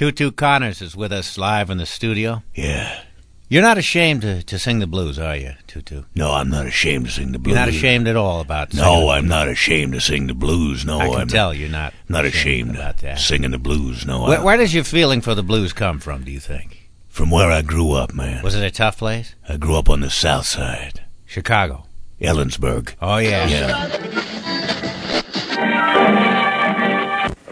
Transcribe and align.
Tutu 0.00 0.30
Connors 0.30 0.80
is 0.80 0.96
with 0.96 1.12
us 1.12 1.36
live 1.36 1.68
in 1.68 1.76
the 1.76 1.84
studio. 1.84 2.42
Yeah. 2.54 3.02
You're 3.50 3.60
not 3.60 3.76
ashamed 3.76 4.22
to, 4.22 4.42
to 4.44 4.58
sing 4.58 4.78
the 4.78 4.86
blues, 4.86 5.18
are 5.18 5.36
you, 5.36 5.52
Tutu? 5.66 6.04
No, 6.14 6.32
I'm 6.32 6.48
not 6.48 6.64
ashamed 6.64 7.04
to 7.04 7.12
sing 7.12 7.32
the 7.32 7.38
blues. 7.38 7.50
You're 7.52 7.60
not 7.66 7.68
ashamed 7.68 8.08
at 8.08 8.16
all 8.16 8.40
about 8.40 8.72
singing 8.72 8.86
No, 8.86 9.00
the 9.02 9.08
I'm 9.08 9.28
not 9.28 9.48
ashamed 9.48 9.92
to 9.92 10.00
sing 10.00 10.26
the 10.26 10.32
blues. 10.32 10.86
No, 10.86 11.00
I 11.00 11.08
can 11.10 11.20
I'm 11.20 11.28
tell 11.28 11.52
you're 11.52 11.68
not. 11.68 11.92
not 12.08 12.24
ashamed 12.24 12.76
about 12.76 12.96
that. 13.02 13.18
singing 13.18 13.50
the 13.50 13.58
blues. 13.58 14.06
No, 14.06 14.22
Where, 14.22 14.42
where 14.42 14.56
does 14.56 14.72
your 14.72 14.84
feeling 14.84 15.20
for 15.20 15.34
the 15.34 15.42
blues 15.42 15.74
come 15.74 16.00
from? 16.00 16.24
Do 16.24 16.30
you 16.32 16.40
think? 16.40 16.88
from 17.06 17.30
where 17.30 17.50
I 17.50 17.60
grew 17.60 17.92
up, 17.92 18.14
man. 18.14 18.42
Was 18.42 18.54
it 18.54 18.64
a 18.64 18.70
tough 18.70 18.96
place? 18.96 19.34
I 19.46 19.58
grew 19.58 19.76
up 19.76 19.90
on 19.90 20.00
the 20.00 20.08
south 20.08 20.46
side, 20.46 21.04
Chicago. 21.26 21.84
Ellensburg. 22.22 22.94
Oh 23.02 23.18
yeah. 23.18 23.46
Yeah. 23.46 23.90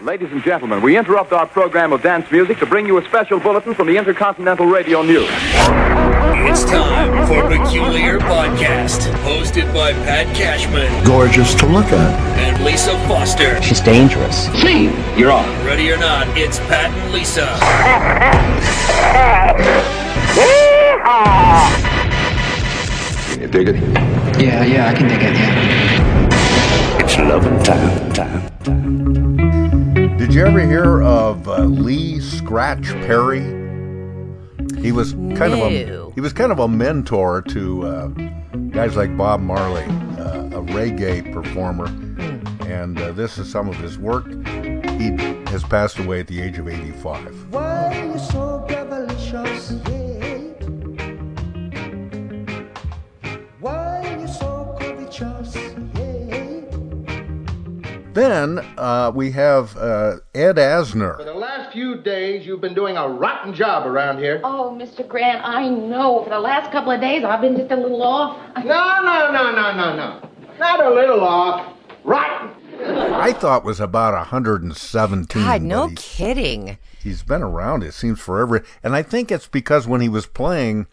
Ladies 0.01 0.31
and 0.31 0.41
gentlemen, 0.43 0.81
we 0.81 0.97
interrupt 0.97 1.33
our 1.33 1.45
program 1.45 1.91
of 1.91 2.01
dance 2.01 2.31
music 2.31 2.57
to 2.59 2.65
bring 2.65 2.85
you 2.85 2.97
a 2.99 3.05
special 3.05 3.37
bulletin 3.39 3.73
from 3.73 3.87
the 3.87 3.97
Intercontinental 3.97 4.65
Radio 4.65 5.01
News. 5.01 5.27
It's 5.29 6.63
time 6.63 7.27
for 7.27 7.47
Peculiar 7.49 8.17
Podcast, 8.19 9.11
hosted 9.23 9.71
by 9.73 9.91
Pat 9.91 10.33
Cashman 10.35 11.03
gorgeous 11.03 11.53
to 11.55 11.65
look 11.65 11.87
at. 11.87 12.39
and 12.39 12.63
Lisa 12.63 12.97
Foster. 13.09 13.61
She's 13.61 13.81
dangerous. 13.81 14.45
See, 14.61 14.85
you're 15.17 15.31
on. 15.31 15.45
Ready 15.65 15.91
or 15.91 15.97
not, 15.97 16.27
it's 16.37 16.59
Pat 16.59 16.91
and 16.91 17.13
Lisa. 17.13 17.45
Can 23.31 23.41
you 23.41 23.47
dig 23.47 23.69
it? 23.69 23.75
Yeah, 24.41 24.63
yeah, 24.63 24.87
I 24.89 24.93
can 24.93 25.07
dig 25.07 25.21
it, 25.21 25.33
yeah. 25.35 26.08
It's 27.19 27.27
loving 27.27 27.59
time, 27.63 28.13
time. 28.13 28.47
Did 30.17 30.33
you 30.33 30.45
ever 30.45 30.61
hear 30.61 31.03
of 31.03 31.49
uh, 31.49 31.65
Lee 31.65 32.21
Scratch 32.21 32.85
Perry? 33.05 33.41
He 34.81 34.93
was 34.93 35.11
kind 35.35 35.51
of 35.51 35.59
a 35.59 36.11
he 36.15 36.21
was 36.21 36.31
kind 36.31 36.53
of 36.53 36.59
a 36.59 36.69
mentor 36.69 37.41
to 37.49 37.85
uh, 37.85 38.07
guys 38.69 38.95
like 38.95 39.17
Bob 39.17 39.41
Marley, 39.41 39.83
uh, 40.17 40.45
a 40.45 40.61
reggae 40.71 41.33
performer, 41.33 41.87
and 42.65 42.97
uh, 42.97 43.11
this 43.11 43.37
is 43.37 43.51
some 43.51 43.67
of 43.67 43.75
his 43.75 43.97
work. 43.97 44.25
He 44.47 45.09
has 45.51 45.65
passed 45.65 45.99
away 45.99 46.21
at 46.21 46.27
the 46.27 46.39
age 46.39 46.57
of 46.57 46.69
85. 46.69 47.51
Then 58.19 58.59
uh, 58.77 59.13
we 59.15 59.31
have 59.31 59.77
uh, 59.77 60.17
Ed 60.35 60.57
Asner. 60.57 61.15
For 61.15 61.23
the 61.23 61.33
last 61.33 61.71
few 61.71 62.01
days, 62.01 62.45
you've 62.45 62.59
been 62.59 62.73
doing 62.73 62.97
a 62.97 63.07
rotten 63.07 63.53
job 63.53 63.87
around 63.87 64.17
here. 64.17 64.41
Oh, 64.43 64.75
Mr. 64.77 65.07
Grant, 65.07 65.41
I 65.45 65.69
know. 65.69 66.25
For 66.25 66.29
the 66.31 66.39
last 66.41 66.69
couple 66.69 66.91
of 66.91 66.99
days, 66.99 67.23
I've 67.23 67.39
been 67.39 67.55
just 67.55 67.71
a 67.71 67.77
little 67.77 68.03
off. 68.03 68.37
No, 68.57 68.63
no, 68.63 69.31
no, 69.31 69.51
no, 69.53 69.73
no, 69.73 69.95
no. 69.95 70.29
Not 70.59 70.85
a 70.85 70.89
little 70.89 71.21
off. 71.21 71.73
Rotten. 72.03 72.49
I 72.85 73.31
thought 73.31 73.63
was 73.63 73.79
about 73.79 74.13
117. 74.13 75.41
God, 75.41 75.61
no 75.61 75.87
but 75.87 75.91
he- 75.91 75.95
kidding. 75.95 76.77
he's 77.01 77.23
been 77.23 77.41
around 77.41 77.83
it 77.83 77.93
seems 77.93 78.19
forever 78.19 78.63
and 78.83 78.95
i 78.95 79.01
think 79.03 79.31
it's 79.31 79.47
because 79.47 79.85
when 79.87 79.99
he 80.01 80.07
was 80.07 80.25
playing 80.25 80.87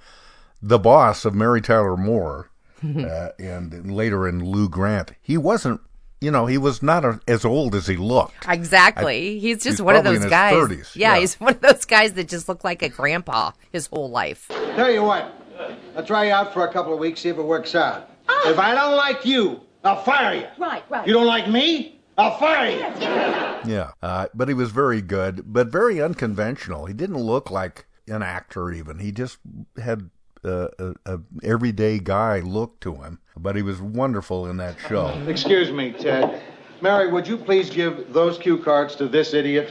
the 0.60 0.78
boss 0.80 1.24
of 1.24 1.32
mary 1.32 1.60
tyler 1.60 1.96
moore 1.96 2.50
uh, 2.84 3.28
and 3.38 3.92
later 3.92 4.26
in 4.26 4.44
lou 4.44 4.68
grant 4.68 5.12
he 5.22 5.36
wasn't 5.36 5.80
you 6.20 6.30
know 6.30 6.46
he 6.46 6.58
was 6.58 6.82
not 6.82 7.04
a, 7.04 7.20
as 7.28 7.44
old 7.44 7.74
as 7.74 7.86
he 7.86 7.96
looked 7.96 8.46
Exactly. 8.48 9.38
he's 9.38 9.56
just 9.58 9.66
he's 9.78 9.82
one 9.82 9.96
of 9.96 10.04
those 10.04 10.16
in 10.16 10.22
his 10.22 10.30
guys. 10.30 10.54
30s, 10.54 10.96
Yeah, 10.96 11.14
yeah. 11.14 11.20
he's 11.20 11.34
one 11.40 11.54
of 11.54 11.60
those 11.60 11.84
guys 11.84 12.14
that 12.14 12.28
just 12.28 12.48
looked 12.48 12.64
like 12.64 12.82
a 12.82 12.88
grandpa 12.88 13.52
his 13.72 13.86
whole 13.86 14.10
life. 14.10 14.46
Tell 14.48 14.90
you 14.90 15.02
what, 15.02 15.32
I'll 15.96 16.04
try 16.04 16.26
you 16.26 16.32
out 16.32 16.52
for 16.52 16.66
a 16.66 16.72
couple 16.72 16.92
of 16.92 16.98
weeks, 16.98 17.20
see 17.20 17.28
if 17.28 17.36
it 17.38 17.42
works 17.42 17.74
out. 17.74 18.10
If 18.46 18.58
I 18.58 18.74
don't 18.74 18.96
like 18.96 19.24
you, 19.24 19.60
I'll 19.84 20.02
fire 20.02 20.34
you. 20.34 20.46
Right, 20.58 20.82
right. 20.90 21.06
You 21.06 21.12
don't 21.12 21.26
like 21.26 21.48
me? 21.48 22.00
I'll 22.18 22.38
fire 22.38 22.70
you. 22.70 22.80
yeah 23.70 23.90
uh, 24.02 24.26
but 24.34 24.48
he 24.48 24.54
was 24.54 24.70
very 24.70 25.02
good 25.02 25.42
but 25.52 25.68
very 25.68 26.00
unconventional 26.00 26.86
he 26.86 26.94
didn't 26.94 27.18
look 27.18 27.50
like 27.50 27.86
an 28.08 28.22
actor 28.22 28.70
even 28.70 29.00
he 29.00 29.10
just 29.10 29.38
had 29.82 30.08
uh, 30.44 30.68
a, 30.78 30.94
a 31.06 31.18
everyday 31.42 31.98
guy 31.98 32.40
look 32.40 32.78
to 32.80 32.94
him 32.96 33.18
but 33.36 33.56
he 33.56 33.62
was 33.62 33.80
wonderful 33.80 34.46
in 34.46 34.56
that 34.56 34.76
show 34.88 35.08
Excuse 35.26 35.70
me, 35.72 35.92
Ted. 35.92 36.42
Mary, 36.82 37.10
would 37.10 37.26
you 37.26 37.38
please 37.38 37.70
give 37.70 38.12
those 38.12 38.36
cue 38.38 38.58
cards 38.58 38.94
to 38.96 39.08
this 39.08 39.32
idiot? 39.32 39.70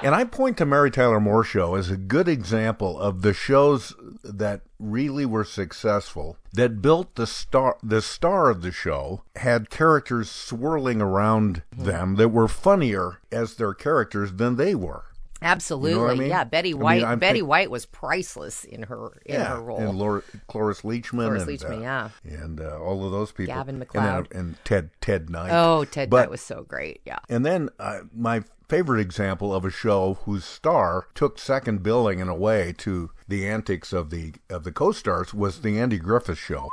And 0.00 0.14
I 0.14 0.22
point 0.22 0.56
to 0.58 0.66
Mary 0.66 0.92
Tyler 0.92 1.18
Moore 1.18 1.42
Show 1.42 1.74
as 1.74 1.90
a 1.90 1.96
good 1.96 2.28
example 2.28 3.00
of 3.00 3.22
the 3.22 3.34
shows 3.34 3.92
that 4.22 4.60
really 4.78 5.26
were 5.26 5.42
successful, 5.44 6.36
that 6.52 6.80
built 6.80 7.16
the 7.16 7.26
star. 7.26 7.76
The 7.82 8.00
star 8.00 8.48
of 8.48 8.62
the 8.62 8.70
show 8.70 9.22
had 9.34 9.70
characters 9.70 10.30
swirling 10.30 11.00
around 11.02 11.62
them 11.76 12.14
that 12.14 12.28
were 12.28 12.46
funnier 12.46 13.18
as 13.32 13.54
their 13.54 13.74
characters 13.74 14.34
than 14.34 14.54
they 14.54 14.76
were. 14.76 15.06
Absolutely. 15.40 16.18
mean? 16.18 16.28
Yeah, 16.28 16.44
Betty 16.44 16.74
White. 16.74 17.04
I'm 17.04 17.18
Betty 17.18 17.38
think- 17.40 17.48
White 17.48 17.70
was 17.70 17.86
priceless 17.86 18.64
in 18.64 18.84
her 18.84 19.20
in 19.26 19.40
her 19.40 19.60
role. 19.60 19.78
and 19.78 19.98
Laura, 19.98 20.22
Cloris 20.48 20.82
Leachman, 20.82 21.10
Cloris 21.26 21.42
and, 21.42 21.50
Leachman, 21.58 21.78
uh, 21.78 21.80
yeah. 21.82 22.10
and 22.42 22.60
uh, 22.60 22.78
all 22.80 23.04
of 23.04 23.12
those 23.12 23.32
people, 23.32 23.54
Gavin 23.54 23.76
and, 23.80 23.88
McLeod. 23.88 24.30
then- 24.30 24.40
and 24.40 24.64
Ted 24.64 24.90
Ted 25.00 25.30
Knight. 25.30 25.50
oh, 25.52 25.84
Ted 25.84 26.10
But- 26.10 26.20
Knight 26.22 26.30
was 26.30 26.40
so 26.40 26.62
great. 26.62 27.00
Yeah. 27.04 27.18
And 27.28 27.44
then 27.46 27.68
uh, 27.78 28.00
my 28.14 28.42
favorite 28.68 29.00
example 29.00 29.54
of 29.54 29.64
a 29.64 29.70
show 29.70 30.18
whose 30.24 30.44
star 30.44 31.06
took 31.14 31.38
second 31.38 31.82
billing 31.82 32.18
in 32.18 32.28
a 32.28 32.34
way 32.34 32.74
to 32.78 33.10
the 33.26 33.48
antics 33.48 33.92
of 33.92 34.10
the 34.10 34.34
of 34.50 34.64
the 34.64 34.72
co-stars 34.72 35.32
was 35.32 35.62
the 35.62 35.78
Andy 35.78 35.98
Griffith 35.98 36.38
Show 36.38 36.68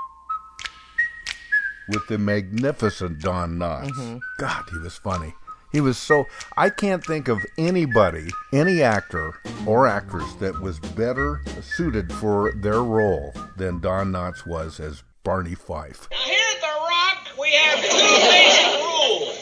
with 1.87 2.07
the 2.07 2.17
magnificent 2.17 3.19
Don 3.21 3.57
Knotts. 3.57 3.91
Mm-hmm. 3.91 4.17
God, 4.39 4.63
he 4.71 4.77
was 4.79 4.97
funny. 4.97 5.35
He 5.75 5.81
was 5.81 5.97
so. 5.97 6.25
I 6.55 6.69
can't 6.69 7.05
think 7.05 7.27
of 7.27 7.45
anybody, 7.57 8.29
any 8.53 8.81
actor 8.81 9.37
or 9.65 9.87
actress 9.87 10.31
that 10.35 10.61
was 10.61 10.79
better 10.79 11.41
suited 11.61 12.13
for 12.13 12.53
their 12.53 12.81
role 12.81 13.33
than 13.57 13.81
Don 13.81 14.13
Knotts 14.13 14.47
was 14.47 14.79
as 14.79 15.03
Barney 15.25 15.53
Fife. 15.53 16.07
Now, 16.11 16.17
here 16.17 16.39
at 16.55 16.61
The 16.61 16.67
Rock, 16.67 17.27
we 17.37 17.51
have 17.51 17.79
two 17.83 18.15
basic 18.31 18.71
rules. 18.85 19.35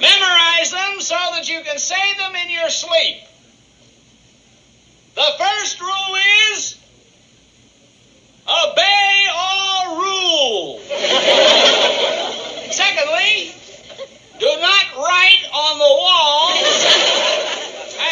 Memorize 0.00 0.72
them 0.72 1.00
so 1.00 1.14
that 1.14 1.48
you 1.48 1.60
can 1.62 1.78
say 1.78 2.14
them 2.18 2.34
in 2.34 2.50
your 2.50 2.68
sleep. 2.68 3.18
The 5.14 5.30
first 5.38 5.80
rule 5.80 6.16
is 6.50 6.76
obey 8.48 9.26
all 9.32 9.96
rules. 9.96 10.82
Secondly, 12.74 13.54
do 14.38 14.46
not 14.60 14.86
write 14.96 15.44
on 15.52 15.78
the 15.78 15.84
wall, 15.84 16.50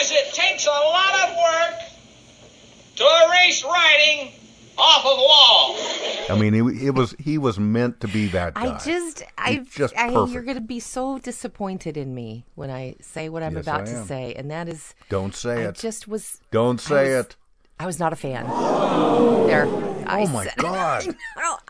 as 0.01 0.11
it 0.11 0.35
takes 0.35 0.67
a 0.67 0.71
lot 0.71 1.15
of 1.23 1.37
work 1.37 1.75
to 2.97 3.05
erase 3.29 3.63
writing 3.63 4.33
off 4.77 5.07
of 5.07 5.19
walls. 5.19 6.26
I 6.37 6.41
mean, 6.41 6.55
he, 6.55 6.87
it 6.87 6.95
was 6.95 7.15
he 7.19 7.39
was 7.39 7.59
meant 7.59 8.01
to 8.01 8.09
be 8.09 8.27
that 8.29 8.55
guy. 8.55 8.75
I 8.75 8.79
just, 8.79 9.23
I, 9.39 9.65
just 9.71 9.97
I, 9.97 10.11
you're 10.27 10.43
going 10.43 10.57
to 10.57 10.61
be 10.61 10.81
so 10.81 11.19
disappointed 11.19 11.97
in 11.97 12.15
me 12.15 12.45
when 12.55 12.71
I 12.71 12.97
say 13.01 13.29
what 13.29 13.43
I'm 13.43 13.55
Yes, 13.55 13.65
about 13.65 13.87
to 13.87 14.05
say, 14.05 14.35
and 14.35 14.51
that 14.51 14.69
is, 14.69 14.95
Don't 15.09 15.35
say 15.35 15.65
I 15.65 15.69
it. 15.69 15.75
just 15.77 16.07
was, 16.09 16.41
Don't 16.51 16.81
say 16.81 17.17
was- 17.17 17.27
it. 17.27 17.37
I 17.79 17.85
was 17.85 17.99
not 17.99 18.13
a 18.13 18.17
fan. 18.17 18.45
there. 19.47 19.67
I 20.09 20.23
Oh 20.23 20.27
my 20.29 20.45
said- 20.45 20.57
God. 20.57 21.15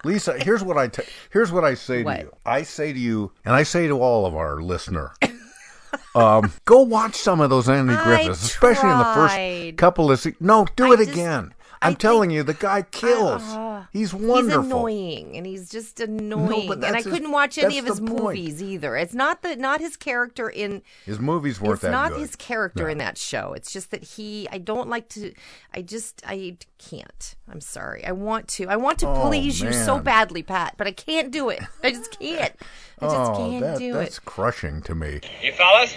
Lisa! 0.05 0.39
Here's 0.43 0.63
what 0.63 0.79
I 0.79 0.87
t- 0.89 1.03
here's 1.31 1.51
what 1.51 1.65
I 1.65 1.75
say 1.75 2.03
What? 2.05 2.17
to 2.17 2.23
you. 2.23 2.33
I 2.45 2.63
say 2.63 2.93
to 2.93 2.99
you, 2.99 3.33
and 3.45 3.55
I 3.55 3.65
say 3.65 3.89
to 3.89 4.01
all 4.01 4.25
of 4.27 4.37
our 4.37 4.61
listener, 4.63 5.15
um, 6.15 6.53
go 6.65 6.83
watch 6.83 7.17
some 7.17 7.41
of 7.41 7.51
those 7.51 7.69
Andy 7.69 7.97
Griffiths, 7.97 8.45
especially 8.45 8.91
in 8.91 8.99
the 8.99 9.05
first 9.15 9.77
couple 9.79 10.11
of. 10.13 10.21
Se- 10.21 10.35
no, 10.41 10.67
do 10.77 10.91
I 10.91 10.95
it 10.95 10.97
just- 10.99 11.11
again. 11.11 11.53
I 11.83 11.89
I'm 11.89 11.97
telling 11.97 12.31
you, 12.31 12.43
the 12.43 12.55
guy 12.55 12.83
kills. 12.83 13.43
Uh, 13.43 13.85
he's 13.93 14.15
wonderful. 14.15 14.63
He's 14.63 14.71
annoying, 14.73 15.37
and 15.37 15.47
he's 15.47 15.69
just 15.71 16.01
annoying. 16.01 16.67
No, 16.69 16.73
and 16.73 16.85
I 16.87 16.97
his- 16.97 17.07
couldn't 17.07 17.31
watch 17.33 17.59
any 17.59 17.79
of 17.79 17.85
his 17.87 18.01
the 18.01 18.07
point. 18.07 18.23
movies 18.39 18.63
either. 18.63 18.97
It's 18.97 19.15
not 19.15 19.43
the 19.43 19.57
not 19.57 19.81
his 19.81 19.97
character 19.97 20.49
in. 20.49 20.83
His 21.05 21.19
movies 21.19 21.61
weren't 21.61 21.75
it's 21.75 21.83
that 21.83 21.91
not 21.91 22.13
good. 22.13 22.21
his 22.21 22.37
character 22.37 22.85
No. 22.85 22.91
in 22.91 22.99
that 22.99 23.19
show. 23.19 23.53
It's 23.53 23.73
just 23.73 23.91
that 23.91 24.03
he. 24.05 24.49
I 24.51 24.59
don't 24.59 24.89
like 24.89 25.09
to. 25.11 25.33
I 25.75 25.83
just. 25.83 26.23
I 26.27 26.57
can't. 26.79 27.35
I'm 27.51 27.61
sorry. 27.61 28.05
I 28.05 28.13
want 28.13 28.49
to. 28.49 28.67
I 28.69 28.77
want 28.77 28.99
to 29.01 29.09
Oh, 29.09 29.29
please 29.29 29.61
you 29.61 29.73
so 29.73 29.99
badly, 29.99 30.43
Pat, 30.43 30.75
but 30.77 30.87
I 30.87 30.93
can't 30.93 31.31
do 31.31 31.49
it. 31.51 31.63
I 31.83 31.91
just 31.91 32.19
can't. 32.19 32.55
I 33.01 33.05
just 33.07 33.31
oh, 33.33 33.37
can't 33.37 33.61
that, 33.63 33.79
do 33.79 33.93
that's 33.93 34.19
it. 34.19 34.25
crushing 34.25 34.81
to 34.83 34.95
me. 34.95 35.21
You 35.43 35.53
fellas, 35.53 35.95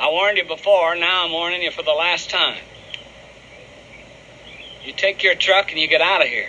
I 0.00 0.08
warned 0.10 0.38
you 0.38 0.44
before, 0.46 0.94
now 0.96 1.24
I'm 1.26 1.32
warning 1.32 1.60
you 1.62 1.70
for 1.70 1.82
the 1.82 1.92
last 1.92 2.30
time. 2.30 2.56
You 4.86 4.92
take 4.92 5.24
your 5.24 5.34
truck 5.34 5.72
and 5.72 5.80
you 5.80 5.88
get 5.88 6.00
out 6.00 6.22
of 6.22 6.28
here. 6.28 6.48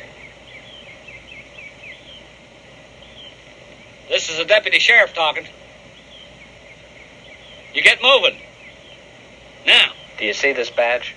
This 4.09 4.29
is 4.29 4.37
a 4.37 4.45
deputy 4.45 4.77
sheriff 4.77 5.15
talking. 5.15 5.47
You 7.73 7.81
get 7.81 7.99
moving. 8.03 8.39
Now. 9.65 9.91
Do 10.19 10.25
you 10.25 10.33
see 10.33 10.53
this 10.53 10.69
badge? 10.69 11.15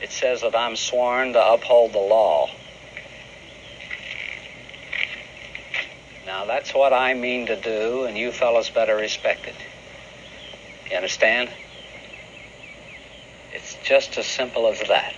It 0.00 0.12
says 0.12 0.42
that 0.42 0.54
I'm 0.54 0.76
sworn 0.76 1.32
to 1.32 1.52
uphold 1.52 1.92
the 1.92 1.98
law. 1.98 2.48
Now, 6.26 6.44
that's 6.44 6.72
what 6.72 6.92
I 6.92 7.14
mean 7.14 7.46
to 7.46 7.60
do, 7.60 8.04
and 8.04 8.16
you 8.16 8.30
fellas 8.30 8.70
better 8.70 8.94
respect 8.94 9.46
it. 9.46 9.54
You 10.88 10.96
understand? 10.96 11.50
It's 13.52 13.76
just 13.84 14.16
as 14.16 14.26
simple 14.26 14.68
as 14.68 14.80
that. 14.88 15.14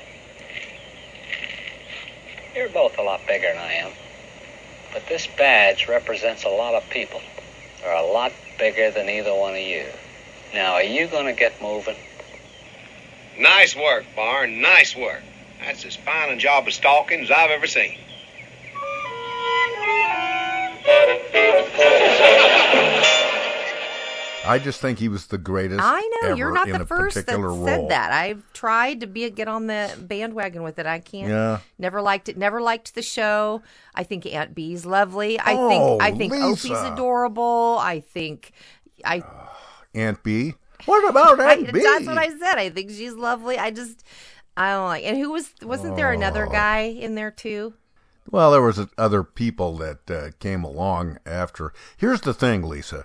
You're 2.55 2.69
both 2.69 2.99
a 2.99 3.03
lot 3.03 3.27
bigger 3.27 3.49
than 3.49 3.59
I 3.59 3.73
am. 3.73 3.91
But 4.93 5.09
this 5.09 5.27
badge 5.27 5.89
represents 5.89 6.45
a 6.45 6.49
lot 6.49 6.75
of 6.75 6.89
people. 6.89 7.21
They're 7.83 7.93
a 7.93 8.07
lot 8.07 8.33
bigger 8.59 8.93
than 8.93 9.09
either 9.09 9.35
one 9.35 9.55
of 9.55 9.61
you. 9.61 9.87
Now, 10.53 10.75
are 10.75 10.83
you 10.85 11.09
going 11.09 11.27
to 11.27 11.33
get 11.33 11.61
moving? 11.61 11.97
Nice 13.37 13.75
work, 13.75 14.05
Barn. 14.15 14.61
Nice 14.61 14.95
work. 14.95 15.23
That's 15.61 15.85
as 15.85 15.97
fine 15.97 16.31
a 16.31 16.37
job 16.37 16.69
of 16.69 16.75
stalking 16.75 17.23
as 17.23 17.31
I've 17.33 17.51
ever 17.51 17.67
seen. 17.67 17.99
I 24.47 24.59
just 24.59 24.81
think 24.81 24.99
he 24.99 25.09
was 25.09 25.27
the 25.27 25.39
greatest. 25.39 25.81
I 25.83 26.01
know 26.23 26.29
ever 26.31 26.37
you're 26.39 26.53
not 26.53 26.69
the 26.69 26.85
first 26.87 27.15
that 27.17 27.27
particular 27.27 27.65
said 27.67 27.89
that. 27.91 28.13
I've 28.13 28.43
tried 28.53 29.01
to 29.01 29.07
be 29.07 29.29
get 29.31 29.49
on 29.49 29.67
the 29.67 29.95
bandwagon 30.01 30.63
with 30.63 30.79
it. 30.79 30.87
I 30.87 30.99
can't. 30.99 31.29
Yeah. 31.31 31.61
Never 31.79 32.01
liked 32.03 32.29
it. 32.29 32.37
Never 32.37 32.61
liked 32.61 32.95
the 32.95 33.03
show. 33.03 33.63
I 33.95 34.03
think 34.05 34.27
Aunt 34.27 34.55
Bee's 34.55 34.85
lovely. 34.87 35.39
I 35.39 35.55
Oh, 35.55 35.69
think 35.69 36.03
I 36.03 36.11
think 36.17 36.33
Opie's 36.35 36.71
adorable. 36.83 37.79
I 37.81 38.01
think 38.01 38.53
I. 39.05 39.23
Aunt 39.95 40.23
Bee. 40.23 40.55
What 40.87 41.09
about 41.09 41.41
I 41.41 41.55
Aunt 41.55 41.73
Bee? 41.73 41.83
that's 41.83 42.07
what 42.07 42.19
I 42.19 42.29
said. 42.37 42.59
I 42.59 42.69
think 42.71 42.91
she's 42.91 43.15
lovely. 43.15 43.59
I 43.59 43.71
just 43.71 44.03
I 44.57 44.73
don't 44.73 44.87
like. 44.87 45.05
And 45.05 45.17
who 45.17 45.31
was 45.33 45.53
wasn't 45.63 45.97
there 45.97 46.13
another 46.13 46.47
Oh. 46.47 46.51
guy 46.53 46.81
in 46.81 47.15
there 47.15 47.31
too? 47.31 47.75
Well, 48.31 48.53
there 48.53 48.63
was 48.63 48.81
other 48.97 49.23
people 49.23 49.77
that 49.77 50.11
uh, 50.11 50.31
came 50.41 50.65
along 50.65 51.19
after. 51.27 51.73
Here's 51.97 52.23
the 52.23 52.33
thing, 52.35 52.63
Lisa. 52.63 53.05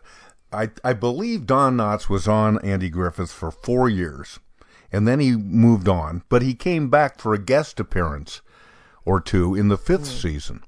I 0.51 0.69
I 0.83 0.93
believe 0.93 1.45
Don 1.45 1.77
Knotts 1.77 2.09
was 2.09 2.27
on 2.27 2.59
Andy 2.63 2.89
Griffith 2.89 3.31
for 3.31 3.51
four 3.51 3.87
years, 3.89 4.39
and 4.91 5.07
then 5.07 5.19
he 5.19 5.35
moved 5.35 5.87
on. 5.87 6.23
But 6.29 6.41
he 6.41 6.53
came 6.55 6.89
back 6.89 7.19
for 7.19 7.33
a 7.33 7.39
guest 7.39 7.79
appearance 7.79 8.41
or 9.05 9.19
two 9.21 9.55
in 9.55 9.67
the 9.67 9.77
fifth 9.77 10.07
Hmm. 10.11 10.17
season, 10.17 10.63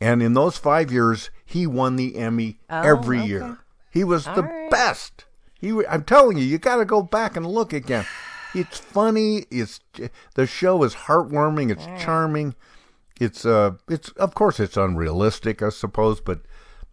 and 0.00 0.22
in 0.22 0.34
those 0.34 0.56
five 0.58 0.90
years, 0.92 1.30
he 1.44 1.66
won 1.66 1.96
the 1.96 2.16
Emmy 2.16 2.58
Oh, 2.70 2.80
every 2.82 3.18
okay. 3.18 3.26
year. 3.28 3.58
He 3.90 4.04
was 4.04 4.26
All 4.28 4.34
the 4.34 4.42
right. 4.42 4.70
best. 4.70 5.24
He, 5.58 5.70
I'm 5.86 6.04
telling 6.04 6.36
you, 6.36 6.44
you 6.44 6.58
got 6.58 6.76
to 6.76 6.84
go 6.84 7.02
back 7.02 7.36
and 7.36 7.46
look 7.46 7.72
again. 7.72 8.04
It's 8.54 8.78
funny. 8.78 9.46
It's 9.50 9.80
the 10.34 10.46
show 10.46 10.82
is 10.84 10.94
heartwarming. 10.94 11.70
It's 11.70 11.86
charming. 12.02 12.54
It's 13.20 13.44
uh, 13.46 13.72
it's 13.88 14.10
of 14.10 14.34
course 14.34 14.60
it's 14.60 14.76
unrealistic, 14.76 15.62
I 15.62 15.70
suppose, 15.70 16.20
but 16.20 16.40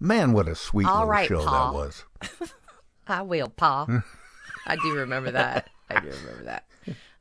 man, 0.04 0.34
what 0.34 0.48
a 0.48 0.56
sweet 0.56 0.86
All 0.88 0.94
little 0.96 1.08
right, 1.10 1.28
show 1.28 1.44
Pa. 1.44 1.72
that 1.72 1.78
was. 1.78 2.04
I 3.08 3.22
will, 3.22 3.50
Pa. 3.50 3.88
I 4.66 4.76
do 4.76 4.94
remember 4.94 5.32
that. 5.32 5.70
I 5.90 6.00
do 6.00 6.08
remember 6.10 6.44
that. 6.46 6.66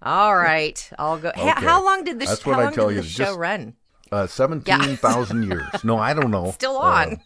All 0.02 0.36
right, 0.36 0.90
I'll 0.98 1.18
go. 1.18 1.28
Okay. 1.30 1.48
How 1.56 1.84
long 1.84 2.04
did 2.04 2.18
the 2.18 2.26
That's 2.26 2.42
how 2.42 2.50
what 2.52 2.60
I 2.60 2.64
long 2.64 2.72
tell 2.74 2.88
did 2.88 2.96
you, 2.96 3.02
the 3.02 3.08
show 3.08 3.24
just- 3.24 3.38
run? 3.38 3.74
Uh, 4.10 4.26
Seventeen 4.26 4.96
thousand 4.98 5.44
years. 5.44 5.64
No, 5.84 5.96
I 5.96 6.12
don't 6.12 6.30
know. 6.30 6.50
Still 6.54 6.76
Uh, 6.76 6.80
on. 7.06 7.20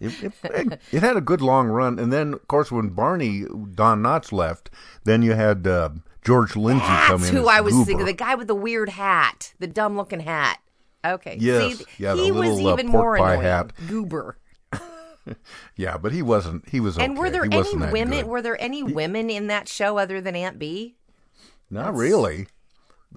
it, 0.00 0.32
it, 0.44 0.80
it 0.92 1.00
had 1.02 1.16
a 1.16 1.20
good 1.22 1.40
long 1.40 1.68
run, 1.68 1.98
and 1.98 2.12
then 2.12 2.34
of 2.34 2.46
course 2.46 2.70
when 2.70 2.90
Barney 2.90 3.44
Don 3.74 4.02
Knotts 4.02 4.30
left, 4.30 4.68
then 5.04 5.22
you 5.22 5.32
had 5.32 5.66
uh, 5.66 5.88
George 6.22 6.56
Lindsay 6.56 6.84
come 6.84 7.22
That's 7.22 7.30
in. 7.30 7.36
who 7.36 7.48
I 7.48 7.62
was 7.62 7.72
Goober. 7.72 7.86
thinking. 7.86 8.04
The 8.06 8.12
guy 8.12 8.34
with 8.34 8.48
the 8.48 8.54
weird 8.54 8.90
hat, 8.90 9.54
the 9.60 9.66
dumb 9.66 9.96
looking 9.96 10.20
hat. 10.20 10.58
Okay. 11.02 11.38
Yes, 11.40 11.78
See, 11.78 11.84
yeah, 11.96 12.12
the 12.14 12.24
he 12.24 12.30
was 12.32 12.50
little, 12.50 12.68
uh, 12.68 12.72
even 12.74 12.90
pork 12.90 13.02
more 13.02 13.16
pie 13.16 13.32
annoying. 13.34 13.46
hat. 13.46 13.72
Goober. 13.88 14.36
Yeah, 15.76 15.96
but 15.98 16.12
he 16.12 16.22
wasn't. 16.22 16.68
He 16.68 16.80
was. 16.80 16.98
And 16.98 17.16
were 17.16 17.30
there 17.30 17.44
He 17.44 17.52
any 17.56 17.76
women? 17.76 18.10
good. 18.10 18.26
Were 18.26 18.42
there 18.42 18.60
any 18.60 18.82
women 18.82 19.30
in 19.30 19.46
that 19.48 19.68
show 19.68 19.98
other 19.98 20.20
than 20.20 20.34
Aunt 20.34 20.58
Bee? 20.58 20.96
Not 21.70 21.94
really. 21.94 22.46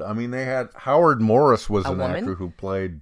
I 0.03 0.13
mean, 0.13 0.31
they 0.31 0.45
had 0.45 0.69
Howard 0.75 1.21
Morris 1.21 1.69
was 1.69 1.85
A 1.85 1.91
an 1.91 1.97
woman? 2.00 2.17
actor 2.17 2.35
who 2.35 2.51
played 2.51 3.01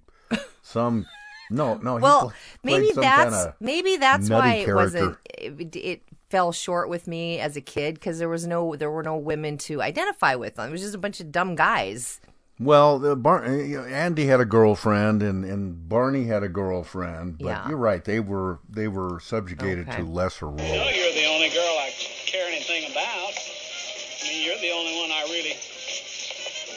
some. 0.62 1.06
No, 1.50 1.76
no. 1.76 1.98
he 1.98 2.02
well, 2.04 2.32
maybe 2.64 2.92
that's 2.94 3.48
maybe 3.60 3.98
that's 3.98 4.30
nutty 4.30 4.48
why 4.48 4.54
it 4.56 4.66
character. 4.66 4.76
wasn't. 4.84 5.18
It, 5.38 5.76
it 5.76 6.02
fell 6.30 6.54
short 6.54 6.88
with 6.88 7.08
me 7.08 7.40
as 7.40 7.58
a 7.58 7.62
kid 7.62 7.96
because 7.96 8.20
there 8.20 8.30
was 8.30 8.48
no 8.48 8.76
there 8.78 8.90
were 8.92 9.04
no 9.04 9.18
women 9.18 9.58
to 9.58 9.82
identify 9.82 10.36
with. 10.36 10.58
It 10.58 10.72
was 10.72 10.82
just 10.82 10.96
a 10.96 11.00
bunch 11.00 11.20
of 11.20 11.32
dumb 11.32 11.56
guys. 11.56 12.22
Well, 12.62 13.00
the 13.00 13.16
Bar- 13.16 13.46
uh, 13.46 13.56
you 13.56 13.78
know, 13.82 13.86
Andy 13.86 14.28
had 14.28 14.40
a 14.40 14.46
girlfriend, 14.46 15.24
and, 15.24 15.44
and 15.44 15.90
Barney 15.90 16.26
had 16.26 16.44
a 16.44 16.48
girlfriend. 16.50 17.40
But 17.40 17.48
Yeah. 17.48 17.68
you're 17.70 17.78
right; 17.78 18.04
they 18.06 18.20
were 18.20 18.60
they 18.70 18.88
were 18.88 19.20
subjugated 19.20 19.90
Okay. 19.90 19.98
to 19.98 20.04
lesser 20.06 20.46
roles. 20.46 20.62
You 20.62 20.68
know, 20.78 20.90
you're 20.90 21.14
the 21.14 21.26
only 21.26 21.50
girl 21.50 21.76
I 21.82 21.90
care 22.28 22.46
anything 22.48 22.86
about. 22.92 23.34
I 23.34 24.28
mean, 24.30 24.46
you're 24.46 24.62
the 24.62 24.70
only 24.78 24.94
one 25.02 25.10
I 25.12 25.24
really, 25.34 25.58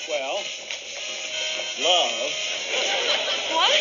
well, 0.08 0.40
love. 1.84 2.32
What? 3.52 3.76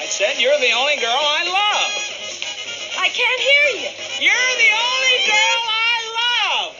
I 0.00 0.06
said 0.08 0.40
you're 0.40 0.58
the 0.60 0.72
only 0.72 0.96
girl 0.96 1.12
I 1.12 1.44
love. 1.44 1.92
I 3.04 3.08
can't 3.12 3.40
hear 3.40 3.64
you. 3.84 3.90
You're 4.24 4.52
the 4.64 4.72
only 4.72 5.16
girl 5.28 5.60
I 5.68 5.94
love. 6.16 6.72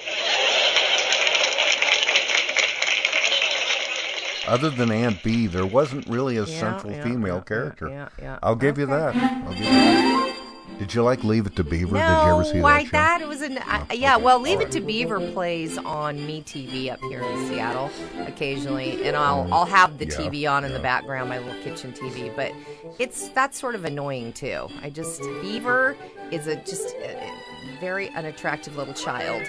Other 4.47 4.71
than 4.71 4.91
Aunt 4.91 5.23
Bee, 5.23 5.47
there 5.47 5.67
wasn't 5.67 6.07
really 6.09 6.37
a 6.37 6.47
Yeah, 6.47 6.47
central 6.47 6.93
yeah, 6.93 7.05
female 7.05 7.37
yeah, 7.37 7.41
character. 7.43 8.09
I'll 8.43 8.57
give 8.57 8.79
you 8.79 8.87
that. 8.87 9.15
I'll 9.15 9.55
give 9.55 9.61
you 9.61 9.67
that. 9.67 10.42
Did 10.79 10.95
you 10.95 11.03
like 11.03 11.23
Leave 11.23 11.47
It 11.47 11.55
to 11.57 11.65
Beaver? 11.65 11.97
Did 11.97 12.03
you 12.03 12.33
ever 12.35 12.45
see 12.45 12.55
No, 12.55 12.63
that 12.63 12.85
show? 12.87 12.91
that? 12.93 13.21
It 13.21 13.29
was 13.29 13.41
an 13.43 13.59
oh, 13.59 13.87
I, 13.89 13.93
yeah. 13.93 14.17
Well, 14.17 14.41
Leave 14.41 14.61
It 14.61 14.71
to 14.73 14.81
Beaver 14.81 15.21
plays 15.33 15.79
on 15.79 16.27
Me 16.27 16.43
TV 16.43 16.91
up 16.91 17.01
here 17.01 17.23
in 17.23 17.47
Seattle 17.47 17.91
occasionally, 18.27 19.05
and 19.05 19.17
I'll 19.17 19.45
mm-hmm. 19.45 19.53
I'll 19.53 19.65
have 19.65 19.99
the 19.99 20.07
Yeah, 20.07 20.13
TV 20.13 20.51
on 20.51 20.65
in 20.65 20.73
the 20.73 20.81
background, 20.81 21.29
my 21.29 21.39
little 21.39 21.63
kitchen 21.63 21.93
TV. 21.93 22.35
But 22.35 22.53
it's 22.99 23.29
that's 23.29 23.59
sort 23.59 23.75
of 23.75 23.85
annoying 23.85 24.33
too. 24.33 24.69
I 24.83 24.91
just 24.91 25.23
Beaver 25.41 25.97
is 26.31 26.47
a 26.47 26.57
just 26.57 26.95
a, 26.97 27.17
a 27.17 27.81
very 27.81 28.09
unattractive 28.11 28.77
little 28.77 28.95
child, 28.95 29.43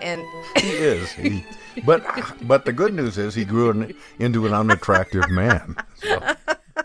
and 0.00 0.22
he 0.56 0.68
is. 0.70 1.10
He, 1.12 1.44
but 1.84 2.04
but 2.42 2.64
the 2.64 2.72
good 2.72 2.94
news 2.94 3.18
is 3.18 3.34
he 3.34 3.44
grew 3.44 3.70
an, 3.70 3.94
into 4.18 4.46
an 4.46 4.54
unattractive 4.54 5.28
man. 5.30 5.76
So, 5.96 6.34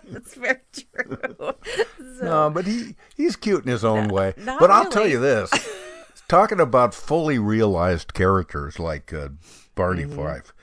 that's 0.11 0.35
very 0.35 0.59
true. 0.73 1.53
no, 2.21 2.49
but 2.49 2.65
he 2.65 2.95
he's 3.15 3.35
cute 3.35 3.63
in 3.65 3.71
his 3.71 3.83
own 3.85 4.07
way. 4.09 4.33
not 4.37 4.59
But 4.59 4.71
I'll 4.71 4.89
tell 4.89 5.07
you 5.07 5.19
this: 5.19 5.51
talking 6.27 6.59
about 6.59 6.93
fully 6.93 7.39
realized 7.39 8.13
characters 8.13 8.79
like 8.79 9.13
uh, 9.13 9.29
Barney 9.75 10.05
Fife, 10.05 10.53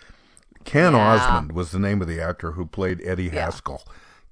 Ken 0.65 0.93
Mm-hmm. 0.93 0.97
Yeah. 0.97 1.15
Osmond 1.15 1.53
was 1.53 1.71
the 1.71 1.79
name 1.79 2.01
of 2.03 2.09
the 2.09 2.21
actor 2.21 2.53
who 2.53 2.67
played 2.67 3.01
Eddie 3.05 3.31
Haskell. 3.31 3.83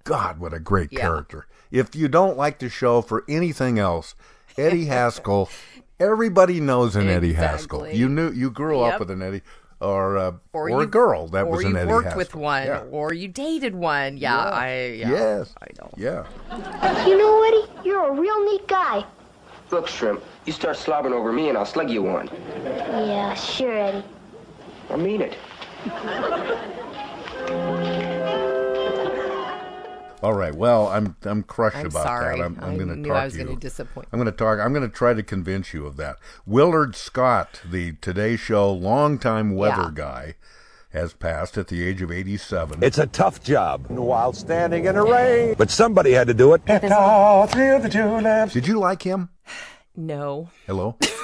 God, 0.05 0.38
what 0.38 0.55
a 0.55 0.61
great 0.61 0.93
Yeah. 0.93 1.00
character! 1.00 1.47
If 1.71 1.95
you 1.95 2.09
don't 2.09 2.37
like 2.37 2.59
the 2.59 2.69
show 2.69 3.02
for 3.02 3.25
anything 3.29 3.79
else, 3.79 4.14
Eddie 4.57 4.87
Haskell. 4.87 5.49
Everybody 5.99 6.61
knows 6.61 6.97
an 6.97 7.11
Eddie 7.11 7.35
Haskell. 7.35 7.87
You 7.87 8.09
knew 8.09 8.31
you 8.33 8.50
grew 8.50 8.81
Yep. 8.81 8.95
up 8.95 9.00
with 9.00 9.11
an 9.11 9.21
Eddie, 9.21 9.43
or 9.80 10.18
uh, 10.18 10.32
or, 10.52 10.68
a 10.68 10.80
you- 10.80 10.87
girl 10.87 11.26
that 11.28 11.44
or 11.46 11.52
was 11.52 11.62
you 11.62 11.70
an 11.70 11.76
Eddie 11.76 11.90
worked 11.90 12.04
Haskell. 12.04 12.18
with 12.18 12.34
one, 12.34 12.66
Yeah. 12.66 12.82
or 12.90 13.12
you 13.14 13.28
dated 13.28 13.75
one. 13.75 14.16
Yeah, 14.18 14.37
I 14.38 14.94
yeah, 14.96 15.10
yes. 15.10 15.54
I 15.62 15.66
know. 15.80 15.90
Yeah. 15.96 16.25
You 17.06 17.16
know, 17.18 17.42
Eddie, 17.44 17.66
you're 17.88 18.04
a 18.08 18.12
real 18.12 18.44
neat 18.44 18.66
guy. 18.68 19.04
Look, 19.70 19.87
Shrimp, 19.88 20.22
you 20.46 20.52
start 20.52 20.76
slobbering 20.76 21.14
over 21.14 21.32
me 21.32 21.49
and 21.49 21.56
I'll 21.56 21.64
slug 21.66 21.90
you 21.90 22.02
one. 22.02 22.28
Yeah, 22.64 23.34
sure, 23.34 23.76
Eddie. 23.76 24.04
I 24.90 24.96
mean 24.96 25.22
it. 25.22 25.37
All 30.23 30.35
right. 30.35 30.55
Well, 30.55 30.89
I'm 30.89 31.17
I'm 31.25 31.43
crushed 31.43 31.79
I'm 31.79 31.87
about 31.87 32.05
sorry. 32.05 32.39
that. 32.39 32.45
I'm, 32.45 32.59
I'm 32.61 32.77
going 32.77 32.89
to 32.89 32.97
knew 32.97 33.09
talk 33.09 33.17
I 33.17 33.25
was 33.25 33.33
to 33.35 33.39
you. 33.41 33.45
gonna 33.47 33.59
disappoint 33.59 34.09
I'm 34.12 34.19
going 34.19 34.31
to 34.31 34.37
talk. 34.37 34.59
I'm 34.59 34.73
going 34.75 34.89
to 34.89 34.95
try 34.95 35.15
to 35.15 35.23
convince 35.23 35.73
you 35.73 35.87
of 35.87 35.97
that. 35.97 36.17
Willard 36.47 36.95
Scott, 36.95 37.61
the 37.69 37.93
Today 38.00 38.37
Show 38.37 38.71
longtime 38.73 39.55
weather 39.57 39.85
Yeah. 39.85 39.91
guy, 39.95 40.35
has 40.93 41.12
passed 41.15 41.57
at 41.57 41.69
the 41.69 41.83
age 41.87 42.03
of 42.03 42.11
87. 42.11 42.83
It's 42.83 42.99
a 42.99 43.07
tough 43.07 43.43
job 43.43 43.87
while 43.89 44.33
standing 44.33 44.87
in 44.87 44.97
the 44.97 45.03
rain, 45.03 45.55
but 45.57 45.71
somebody 45.71 46.12
had 46.12 46.27
to 46.27 46.35
do 46.35 46.53
it. 46.53 46.65
Did 46.67 46.83
you 48.67 48.79
like 48.79 49.03
him? 49.03 49.31
No. 49.97 50.49
Hello. 50.67 50.97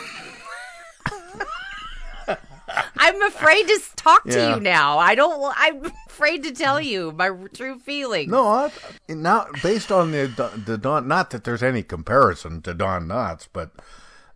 I'm 2.99 3.23
afraid 3.23 3.67
to 3.69 3.81
talk 3.97 4.25
to 4.25 4.37
Yeah. 4.37 4.55
you 4.55 4.61
now. 4.61 4.99
I 4.99 5.15
don't. 5.15 5.53
I'm 5.57 5.93
afraid 6.07 6.43
to 6.45 6.53
tell 6.53 6.81
you 6.81 7.13
my 7.13 7.31
true 7.53 7.79
feelings. 7.79 8.31
No, 8.31 8.47
I, 8.47 8.71
now 9.09 9.47
based 9.63 9.91
on 9.93 10.11
the 10.13 10.27
the 10.67 10.77
Don. 10.79 11.07
Not 11.09 11.31
that 11.31 11.45
there's 11.45 11.63
any 11.63 11.83
comparison 11.83 12.63
to 12.63 12.75
Don 12.75 13.07
Knotts, 13.09 13.49
but 13.53 13.71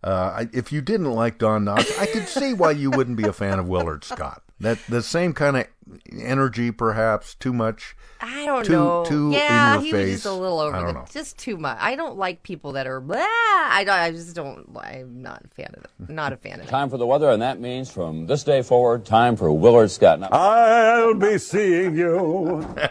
uh, 0.03 0.33
I, 0.37 0.49
if 0.53 0.71
you 0.71 0.81
didn't 0.81 1.11
like 1.11 1.37
Don 1.37 1.65
Knotts, 1.65 1.97
I 1.99 2.05
could 2.05 2.27
see 2.27 2.53
why 2.53 2.71
you 2.71 2.89
wouldn't 2.91 3.17
be 3.17 3.27
a 3.27 3.33
fan 3.33 3.59
of 3.59 3.67
Willard 3.67 4.03
Scott. 4.03 4.41
That 4.61 4.77
the 4.87 5.01
same 5.01 5.33
kind 5.33 5.57
of 5.57 5.67
energy, 6.11 6.71
perhaps 6.71 7.33
too 7.35 7.51
much. 7.51 7.95
I 8.21 8.45
don't 8.45 8.63
too, 8.63 8.71
know. 8.73 9.05
Too 9.05 9.31
yeah, 9.31 9.73
in 9.77 9.81
your 9.81 9.85
he 9.85 9.91
face. 9.91 10.05
was 10.05 10.13
just 10.13 10.25
a 10.27 10.33
little 10.33 10.59
over 10.59 10.75
I 10.75 10.79
the, 10.79 10.85
don't 10.85 10.93
know. 10.93 11.05
just 11.11 11.39
too 11.39 11.57
much. 11.57 11.77
I 11.81 11.95
don't 11.95 12.17
like 12.17 12.43
people 12.43 12.73
that 12.73 12.85
are 12.85 12.99
blah. 13.01 13.17
I 13.17 13.83
don't, 13.83 13.95
I 13.95 14.11
just 14.11 14.35
don't. 14.35 14.69
I'm 14.79 15.23
not 15.23 15.43
a 15.43 15.47
fan 15.47 15.73
of 15.75 15.83
it. 15.85 16.09
Not 16.09 16.31
a 16.31 16.37
fan 16.37 16.59
of 16.59 16.67
it. 16.67 16.69
Time 16.69 16.91
for 16.91 16.97
the 16.97 17.07
weather, 17.07 17.31
and 17.31 17.41
that 17.41 17.59
means 17.59 17.89
from 17.89 18.27
this 18.27 18.43
day 18.43 18.61
forward, 18.61 19.03
time 19.05 19.35
for 19.35 19.51
Willard 19.51 19.89
Scott. 19.89 20.19
Now, 20.19 20.29
I'll 20.31 21.15
be 21.15 21.37
seeing 21.39 21.95
you. 21.95 22.65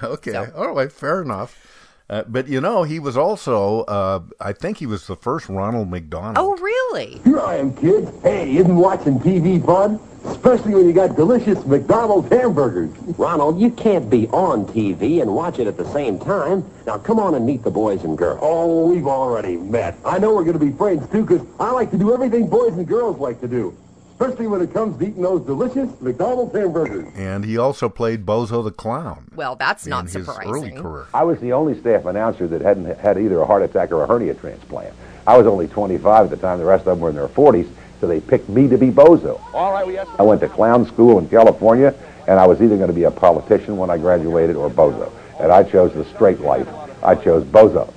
Okay, 0.00 0.36
all 0.36 0.74
right, 0.74 0.92
fair 0.92 1.22
enough. 1.22 1.77
Uh, 2.10 2.24
but 2.26 2.48
you 2.48 2.60
know, 2.60 2.84
he 2.84 2.98
was 2.98 3.16
also, 3.16 3.82
uh, 3.82 4.20
I 4.40 4.52
think 4.52 4.78
he 4.78 4.86
was 4.86 5.06
the 5.06 5.16
first 5.16 5.48
Ronald 5.48 5.90
McDonald. 5.90 6.36
Oh, 6.38 6.56
really? 6.56 7.18
Here 7.18 7.40
I 7.40 7.56
am, 7.56 7.74
kid. 7.76 8.08
Hey, 8.22 8.56
isn't 8.56 8.76
watching 8.76 9.18
TV 9.20 9.64
fun? 9.64 10.00
Especially 10.24 10.74
when 10.74 10.86
you 10.86 10.92
got 10.92 11.16
delicious 11.16 11.64
McDonald's 11.64 12.28
hamburgers. 12.30 12.90
Ronald, 13.18 13.60
you 13.60 13.70
can't 13.70 14.10
be 14.10 14.26
on 14.28 14.66
TV 14.66 15.22
and 15.22 15.32
watch 15.34 15.58
it 15.58 15.66
at 15.66 15.76
the 15.76 15.90
same 15.92 16.18
time. 16.18 16.68
Now 16.86 16.98
come 16.98 17.20
on 17.20 17.34
and 17.34 17.46
meet 17.46 17.62
the 17.62 17.70
boys 17.70 18.02
and 18.04 18.16
girls. 18.16 18.38
Oh, 18.42 18.88
we've 18.88 19.06
already 19.06 19.56
met. 19.56 19.96
I 20.04 20.18
know 20.18 20.34
we're 20.34 20.44
going 20.44 20.58
to 20.58 20.64
be 20.64 20.72
friends, 20.72 21.08
too, 21.10 21.24
because 21.24 21.46
I 21.60 21.70
like 21.70 21.90
to 21.92 21.98
do 21.98 22.12
everything 22.12 22.48
boys 22.48 22.72
and 22.72 22.86
girls 22.86 23.18
like 23.18 23.40
to 23.42 23.48
do. 23.48 23.76
Especially 24.20 24.48
when 24.48 24.60
it 24.60 24.72
comes 24.72 24.98
to 24.98 25.06
eating 25.06 25.22
those 25.22 25.42
delicious 25.46 25.88
McDonald's 26.00 26.52
hamburgers. 26.52 27.06
And 27.14 27.44
he 27.44 27.56
also 27.56 27.88
played 27.88 28.26
Bozo 28.26 28.64
the 28.64 28.72
Clown. 28.72 29.30
Well, 29.36 29.54
that's 29.54 29.86
in 29.86 29.90
not 29.90 30.04
his 30.06 30.12
surprising. 30.26 30.52
early 30.52 30.70
career. 30.72 31.06
I 31.14 31.22
was 31.22 31.38
the 31.40 31.52
only 31.52 31.78
staff 31.78 32.04
announcer 32.04 32.48
that 32.48 32.60
hadn't 32.60 32.98
had 32.98 33.16
either 33.16 33.40
a 33.40 33.46
heart 33.46 33.62
attack 33.62 33.92
or 33.92 34.02
a 34.02 34.06
hernia 34.08 34.34
transplant. 34.34 34.92
I 35.26 35.36
was 35.38 35.46
only 35.46 35.68
25 35.68 36.24
at 36.24 36.30
the 36.30 36.36
time. 36.36 36.58
The 36.58 36.64
rest 36.64 36.80
of 36.80 36.86
them 36.86 37.00
were 37.00 37.10
in 37.10 37.14
their 37.14 37.28
40s, 37.28 37.68
so 38.00 38.08
they 38.08 38.20
picked 38.20 38.48
me 38.48 38.66
to 38.66 38.76
be 38.76 38.90
Bozo. 38.90 39.40
all 39.54 39.72
right, 39.72 39.86
we 39.86 39.94
have 39.94 40.08
I 40.18 40.22
went 40.24 40.40
to 40.40 40.48
clown 40.48 40.84
school 40.86 41.18
in 41.20 41.28
California, 41.28 41.94
and 42.26 42.40
I 42.40 42.46
was 42.46 42.60
either 42.60 42.76
going 42.76 42.88
to 42.88 42.94
be 42.94 43.04
a 43.04 43.10
politician 43.12 43.76
when 43.76 43.88
I 43.88 43.98
graduated 43.98 44.56
or 44.56 44.68
Bozo. 44.68 45.12
And 45.38 45.52
I 45.52 45.62
chose 45.62 45.94
the 45.94 46.04
straight 46.06 46.40
life. 46.40 46.66
I 47.04 47.14
chose 47.14 47.44
Bozo. 47.44 47.92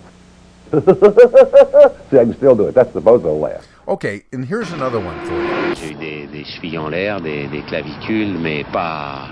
See, 2.11 2.17
I 2.19 2.23
can 2.25 2.35
still 2.35 2.55
do 2.55 2.67
it. 2.67 2.75
That's 2.75 2.93
the 2.93 3.01
Bozo 3.01 3.39
laugh. 3.39 3.65
Okay, 3.87 4.23
and 4.31 4.45
here's 4.45 4.71
another 4.71 4.99
one 4.99 5.17
for 5.25 5.33
you. 5.33 5.40
Des, 6.41 6.47
chevilles 6.47 6.77
en 6.77 6.89
l'air, 6.89 7.21
des, 7.21 7.47
des 7.47 7.61
clavicules, 7.61 8.37
mais 8.39 8.63
pas, 8.71 9.27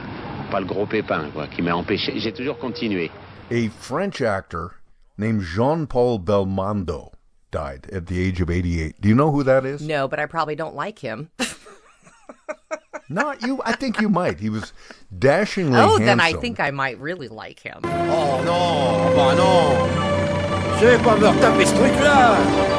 pas 0.52 0.60
le 0.60 0.66
gros 0.66 0.86
pépin 0.86 1.30
quoi, 1.34 1.48
qui 1.48 1.62
m'a 1.62 1.74
empêché. 1.74 2.20
J'ai 2.20 2.32
toujours 2.32 2.60
continué. 2.60 3.10
A 3.52 3.68
French 3.70 4.22
actor 4.22 4.76
named 5.18 5.42
Jean-Paul 5.42 6.20
Belmondo 6.20 7.12
died 7.52 7.88
at 7.92 8.06
the 8.06 8.20
age 8.20 8.42
of 8.42 8.50
88. 8.50 9.02
Do 9.02 9.10
you 9.10 9.16
know 9.16 9.32
who 9.32 9.44
that 9.44 9.66
is? 9.66 9.82
No, 9.82 10.08
but 10.08 10.20
I 10.20 10.28
probably 10.28 10.56
don't 10.56 10.76
like 10.76 11.00
him. 11.00 11.30
Not 13.10 13.42
you. 13.42 13.60
I 13.66 13.74
think 13.74 14.00
you 14.00 14.08
might. 14.08 14.40
He 14.40 14.52
was 14.52 14.72
dashingly 15.18 15.80
oh, 15.80 15.98
handsome. 15.98 16.06
then 16.06 16.20
I 16.20 16.34
think 16.34 16.60
I 16.60 16.70
might 16.70 17.00
really 17.00 17.28
like 17.28 17.60
him. 17.60 17.80
Oh 17.84 18.44
non, 18.46 19.16
bah 19.16 19.34
non. 19.34 20.80
Je 20.80 20.86
vais 20.86 21.04
pas 21.04 21.18
me 21.18 21.28
retaper 21.28 21.66
ce 21.66 21.74
truc-là. 21.74 22.79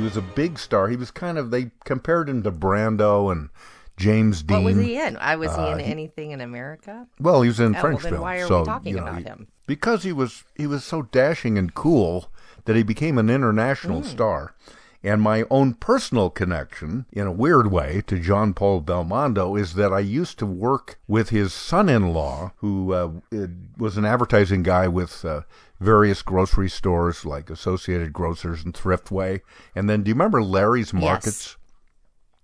he 0.00 0.04
was 0.04 0.16
a 0.16 0.22
big 0.22 0.58
star. 0.58 0.88
He 0.88 0.96
was 0.96 1.10
kind 1.10 1.36
of 1.38 1.50
they 1.50 1.70
compared 1.84 2.28
him 2.28 2.42
to 2.44 2.50
Brando 2.52 3.30
and 3.30 3.50
James 3.96 4.42
Dean. 4.42 4.64
What 4.64 4.74
was 4.74 4.84
he 4.84 4.98
in? 4.98 5.16
I 5.18 5.36
was 5.36 5.54
he 5.54 5.60
Uh, 5.62 5.72
in 5.74 5.78
he- 5.80 5.84
anything 5.84 6.30
in 6.30 6.40
America? 6.40 7.06
Well, 7.20 7.42
he 7.42 7.48
was 7.48 7.60
in 7.60 7.66
Oh, 7.66 7.72
well, 7.72 7.80
French 7.82 8.02
then 8.02 8.12
films. 8.12 8.22
why 8.22 8.40
are 8.40 8.48
we 8.60 8.64
talking 8.64 8.92
you 8.94 8.96
know, 9.00 9.06
about 9.06 9.22
him? 9.22 9.46
Because 9.66 10.02
he 10.04 10.12
was 10.12 10.44
he 10.56 10.66
was 10.66 10.84
so 10.84 11.02
dashing 11.02 11.58
and 11.58 11.74
cool 11.74 12.30
that 12.64 12.76
he 12.76 12.82
became 12.82 13.18
an 13.18 13.28
international 13.30 14.00
Mm. 14.00 14.06
star. 14.06 14.54
And 15.02 15.22
my 15.22 15.44
own 15.50 15.72
personal 15.74 16.28
connection, 16.28 17.06
in 17.10 17.26
a 17.26 17.32
weird 17.32 17.70
way, 17.70 18.02
to 18.06 18.18
John 18.18 18.52
Paul 18.52 18.82
Belmondo 18.82 19.58
is 19.58 19.72
that 19.74 19.94
I 19.94 20.00
used 20.00 20.38
to 20.40 20.46
work 20.46 20.98
with 21.08 21.30
his 21.30 21.54
son-in-law, 21.54 22.52
who 22.58 22.92
uh, 22.92 23.10
uh, 23.34 23.46
was 23.78 23.96
an 23.96 24.04
advertising 24.04 24.62
guy 24.62 24.88
with 24.88 25.24
uh, 25.24 25.40
various 25.80 26.22
grocery 26.22 26.68
stores 26.68 27.24
like 27.24 27.50
Associated 27.50 28.12
Grocers 28.12 28.64
and 28.64 28.74
Thriftway. 28.74 29.40
And 29.74 29.88
then, 29.88 30.02
do 30.02 30.10
you 30.10 30.14
remember 30.14 30.42
Larry's 30.42 30.92
Markets? 30.92 31.56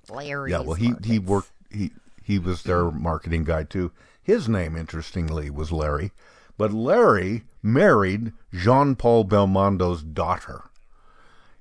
Yes. 0.09 0.11
Larry's 0.16 0.52
Yeah, 0.52 0.61
well, 0.61 0.75
he 0.75 0.93
he 1.05 1.19
worked 1.19 1.50
he 1.71 1.90
he 2.23 2.38
was 2.38 2.62
their 2.62 2.90
marketing 2.90 3.45
guy 3.45 3.64
too. 3.64 3.93
His 4.23 4.49
name, 4.49 4.76
interestingly, 4.76 5.50
was 5.50 5.71
Larry, 5.71 6.12
but 6.57 6.73
Larry 6.73 7.45
married 7.62 8.33
Jean 8.52 8.95
Paul 8.95 9.25
Belmondo's 9.25 10.02
daughter, 10.02 10.71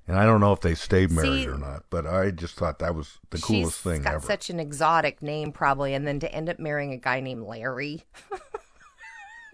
and 0.07 0.17
I 0.17 0.25
don't 0.25 0.41
know 0.41 0.53
if 0.53 0.61
they 0.61 0.75
stayed 0.75 1.11
married 1.11 1.43
See, 1.43 1.47
or 1.47 1.57
not. 1.57 1.85
But 1.89 2.05
I 2.05 2.31
just 2.31 2.55
thought 2.55 2.79
that 2.79 2.95
was 2.95 3.17
the 3.31 3.39
coolest 3.39 3.81
thing 3.81 4.03
got 4.03 4.15
ever. 4.15 4.25
such 4.25 4.49
an 4.51 4.59
exotic 4.59 5.21
name, 5.23 5.51
probably, 5.51 5.95
and 5.95 6.07
then 6.07 6.19
to 6.19 6.31
end 6.31 6.49
up 6.49 6.59
marrying 6.59 6.93
a 6.93 6.97
guy 6.97 7.19
named 7.19 7.43
Larry. 7.43 8.03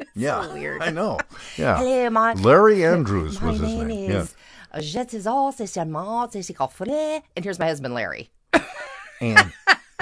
yeah, 0.15 0.43
so 0.43 0.53
weird. 0.53 0.81
I 0.81 0.89
know. 0.91 1.19
Yeah, 1.57 1.77
Hello, 1.77 2.09
my- 2.09 2.33
Larry 2.33 2.83
Andrews 2.93 3.39
my 3.41 3.47
was 3.51 3.59
his 3.59 3.69
name 3.69 3.87
name. 3.87 4.11
Yeah. 4.11 4.21
is 4.21 4.35
Je 4.79 5.05
suis 5.07 5.27
en 5.27 5.51
spécialement, 5.51 6.31
c'est 6.31 6.53
coffret. 6.55 7.21
And 7.35 7.43
here's 7.43 7.59
my 7.59 7.67
husband, 7.67 7.93
Larry. 7.93 8.29
and 9.21 9.51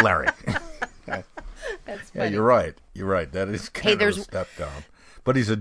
Larry. 0.01 0.27
That's 1.85 2.11
Yeah, 2.13 2.25
you're 2.25 2.43
right. 2.43 2.75
You're 2.93 3.07
right. 3.07 3.31
That 3.31 3.49
is 3.49 3.69
kind 3.69 3.93
of 3.93 3.99
there's- 3.99 4.17
a 4.17 4.21
step 4.23 4.47
down. 4.57 4.83
But 5.23 5.35
he's 5.35 5.49
a 5.49 5.59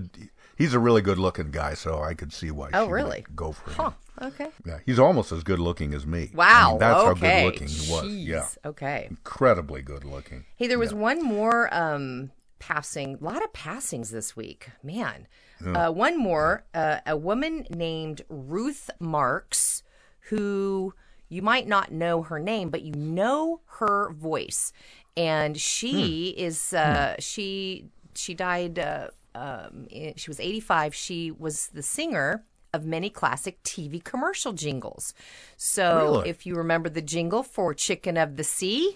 he's 0.57 0.73
a 0.73 0.79
really 0.79 1.01
good 1.01 1.17
looking 1.17 1.51
guy, 1.51 1.73
so 1.73 2.01
I 2.01 2.13
could 2.13 2.31
see 2.33 2.51
why. 2.51 2.69
Oh, 2.73 2.87
really? 2.87 3.25
Go 3.35 3.51
for 3.51 3.69
him. 3.71 3.75
Huh. 3.77 3.91
Okay. 4.27 4.47
Yeah, 4.65 4.79
he's 4.85 4.99
almost 4.99 5.31
as 5.31 5.43
good 5.43 5.59
looking 5.59 5.93
as 5.93 6.05
me. 6.05 6.29
I 6.33 6.35
Wow. 6.37 6.69
mean, 6.71 6.79
that's 6.79 6.99
okay. 6.99 7.07
how 7.07 7.13
good 7.13 7.45
looking 7.45 7.67
he 7.67 7.91
was. 7.91 8.03
Jeez. 8.05 8.25
Yeah, 8.27 8.45
Okay. 8.65 9.07
incredibly 9.09 9.81
good 9.81 10.03
looking. 10.03 10.45
Hey, 10.55 10.67
there 10.67 10.79
was 10.79 10.93
one 10.93 11.23
more 11.23 11.73
um, 11.73 12.31
passing. 12.59 13.15
A 13.15 13.23
lot 13.23 13.43
of 13.43 13.51
passings 13.53 14.11
this 14.11 14.35
week, 14.35 14.69
man. 14.83 15.27
Yeah. 15.65 15.87
Uh, 15.87 15.91
one 15.91 16.17
more. 16.17 16.63
Uh, 16.73 16.99
a 17.05 17.17
woman 17.17 17.65
named 17.69 18.21
Ruth 18.29 18.89
Marks, 18.99 19.83
who 20.29 20.93
you 21.29 21.41
might 21.41 21.67
not 21.67 21.91
know 21.91 22.21
her 22.23 22.39
name, 22.39 22.69
but 22.69 22.81
you 22.81 22.93
know 22.93 23.61
her 23.79 24.11
voice, 24.11 24.71
and 25.17 25.59
she 25.59 26.33
Hmm. 26.37 26.43
is. 26.45 26.73
Uh, 26.73 27.15
She 27.19 27.89
she 28.15 28.33
died. 28.33 28.79
Uh, 28.79 29.07
um, 29.35 29.87
she 30.15 30.29
was 30.29 30.39
eighty 30.39 30.59
five. 30.59 30.93
She 30.95 31.31
was 31.31 31.67
the 31.67 31.83
singer. 31.83 32.43
Of 32.71 32.85
many 32.85 33.09
classic 33.09 33.63
TV 33.63 33.99
commercial 33.99 34.53
jingles. 34.53 35.15
So, 35.57 36.01
Really? 36.21 36.29
if 36.29 36.45
you 36.45 36.53
remember 36.53 36.87
the 36.87 37.01
jingle 37.01 37.41
for 37.41 37.73
Chicken 37.73 38.15
of 38.15 38.35
the 38.37 38.43
Sea, 38.43 38.91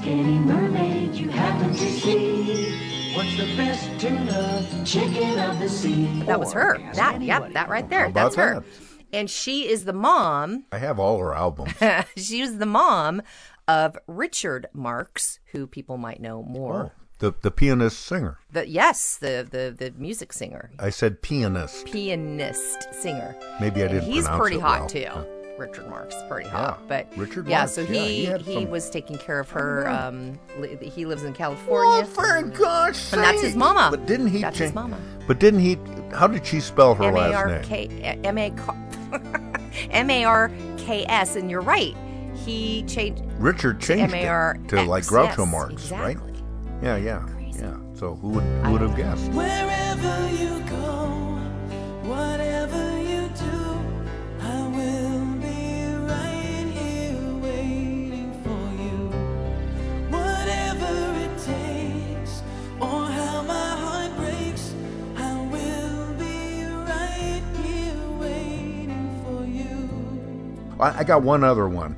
Skinny 0.00 0.38
mermaid 0.38 1.14
you 1.14 1.28
happen 1.28 1.70
to 1.74 1.90
see. 2.00 2.87
What's 3.18 3.36
the 3.36 3.56
best 3.56 4.00
tuna? 4.00 4.64
Chicken 4.84 5.40
of 5.40 5.58
the 5.58 5.68
sea. 5.68 6.04
That 6.22 6.38
was 6.38 6.52
her. 6.52 6.78
That, 6.94 7.20
yep, 7.20 7.52
that 7.52 7.68
right 7.68 7.90
there. 7.90 8.12
That's 8.12 8.36
her. 8.36 8.60
that? 8.60 8.64
And 9.12 9.28
she 9.28 9.68
is 9.68 9.86
the 9.86 9.92
mom. 9.92 10.66
I 10.70 10.78
have 10.78 11.00
all 11.00 11.18
her 11.18 11.34
albums. 11.34 11.72
she 12.16 12.42
was 12.42 12.58
the 12.58 12.64
mom 12.66 13.22
of 13.66 13.98
Richard 14.06 14.68
Marx, 14.72 15.40
who 15.46 15.66
people 15.66 15.96
might 15.96 16.20
know 16.20 16.44
more. 16.44 16.92
Oh, 16.94 17.02
the 17.18 17.34
the 17.42 17.50
pianist 17.50 17.98
singer. 17.98 18.38
The 18.52 18.68
yes, 18.68 19.16
the 19.16 19.44
the 19.50 19.74
the 19.76 19.92
music 19.98 20.32
singer, 20.32 20.70
I 20.78 20.90
said 20.90 21.20
pianist. 21.20 21.86
pianist 21.86 22.94
singer. 22.94 23.34
Maybe 23.60 23.82
I 23.82 23.88
didn't 23.88 24.02
He's 24.04 24.26
pronounce 24.26 24.40
pretty 24.40 24.56
it 24.58 24.62
hot 24.62 24.78
well. 24.82 24.88
too. 24.90 24.98
Yeah. 25.00 25.24
Richard 25.58 25.88
Marx, 25.90 26.14
pretty 26.28 26.46
Yeah, 26.48 26.56
hot. 26.56 26.88
But 26.88 27.06
Richard 27.16 27.46
yeah, 27.48 27.58
Marx, 27.58 27.72
so 27.72 27.80
yeah, 27.82 27.86
he 27.88 27.98
he 28.08 28.14
he, 28.20 28.24
had 28.26 28.44
some- 28.44 28.70
was 28.70 28.88
taking 28.90 29.18
care 29.18 29.40
of 29.40 29.50
her. 29.50 29.88
Um, 29.88 30.38
li- 30.58 30.76
he 30.82 31.04
lives 31.04 31.24
in 31.24 31.32
California. 31.34 32.04
Oh, 32.04 32.06
for 32.06 32.42
gosh 32.42 33.12
And 33.12 33.22
that's 33.22 33.42
his 33.42 33.56
mama. 33.56 33.88
But 33.90 34.06
didn't 34.06 34.28
he? 34.28 34.40
That's 34.40 34.56
cha- 34.56 34.64
his 34.64 34.74
mama. 34.74 34.98
But 35.26 35.38
didn't 35.40 35.60
he? 35.60 35.76
How 36.14 36.26
did 36.26 36.46
she 36.46 36.60
spell 36.60 36.94
her 36.94 37.04
M 37.04 37.14
A 37.14 37.28
last 37.28 37.46
name? 37.50 37.62
K 37.64 38.18
M 38.24 38.38
A 38.38 38.52
M 39.90 40.10
A 40.10 40.24
R 40.24 40.50
K 40.76 41.04
S, 41.08 41.36
and 41.36 41.50
you're 41.50 41.60
right. 41.60 41.94
He 42.44 42.82
changed 42.84 43.22
Richard 43.38 43.80
changed 43.80 44.14
M.A.R. 44.14 44.56
it 44.64 44.68
to 44.68 44.82
like 44.84 45.02
X, 45.02 45.10
Groucho 45.10 45.38
yes, 45.38 45.48
Marx, 45.50 45.72
exactly. 45.74 46.14
right? 46.32 46.42
Yeah, 46.82 46.96
yeah, 46.96 47.26
yeah. 47.52 47.76
So 47.94 48.14
who 48.14 48.28
would 48.30 48.44
who 48.64 48.72
would 48.72 48.80
have 48.80 48.96
guessed? 48.96 49.30
Wherever 49.32 50.28
you 50.30 50.60
go, 50.70 51.08
whatever 52.08 52.97
I, 70.80 71.00
I 71.00 71.04
got 71.04 71.22
one 71.22 71.44
other 71.44 71.68
one. 71.68 71.96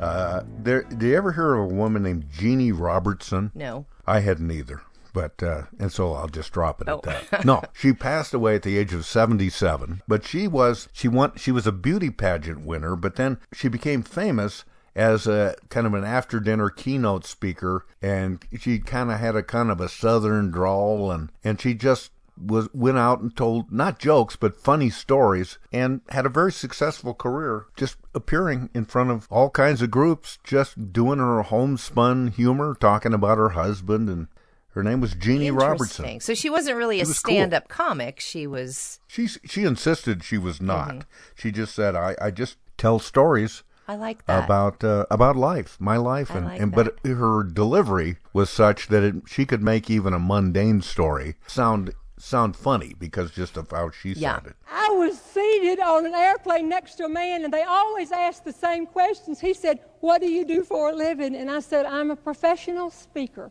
Uh, 0.00 0.42
there, 0.62 0.82
did 0.84 1.02
you 1.02 1.16
ever 1.16 1.32
hear 1.32 1.54
of 1.54 1.70
a 1.70 1.74
woman 1.74 2.02
named 2.02 2.30
Jeannie 2.32 2.72
Robertson? 2.72 3.50
No. 3.54 3.86
I 4.06 4.20
hadn't 4.20 4.50
either. 4.50 4.80
But 5.12 5.42
uh, 5.42 5.62
and 5.78 5.92
so 5.92 6.12
I'll 6.14 6.28
just 6.28 6.52
drop 6.52 6.80
it 6.80 6.88
Oh. 6.88 7.00
at 7.04 7.30
that. 7.30 7.44
No, 7.44 7.62
she 7.74 7.92
passed 7.92 8.32
away 8.32 8.54
at 8.54 8.62
the 8.62 8.78
age 8.78 8.94
of 8.94 9.04
seventy-seven. 9.04 10.02
But 10.06 10.24
she 10.24 10.46
was 10.46 10.88
she 10.92 11.08
won 11.08 11.32
she 11.36 11.50
was 11.50 11.66
a 11.66 11.72
beauty 11.72 12.10
pageant 12.10 12.64
winner. 12.64 12.94
But 12.96 13.16
then 13.16 13.38
she 13.52 13.66
became 13.68 14.02
famous 14.02 14.64
as 14.94 15.26
a 15.26 15.56
kind 15.68 15.86
of 15.86 15.94
an 15.94 16.04
after 16.04 16.38
dinner 16.40 16.68
keynote 16.70 17.24
speaker 17.24 17.86
and 18.02 18.44
she 18.58 18.78
kind 18.80 19.10
of 19.10 19.18
had 19.20 19.36
a 19.36 19.42
kind 19.42 19.70
of 19.70 19.80
a 19.80 19.88
southern 19.88 20.50
drawl 20.50 21.10
and 21.12 21.30
and 21.44 21.60
she 21.60 21.74
just 21.74 22.10
was 22.40 22.68
went 22.72 22.98
out 22.98 23.20
and 23.20 23.36
told 23.36 23.70
not 23.70 23.98
jokes 23.98 24.36
but 24.36 24.56
funny 24.56 24.90
stories 24.90 25.58
and 25.72 26.00
had 26.10 26.26
a 26.26 26.30
very 26.30 26.52
successful 26.52 27.14
career 27.14 27.66
just 27.76 27.96
appearing 28.14 28.70
in 28.74 28.84
front 28.84 29.10
of 29.10 29.26
all 29.30 29.50
kinds 29.50 29.82
of 29.82 29.90
groups 29.90 30.38
just 30.42 30.92
doing 30.92 31.18
her 31.18 31.42
homespun 31.42 32.28
humor 32.28 32.74
talking 32.78 33.12
about 33.12 33.38
her 33.38 33.50
husband 33.50 34.08
and 34.08 34.28
her 34.74 34.84
name 34.84 35.00
was 35.00 35.14
Jeannie 35.14 35.50
Robertson. 35.50 36.20
So 36.20 36.32
she 36.32 36.48
wasn't 36.48 36.76
really 36.76 37.00
a 37.00 37.04
was 37.04 37.18
stand-up 37.18 37.66
comic. 37.66 38.20
She 38.20 38.46
was. 38.46 39.00
She 39.08 39.26
she 39.26 39.64
insisted 39.64 40.22
she 40.22 40.38
was 40.38 40.60
not. 40.60 40.90
Mhm. 40.90 41.02
She 41.34 41.50
just 41.50 41.74
said 41.74 41.96
I 41.96 42.14
I 42.20 42.30
just 42.30 42.56
tell 42.78 43.00
stories 43.00 43.64
I 43.88 43.96
like 43.96 44.24
that. 44.26 44.44
about 44.44 44.84
uh, 44.84 45.06
about 45.10 45.34
life, 45.34 45.76
my 45.80 45.96
life, 45.96 46.30
and, 46.30 46.46
like 46.46 46.60
and 46.60 46.70
but 46.70 46.98
her 47.04 47.42
delivery 47.42 48.18
was 48.32 48.48
such 48.48 48.86
that 48.86 49.02
it, 49.02 49.14
she 49.26 49.44
could 49.44 49.62
make 49.62 49.90
even 49.90 50.12
a 50.14 50.20
mundane 50.20 50.82
story 50.82 51.34
sound 51.48 51.92
sound 52.20 52.56
funny 52.56 52.94
because 52.98 53.30
just 53.30 53.56
of 53.56 53.70
how 53.70 53.90
she 53.90 54.10
Yeah. 54.12 54.34
sounded. 54.34 54.54
I 54.70 54.88
was 54.90 55.18
seated 55.20 55.80
on 55.80 56.06
an 56.06 56.14
airplane 56.14 56.68
next 56.68 56.96
to 56.96 57.04
a 57.04 57.08
man, 57.08 57.44
and 57.44 57.52
they 57.52 57.62
always 57.62 58.12
asked 58.12 58.44
the 58.44 58.52
same 58.52 58.86
questions. 58.86 59.40
He 59.40 59.54
said, 59.54 59.80
What 60.00 60.20
do 60.20 60.28
you 60.28 60.44
do 60.44 60.62
for 60.64 60.90
a 60.90 60.92
living? 60.94 61.34
And 61.34 61.50
I 61.50 61.60
said, 61.60 61.86
I'm 61.86 62.10
a 62.10 62.16
professional 62.16 62.90
speaker. 62.90 63.50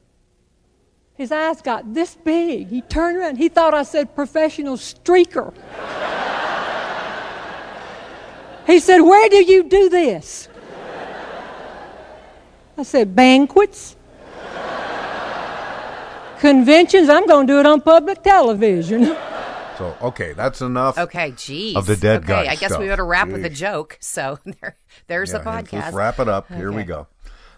His 1.15 1.31
eyes 1.31 1.61
got 1.61 1.93
this 1.93 2.15
big. 2.15 2.69
He 2.69 2.81
turned 2.81 3.17
around. 3.17 3.37
He 3.37 3.49
thought 3.49 3.73
I 3.73 3.83
said 3.83 4.15
professional 4.15 4.77
streaker. 4.77 5.53
he 8.65 8.79
said, 8.79 8.99
Where 9.01 9.27
do 9.29 9.43
you 9.43 9.63
do 9.63 9.89
this? 9.89 10.47
I 12.77 12.83
said, 12.83 13.15
Banquets. 13.15 13.97
Conventions, 16.39 17.09
I'm 17.09 17.25
going 17.27 17.47
to 17.47 17.53
do 17.53 17.59
it 17.59 17.65
on 17.65 17.81
public 17.81 18.23
television. 18.23 19.15
So 19.77 19.95
okay, 20.01 20.33
that's 20.33 20.59
enough. 20.59 20.97
Okay, 20.97 21.31
geez. 21.37 21.77
Of 21.77 21.85
the 21.85 21.95
dead 21.95 22.23
okay, 22.25 22.27
guy 22.27 22.51
I 22.51 22.55
guess 22.57 22.71
we 22.77 22.87
stuff. 22.87 22.91
ought 22.91 22.95
to 22.97 23.03
wrap 23.03 23.29
with 23.29 23.45
a 23.45 23.49
joke. 23.49 23.97
So 24.01 24.37
there, 24.45 24.75
there's 25.07 25.31
the 25.31 25.37
Yeah, 25.37 25.55
let's- 25.55 25.71
podcast. 25.71 25.81
Let's 25.83 25.95
wrap 25.95 26.19
it 26.19 26.27
up. 26.27 26.49
Here 26.53 26.69
we 26.69 26.83
go. 26.83 27.07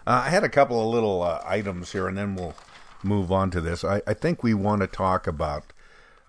Uh, 0.06 0.22
I 0.26 0.30
had 0.30 0.44
a 0.44 0.48
couple 0.48 0.80
of 0.80 0.94
little 0.94 1.20
uh, 1.24 1.42
items 1.44 1.90
here, 1.90 2.06
and 2.06 2.16
then 2.16 2.36
we'll 2.36 2.54
move 3.02 3.32
on 3.32 3.50
to 3.50 3.60
this. 3.60 3.82
I, 3.82 4.02
I 4.06 4.14
think 4.14 4.44
we 4.44 4.54
want 4.54 4.82
to 4.82 4.86
talk 4.86 5.26
about 5.26 5.64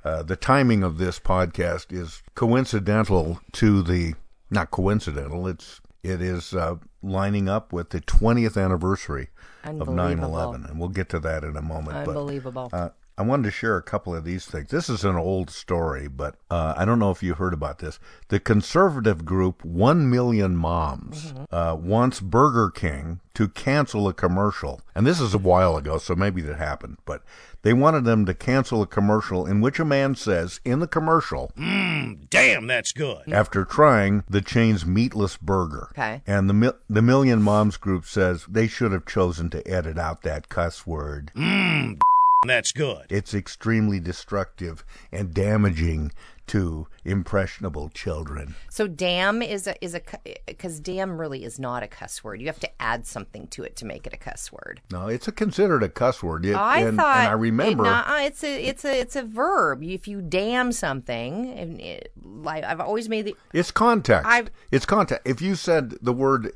uh, 0.03 0.23
the 0.23 0.35
timing 0.35 0.81
of 0.81 0.97
this 0.97 1.19
podcast 1.19 1.93
is 1.93 2.23
coincidental 2.33 3.39
to 3.51 3.83
the 3.83 4.15
not 4.49 4.71
coincidental. 4.71 5.45
It's 5.47 5.79
it 6.01 6.23
is 6.23 6.55
uh, 6.55 6.77
lining 7.03 7.47
up 7.47 7.71
with 7.71 7.91
the 7.91 8.01
20th 8.01 8.59
anniversary 8.59 9.29
of 9.63 9.87
Unbelievable. 9.89 10.29
9/11, 10.29 10.69
and 10.69 10.79
we'll 10.79 10.89
get 10.89 11.09
to 11.09 11.19
that 11.21 11.43
in 11.43 11.55
a 11.55 11.61
moment. 11.61 12.05
but, 12.05 12.09
Unbelievable. 12.09 12.69
uh, 12.73 12.89
I 13.17 13.21
wanted 13.21 13.43
to 13.43 13.51
share 13.51 13.77
a 13.77 13.83
couple 13.83 14.15
of 14.15 14.23
these 14.23 14.45
things. 14.45 14.69
This 14.69 14.89
is 14.89 15.03
an 15.03 15.15
old 15.15 15.49
story, 15.51 16.07
but 16.07 16.35
uh, 16.49 16.73
I 16.75 16.83
don't 16.85 16.97
know 16.99 17.11
if 17.11 17.21
you 17.21 17.35
heard 17.35 17.53
about 17.53 17.77
this. 17.79 17.99
The 18.29 18.39
conservative 18.39 19.23
group 19.23 19.63
One 19.63 20.09
Million 20.09 20.55
Moms 20.55 21.33
uh, 21.51 21.77
wants 21.79 22.19
Burger 22.19 22.71
King 22.71 23.19
to 23.35 23.47
cancel 23.47 24.07
a 24.07 24.13
commercial. 24.13 24.81
And 24.95 25.05
this 25.05 25.19
is 25.19 25.33
a 25.35 25.39
while 25.39 25.77
ago, 25.77 25.97
so 25.99 26.15
maybe 26.15 26.41
that 26.41 26.57
happened. 26.57 26.97
But 27.05 27.23
they 27.61 27.73
wanted 27.73 28.03
them 28.03 28.25
to 28.25 28.33
cancel 28.33 28.81
a 28.81 28.87
commercial 28.87 29.45
in 29.45 29.61
which 29.61 29.79
a 29.79 29.85
man 29.85 30.15
says 30.15 30.59
in 30.65 30.79
the 30.79 30.87
commercial, 30.87 31.51
Mmm, 31.57 32.29
damn, 32.31 32.65
that's 32.67 32.91
good. 32.91 33.31
after 33.31 33.63
trying 33.63 34.23
the 34.27 34.41
chain's 34.41 34.85
meatless 34.87 35.37
burger. 35.37 35.89
Okay. 35.91 36.21
And 36.25 36.49
the 36.49 36.75
the 36.89 37.01
Million 37.03 37.41
Moms 37.43 37.77
group 37.77 38.05
says 38.05 38.45
they 38.49 38.67
should 38.67 38.91
have 38.91 39.05
chosen 39.05 39.49
to 39.51 39.67
edit 39.67 39.97
out 39.99 40.23
that 40.23 40.49
cuss 40.49 40.85
word. 40.87 41.31
Mmm, 41.35 41.99
that's 42.49 42.71
good. 42.71 43.05
It's 43.09 43.33
extremely 43.33 43.99
destructive 43.99 44.83
and 45.11 45.33
damaging 45.33 46.11
to 46.45 46.87
impressionable 47.05 47.89
children. 47.89 48.55
So 48.69 48.85
damn 48.87 49.41
is 49.41 49.65
a 49.65 49.81
is 49.83 49.95
a 49.95 50.01
because 50.45 50.79
damn 50.81 51.17
really 51.17 51.45
is 51.45 51.57
not 51.57 51.83
a 51.83 51.87
cuss 51.87 52.23
word. 52.23 52.41
You 52.41 52.47
have 52.47 52.59
to 52.59 52.81
add 52.81 53.07
something 53.07 53.47
to 53.47 53.63
it 53.63 53.75
to 53.77 53.85
make 53.85 54.05
it 54.05 54.13
a 54.13 54.17
cuss 54.17 54.51
word. 54.51 54.81
No, 54.91 55.07
it's 55.07 55.27
a 55.27 55.31
considered 55.31 55.83
a 55.83 55.89
cuss 55.89 56.21
word. 56.21 56.45
It- 56.45 56.55
I 56.55 56.79
and, 56.79 56.97
thought 56.97 57.17
and 57.17 57.29
I 57.29 57.33
remember 57.33 57.85
it, 57.85 57.87
nah, 57.87 58.19
it's 58.19 58.43
a 58.43 58.61
it's 58.61 58.83
a 58.83 58.99
it's 58.99 59.15
a 59.15 59.23
verb. 59.23 59.83
If 59.83 60.07
you 60.07 60.21
damn 60.21 60.73
something, 60.73 61.49
and 61.57 61.79
it, 61.79 62.11
like 62.21 62.65
I've 62.65 62.81
always 62.81 63.07
made 63.07 63.25
the 63.25 63.35
it's 63.53 63.71
context. 63.71 64.29
I- 64.29 64.45
it's 64.69 64.85
context. 64.85 65.25
If 65.25 65.41
you 65.41 65.55
said 65.55 65.91
the 66.01 66.13
word 66.13 66.51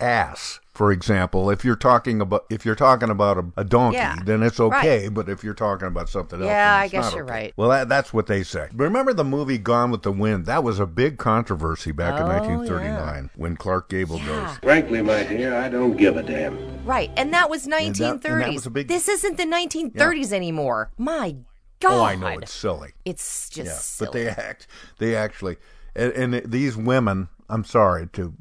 ass, 0.00 0.60
for 0.72 0.92
example, 0.92 1.50
if 1.50 1.64
you're 1.64 1.76
talking 1.76 2.20
about 2.20 2.46
if 2.48 2.64
you're 2.64 2.74
talking 2.74 3.10
about 3.10 3.36
a, 3.38 3.44
a 3.58 3.64
donkey, 3.64 3.96
Yeah, 3.98 4.16
then 4.24 4.42
it's 4.42 4.58
okay. 4.60 5.02
right. 5.04 5.14
But 5.14 5.28
if 5.28 5.44
you're 5.44 5.52
talking 5.54 5.88
about 5.88 6.08
something 6.08 6.40
else, 6.40 6.48
Yeah, 6.48 6.76
I 6.76 6.88
guess 6.88 7.04
not 7.06 7.14
you're 7.14 7.24
okay. 7.24 7.32
right. 7.32 7.52
Well, 7.56 7.68
that, 7.68 7.88
that's 7.88 8.12
what 8.14 8.26
they 8.26 8.42
say. 8.42 8.68
Remember 8.72 9.12
the 9.12 9.24
movie 9.24 9.58
Gone 9.58 9.90
with 9.90 10.02
the 10.02 10.12
Wind? 10.12 10.46
That 10.46 10.64
was 10.64 10.78
a 10.80 10.86
big 10.86 11.18
controversy 11.18 11.92
back 11.92 12.14
in 12.18 12.22
Oh, 12.26 12.28
1939 12.28 13.30
when 13.36 13.56
Clark 13.56 13.88
Gable 13.90 14.18
goes. 14.20 14.56
Frankly, 14.62 15.02
my 15.02 15.24
dear, 15.24 15.54
I 15.56 15.68
don't 15.68 15.96
give 15.96 16.16
a 16.16 16.22
damn. 16.22 16.84
right, 16.84 17.10
and 17.16 17.32
that 17.34 17.50
was 17.50 17.64
that- 17.64 17.82
and 17.82 17.94
1930s. 17.94 18.22
that 18.40 18.54
was 18.54 18.66
a 18.66 18.70
big- 18.70 18.88
This 18.88 19.08
isn't 19.08 19.36
the 19.36 19.44
1930s 19.46 20.32
anymore. 20.32 20.90
My 20.96 21.36
God. 21.80 21.92
Oh, 21.92 22.02
I 22.04 22.14
know 22.14 22.38
it's 22.38 22.52
silly. 22.52 22.92
It's 23.04 23.48
just 23.50 23.66
yeah, 23.66 23.74
silly. 23.74 24.06
but 24.06 24.12
they 24.12 24.28
act. 24.28 24.66
They 24.98 25.16
actually, 25.16 25.56
and, 25.94 26.12
and 26.12 26.50
these 26.50 26.76
women. 26.76 27.28
I'm 27.50 27.64
sorry 27.64 28.06
to 28.14 28.32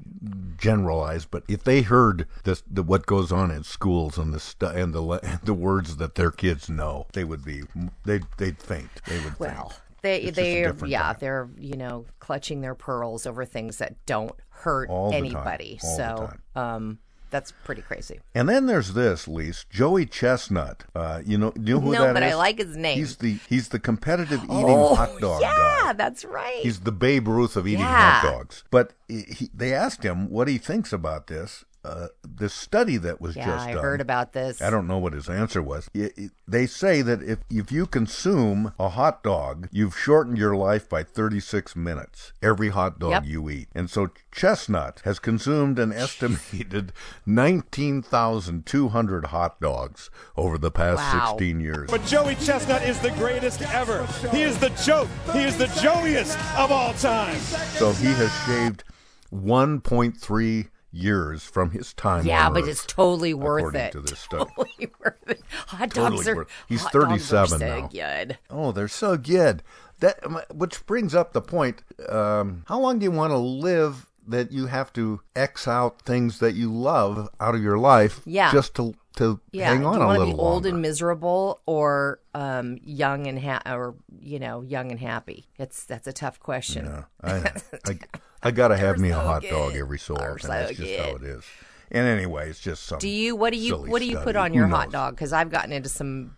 generalize, 0.58 1.26
but 1.26 1.44
if 1.48 1.64
they 1.64 1.82
heard 1.82 2.28
this, 2.44 2.64
the, 2.70 2.84
what 2.84 3.06
goes 3.06 3.32
on 3.32 3.52
in 3.52 3.64
schools 3.64 4.18
and 4.18 4.34
the 4.34 4.40
stu- 4.40 4.68
and 4.68 4.94
the 4.94 5.02
and 5.24 5.40
the 5.44 5.54
words 5.54 5.98
that 5.98 6.16
their 6.16 6.32
kids 6.32 6.70
know, 6.70 7.08
they 7.14 7.24
would 7.24 7.44
be 7.44 7.64
they 8.06 8.22
they'd 8.38 8.60
faint. 8.60 8.90
They 9.08 9.20
would 9.24 9.40
well, 9.40 9.70
faint. 9.70 9.82
they 10.02 10.18
It's 10.22 10.36
just 10.36 10.40
a 10.40 10.42
they're 10.54 10.72
different 10.72 10.92
yeah 10.92 11.02
time. 11.04 11.16
they're 11.20 11.50
you 11.58 11.76
know 11.78 12.06
clutching 12.20 12.62
their 12.62 12.76
pearls 12.76 13.26
over 13.26 13.46
things 13.46 13.78
that 13.78 13.96
don't 14.06 14.34
hurt 14.50 14.90
All 14.90 15.10
the 15.12 15.18
time. 15.18 15.26
anybody. 15.26 15.78
So 15.80 16.32
um, 16.56 17.00
that's 17.30 17.52
pretty 17.64 17.82
crazy. 17.82 18.20
And 18.34 18.50
then 18.50 18.66
there's 18.66 18.94
this, 18.94 19.28
Lise, 19.28 19.66
Joey 19.70 20.06
Chestnut. 20.06 20.84
Uh, 20.96 21.22
you 21.26 21.38
know, 21.38 21.54
you 21.56 21.76
know 21.76 21.80
who 21.80 21.92
No, 21.94 22.04
that 22.06 22.14
but 22.14 22.24
I 22.24 22.36
like 22.36 22.58
his 22.58 22.76
name. 22.76 22.98
He's 22.98 23.18
the 23.18 23.38
he's 23.48 23.70
the 23.70 23.80
competitive 23.80 24.44
eating 24.44 24.66
oh, 24.68 24.96
hot 24.96 25.20
dog 25.20 25.42
yeah, 25.42 25.54
guy. 25.56 25.94
that's 25.94 26.26
right. 26.26 26.60
He's 26.62 26.82
the 26.82 26.92
Babe 26.92 27.28
Ruth 27.28 27.56
of 27.56 27.68
eating 27.68 27.80
Yeah. 27.82 28.20
hot 28.22 28.24
dogs. 28.32 28.64
But 28.72 28.94
he, 29.08 29.22
he, 29.22 29.50
they 29.54 29.74
asked 29.74 30.04
him 30.04 30.30
what 30.30 30.48
he 30.48 30.58
thinks 30.58 30.92
about 30.94 31.28
this. 31.28 31.66
Uh, 31.82 32.08
this 32.28 32.54
study 32.54 32.98
that 32.98 33.22
was 33.22 33.38
yeah, 33.38 33.46
just 33.46 33.68
I 33.68 33.74
done. 33.74 33.82
heard 33.84 34.02
about 34.02 34.34
this. 34.34 34.62
I 34.62 34.70
don't 34.70 34.86
know 34.86 34.98
what 34.98 35.14
his 35.14 35.30
answer 35.30 35.62
was. 35.62 35.90
I- 35.96 36.12
I- 36.18 36.30
They 36.46 36.66
say 36.66 37.02
that 37.02 37.24
if, 37.24 37.40
if 37.50 37.72
you 37.72 37.86
consume 37.86 38.74
a 38.78 38.90
hot 38.90 39.24
dog, 39.24 39.70
you've 39.72 39.98
shortened 39.98 40.38
your 40.38 40.58
life 40.58 40.90
by 40.90 41.04
36 41.04 41.78
minutes. 41.78 42.34
Every 42.42 42.70
hot 42.70 43.00
dog 43.00 43.12
Yep. 43.12 43.26
you 43.28 43.50
eat. 43.50 43.70
And 43.74 43.90
so 43.90 44.10
Chestnut 44.32 45.02
has 45.06 45.20
consumed 45.20 45.80
an 45.80 45.94
estimated 45.94 46.92
19,200 47.26 49.26
hot 49.28 49.62
dogs 49.62 50.10
over 50.36 50.58
the 50.58 50.72
past 50.72 50.98
Wow. 50.98 51.36
16 51.38 51.60
years. 51.62 51.90
But 51.90 52.06
Joey 52.06 52.36
Chestnut 52.36 52.82
is 52.84 53.00
the 53.00 53.12
greatest 53.12 53.62
ever. 53.74 54.06
He 54.32 54.42
is 54.42 54.58
the 54.60 54.70
joke. 54.84 55.08
He 55.34 55.44
is 55.44 55.58
the 55.58 55.68
Joeyest 55.82 56.38
of 56.58 56.72
all 56.72 56.94
time. 56.96 57.38
So 57.78 57.92
he 57.94 58.08
has 58.08 58.32
shaved 58.46 58.84
1.3 59.32 60.68
years 60.92 61.44
from 61.44 61.72
his 61.72 61.94
time. 61.94 62.26
Yeah, 62.26 62.50
but 62.50 62.64
Earth, 62.64 62.70
it's 62.70 62.86
totally 62.86 63.34
worth 63.34 63.60
according 63.62 63.82
it. 63.82 63.92
to 63.94 64.02
this 64.02 64.20
study. 64.28 64.46
Totally 64.56 64.90
worth 65.04 65.30
it. 65.30 65.42
Hot 65.68 65.92
Totally 65.92 66.24
dogs 66.26 66.28
are. 66.28 66.48
He's 66.68 66.82
hot 66.84 66.92
dogs 66.94 67.06
are 67.34 67.46
37 67.48 67.60
so 67.60 67.66
now. 67.66 67.88
Good. 67.88 68.38
Oh, 68.50 68.72
they're 68.72 68.88
so 68.88 69.18
good. 69.18 69.64
That 70.00 70.20
which 70.54 70.86
brings 70.86 71.14
up 71.14 71.34
the 71.34 71.42
point: 71.42 71.84
um, 72.08 72.64
how 72.68 72.80
long 72.80 73.00
do 73.00 73.04
you 73.04 73.12
want 73.12 73.32
to 73.32 73.38
live 73.38 74.06
that 74.28 74.52
you 74.52 74.68
have 74.68 74.94
to 74.94 75.22
X 75.36 75.68
out 75.68 76.02
things 76.04 76.38
that 76.40 76.54
you 76.54 76.72
love 76.72 77.30
out 77.40 77.56
of 77.56 77.62
your 77.64 77.78
life, 77.80 78.22
Yeah. 78.26 78.52
just 78.52 78.76
to 78.76 78.94
to 79.18 79.40
Yeah. 79.52 79.70
hang 79.72 79.82
Do 79.82 79.88
on 79.88 79.94
you 79.96 80.02
a 80.02 80.06
want 80.06 80.16
to 80.18 80.20
little 80.20 80.34
be 80.36 80.40
old 80.40 80.54
longer? 80.54 80.70
and 80.70 80.82
miserable 80.82 81.62
or 81.66 82.20
um, 82.34 82.78
young 82.84 83.28
and 83.28 83.42
ha- 83.42 83.62
or 83.66 83.96
you 84.22 84.40
know 84.40 84.62
young 84.62 84.92
and 84.92 85.00
happy? 85.00 85.48
It's 85.58 85.84
that's 85.84 86.08
a 86.08 86.14
tough 86.14 86.40
question. 86.40 87.04
I, 87.24 87.52
I, 87.86 87.98
I 88.42 88.52
gotta 88.52 88.78
have 88.78 88.98
me 88.98 89.10
a 89.10 89.14
so 89.14 89.20
hot 89.20 89.44
dog 89.44 89.76
every 89.76 90.00
so 90.00 90.16
often. 90.16 90.40
so 90.40 90.48
That's 90.48 90.78
just 90.78 91.00
how 91.00 91.16
it 91.16 91.24
is. 91.24 91.44
And 91.92 92.08
anyway, 92.08 92.50
it's 92.50 92.60
just 92.60 92.84
some. 92.84 93.00
Do 93.00 93.10
you 93.10 93.36
what 93.36 93.52
do 93.52 93.60
you 93.60 93.76
what 93.76 94.00
do 94.00 94.06
you 94.06 94.18
put 94.18 94.36
on 94.36 94.54
your 94.54 94.68
hot 94.68 94.92
dog? 94.92 95.16
Because 95.16 95.34
I've 95.34 95.50
gotten 95.50 95.72
into 95.72 95.90
some 95.90 96.36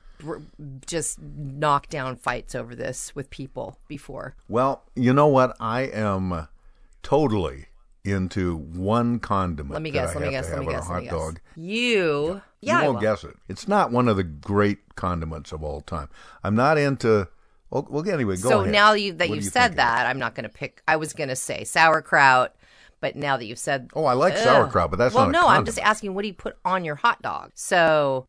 just 0.86 1.20
knockdown 1.22 2.16
fights 2.16 2.56
over 2.56 2.76
this 2.76 3.16
with 3.16 3.30
people 3.30 3.78
before. 3.88 4.36
Well, 4.48 4.84
you 4.96 5.14
know 5.14 5.28
what? 5.28 5.56
I 5.60 5.82
am 5.82 6.48
totally 7.04 7.68
into 8.04 8.58
one 8.58 9.20
condiment. 9.20 9.74
Let 9.74 9.82
me 9.82 9.92
guess. 9.92 10.16
Let 10.16 10.24
me 10.24 10.32
guess. 10.32 10.50
Let 10.50 10.60
me 10.60 10.66
guess. 10.68 10.90
Let 10.90 11.02
me 11.02 11.08
hot 11.08 11.12
guess. 11.12 11.12
dog. 11.12 11.40
You. 11.56 12.42
Yeah. 12.62 12.80
I 12.80 12.82
you 12.84 12.92
won't 12.92 13.02
guess 13.02 13.24
it. 13.24 13.36
It's 13.50 13.68
not 13.68 13.92
one 13.92 14.08
of 14.08 14.18
the 14.18 14.24
great 14.24 14.96
condiments 14.96 15.52
of 15.52 15.64
all 15.64 15.82
time. 15.82 16.10
I'm 16.44 16.56
not 16.56 16.78
into. 16.78 17.28
Well, 17.72 17.88
well 17.90 18.08
anyway, 18.10 18.36
go 18.38 18.50
so 18.50 18.60
ahead. 18.62 18.72
now 18.72 18.94
you 18.94 19.14
that 19.14 19.30
What 19.30 19.36
you've 19.36 19.46
you 19.46 19.50
said 19.50 19.78
that, 19.78 20.06
I'm 20.06 20.20
not 20.20 20.36
going 20.36 20.44
to 20.44 20.50
pick. 20.50 20.82
I 20.88 20.98
was 20.98 21.14
going 21.14 21.30
to 21.30 21.36
say 21.36 21.64
sauerkraut, 21.64 22.54
But 23.00 23.16
now 23.16 23.38
that 23.38 23.46
you've 23.46 23.58
said, 23.60 23.90
Oh, 23.96 24.06
I 24.06 24.14
like 24.14 24.34
Ugh. 24.34 24.40
sauerkraut, 24.40 24.92
but 24.92 24.98
that's 24.98 25.16
well, 25.16 25.26
not 25.26 25.30
a 25.30 25.32
no. 25.32 25.48
I'm 25.48 25.66
just 25.66 25.80
asking, 25.80 26.14
what 26.14 26.22
do 26.22 26.28
you 26.28 26.34
put 26.34 26.58
on 26.66 26.84
your 26.86 26.96
hot 26.96 27.22
dog? 27.22 27.52
So 27.56 28.28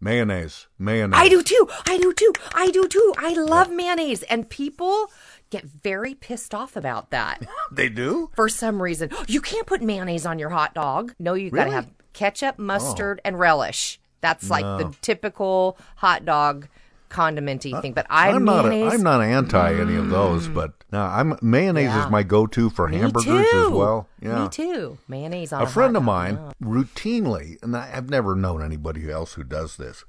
Mayonnaise. 0.00 0.66
Mayonnaise. 0.78 1.20
I 1.20 1.28
do 1.28 1.42
too. 1.42 1.68
I 1.86 1.98
do 1.98 2.12
too. 2.14 2.32
I 2.54 2.70
do 2.70 2.88
too. 2.88 3.12
I 3.18 3.34
love 3.34 3.70
mayonnaise, 3.70 4.22
and 4.24 4.48
people 4.48 5.10
get 5.50 5.64
very 5.64 6.14
pissed 6.14 6.54
off 6.54 6.74
about 6.74 7.10
that 7.10 7.46
They 7.72 7.88
do? 7.90 8.30
for 8.34 8.48
some 8.48 8.80
reason. 8.82 9.10
You 9.28 9.40
can't 9.42 9.66
put 9.66 9.82
mayonnaise 9.82 10.24
on 10.24 10.38
your 10.38 10.50
hot 10.50 10.74
dog. 10.74 11.14
No, 11.18 11.34
you 11.34 11.50
got 11.50 11.64
to 11.64 11.70
have 11.72 11.90
ketchup, 12.14 12.56
oh. 12.58 12.62
mustard, 12.62 13.20
and 13.24 13.38
relish. 13.38 14.00
That's 14.22 14.48
like 14.50 14.64
No. 14.64 14.78
the 14.78 14.96
typical 15.02 15.76
hot 15.96 16.24
dog 16.24 16.68
condimenty 17.10 17.74
uh, 17.74 17.80
thing. 17.80 17.92
But 17.92 18.06
I 18.08 18.30
I'm 18.30 18.44
not. 18.44 18.64
A. 18.66 18.84
I'm 18.86 19.02
not 19.02 19.20
anti 19.20 19.74
any 19.74 19.96
of 19.96 20.06
mm. 20.06 20.10
those, 20.10 20.48
but 20.48 20.72
no, 20.92 21.02
I'm 21.02 21.36
mayonnaise 21.42 21.84
Yeah. 21.84 22.04
is 22.06 22.10
my 22.10 22.22
go-to 22.22 22.70
for 22.70 22.88
hamburgers 22.88 23.46
as 23.54 23.68
well. 23.68 24.08
Yeah. 24.20 24.44
Me 24.44 24.48
too. 24.48 24.98
Mayonnaise 25.08 25.52
on 25.52 25.62
a 25.62 25.66
friend 25.66 25.94
hot 25.94 26.00
of 26.00 26.04
mine 26.04 26.34
no. 26.34 26.52
routinely, 26.66 27.62
and 27.62 27.76
I, 27.76 27.90
I've 27.94 28.08
never 28.10 28.34
known 28.34 28.62
anybody 28.62 29.10
else 29.10 29.34
who 29.34 29.44
does 29.44 29.76
this, 29.76 30.04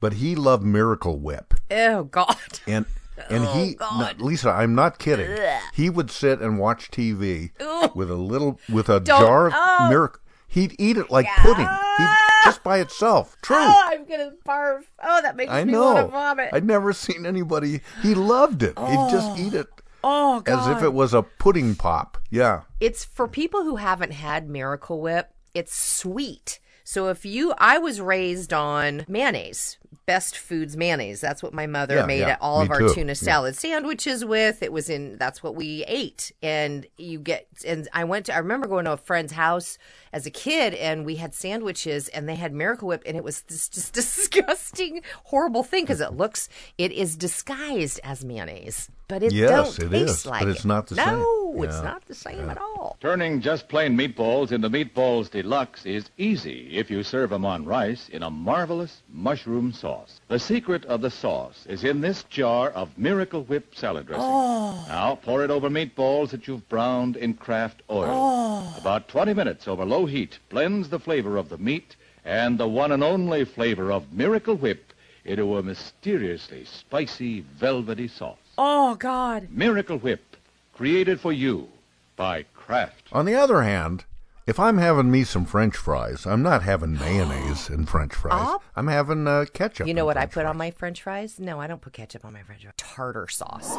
but 0.00 0.14
he 0.14 0.34
loved 0.34 0.64
Miracle 0.64 1.18
Whip, 1.18 1.54
Oh 1.70 2.04
God. 2.04 2.36
and 2.66 2.86
and 3.30 3.44
he, 3.46 3.76
oh, 3.80 4.12
no, 4.18 4.24
Lisa, 4.24 4.50
I'm 4.50 4.74
not 4.74 4.98
kidding. 4.98 5.30
Ugh. 5.30 5.60
He 5.72 5.88
would 5.88 6.10
sit 6.10 6.40
and 6.40 6.58
watch 6.58 6.90
TV 6.90 7.52
Ugh. 7.60 7.94
with 7.94 8.10
a 8.10 8.16
little 8.16 8.60
with 8.68 8.88
a 8.88 9.00
Don't- 9.00 9.20
jar 9.20 9.46
of 9.48 9.52
oh. 9.56 9.86
Miracle. 9.88 10.20
He'd 10.48 10.76
eat 10.78 10.96
it 10.96 11.10
like 11.10 11.26
pudding, 11.38 11.66
he, 11.66 12.04
just 12.44 12.62
by 12.62 12.78
itself. 12.78 13.36
True. 13.42 13.56
Oh, 13.58 13.82
I'm 13.86 14.04
gonna 14.04 14.32
barf. 14.46 14.82
Oh, 15.02 15.22
that 15.22 15.36
makes 15.36 15.50
I 15.50 15.64
me 15.64 15.76
want 15.76 15.96
to 15.96 16.02
know. 16.04 16.08
vomit. 16.08 16.50
I'd 16.52 16.64
never 16.64 16.92
seen 16.92 17.26
anybody. 17.26 17.80
He 18.02 18.14
loved 18.14 18.62
it. 18.62 18.78
He'd 18.78 19.10
just 19.10 19.30
oh. 19.30 19.36
eat 19.38 19.54
it 19.54 19.68
oh 20.04 20.40
God. 20.40 20.70
as 20.70 20.76
if 20.76 20.82
it 20.84 20.92
was 20.92 21.14
a 21.14 21.22
pudding 21.22 21.74
pop. 21.74 22.18
Yeah. 22.30 22.62
It's 22.80 23.04
for 23.04 23.26
people 23.26 23.64
who 23.64 23.76
haven't 23.76 24.12
had 24.12 24.48
Miracle 24.48 25.00
Whip. 25.00 25.30
It's 25.54 25.74
sweet. 25.74 26.60
So 26.84 27.08
if 27.08 27.24
you, 27.24 27.54
I 27.56 27.78
was 27.78 28.00
raised 28.00 28.52
on 28.52 29.06
mayonnaise, 29.08 29.78
Best 30.06 30.36
Foods 30.36 30.76
mayonnaise. 30.76 31.20
That's 31.20 31.42
what 31.42 31.54
my 31.54 31.66
mother 31.66 31.96
Yeah, 31.96 32.06
made 32.06 32.20
yeah, 32.20 32.36
all 32.40 32.60
of 32.60 32.70
our 32.70 32.78
too. 32.80 32.94
tuna 32.94 33.10
Yeah. 33.12 33.14
salad 33.14 33.56
sandwiches 33.56 34.24
with. 34.24 34.62
It 34.62 34.72
was 34.72 34.90
in. 34.90 35.16
That's 35.18 35.42
what 35.42 35.54
we 35.54 35.84
ate. 35.86 36.30
And 36.42 36.86
you 36.98 37.18
get. 37.18 37.46
And 37.66 37.88
I 37.92 38.04
went 38.04 38.26
to. 38.26 38.34
I 38.34 38.38
remember 38.38 38.66
going 38.68 38.84
to 38.84 38.92
a 38.92 38.96
friend's 38.96 39.32
house 39.32 39.78
as 40.12 40.26
a 40.26 40.30
kid, 40.30 40.74
and 40.74 41.06
we 41.06 41.16
had 41.16 41.34
sandwiches, 41.34 42.08
and 42.08 42.28
they 42.28 42.34
had 42.34 42.52
Miracle 42.52 42.88
Whip, 42.88 43.02
and 43.06 43.16
it 43.16 43.24
was 43.24 43.42
this 43.42 43.68
just 43.68 43.92
disgusting, 44.34 45.02
horrible 45.24 45.62
thing 45.62 45.84
because 45.84 46.00
it 46.00 46.12
looks. 46.12 46.48
It 46.78 46.92
is 46.92 47.16
disguised 47.16 48.00
as 48.04 48.24
mayonnaise, 48.24 48.90
but 49.08 49.22
it 49.22 49.32
Yes, 49.32 49.76
don't 49.76 49.86
it 49.86 49.90
taste 49.98 50.10
is, 50.20 50.26
like 50.26 50.40
but 50.42 50.48
it's 50.48 50.64
not 50.64 50.86
the 50.86 50.96
same. 50.96 51.06
No, 51.18 51.62
it's 51.62 51.76
Yeah. 51.76 51.82
not 51.82 52.04
the 52.06 52.14
same 52.14 52.48
at 52.50 52.58
all. 52.58 52.96
Turning 53.00 53.40
just 53.40 53.68
plain 53.68 53.96
meatballs 53.96 54.50
into 54.52 54.68
Meatballs 54.70 55.30
Deluxe 55.30 55.84
is 55.86 56.10
easy 56.18 56.76
if 56.76 56.90
you 56.90 57.02
serve 57.02 57.30
them 57.30 57.44
on 57.44 57.64
rice 57.64 58.08
in 58.08 58.22
a 58.22 58.30
marvelous 58.30 59.02
mushroom 59.12 59.72
sauce. 59.72 60.20
The 60.28 60.38
secret 60.38 60.84
of 60.86 61.00
the 61.00 61.10
sauce 61.10 61.66
is 61.68 61.84
in 61.84 62.00
this 62.00 62.24
jar 62.24 62.70
of 62.70 62.96
Miracle 62.98 63.42
Whip 63.42 63.74
salad 63.74 64.06
dressing. 64.06 64.24
Oh. 64.26 64.84
Now 64.88 65.16
pour 65.22 65.44
it 65.44 65.50
over 65.50 65.68
meatballs 65.70 66.30
that 66.30 66.46
you've 66.48 66.68
browned 66.68 67.16
in 67.16 67.34
Kraft 67.34 67.82
oil. 67.90 68.08
Oh. 68.10 68.74
About 68.78 69.08
20 69.08 69.34
minutes 69.34 69.68
over 69.68 69.84
low 69.84 70.06
heat 70.06 70.38
blends 70.48 70.88
the 70.88 70.98
flavor 70.98 71.36
of 71.36 71.48
the 71.48 71.58
meat 71.58 71.96
and 72.24 72.58
the 72.58 72.68
one 72.68 72.90
and 72.90 73.04
only 73.04 73.44
flavor 73.44 73.92
of 73.92 74.12
Miracle 74.12 74.56
Whip 74.56 74.92
into 75.24 75.56
a 75.56 75.62
mysteriously 75.62 76.64
spicy, 76.64 77.40
velvety 77.40 78.08
sauce. 78.08 78.36
Oh 78.58 78.94
God. 78.96 79.48
Miracle 79.50 79.98
Whip, 79.98 80.36
created 80.74 81.20
for 81.20 81.32
you 81.32 81.68
by 82.16 82.44
Kraft. 82.54 83.08
On 83.12 83.24
the 83.26 83.34
other 83.34 83.62
hand, 83.62 84.04
if 84.46 84.60
I'm 84.60 84.78
having 84.78 85.10
me 85.10 85.24
some 85.24 85.44
French 85.44 85.76
fries, 85.76 86.26
I'm 86.26 86.42
not 86.42 86.62
having 86.62 86.94
mayonnaise 86.98 87.68
in 87.70 87.86
French 87.86 88.14
fries. 88.14 88.40
Oh. 88.46 88.60
I'm 88.76 88.88
having 88.88 89.26
uh, 89.26 89.46
ketchup. 89.52 89.86
You 89.86 89.94
know 89.94 90.02
in 90.02 90.06
what 90.06 90.16
I 90.16 90.20
French 90.22 90.32
put 90.34 90.46
on 90.46 90.56
my 90.56 90.70
French 90.70 91.02
fries? 91.02 91.40
No, 91.40 91.60
I 91.60 91.66
don't 91.66 91.80
put 91.80 91.92
ketchup 91.94 92.24
on 92.24 92.32
my 92.32 92.42
French 92.42 92.62
fries. 92.62 92.72
Tartar 92.76 93.28
sauce. 93.28 93.74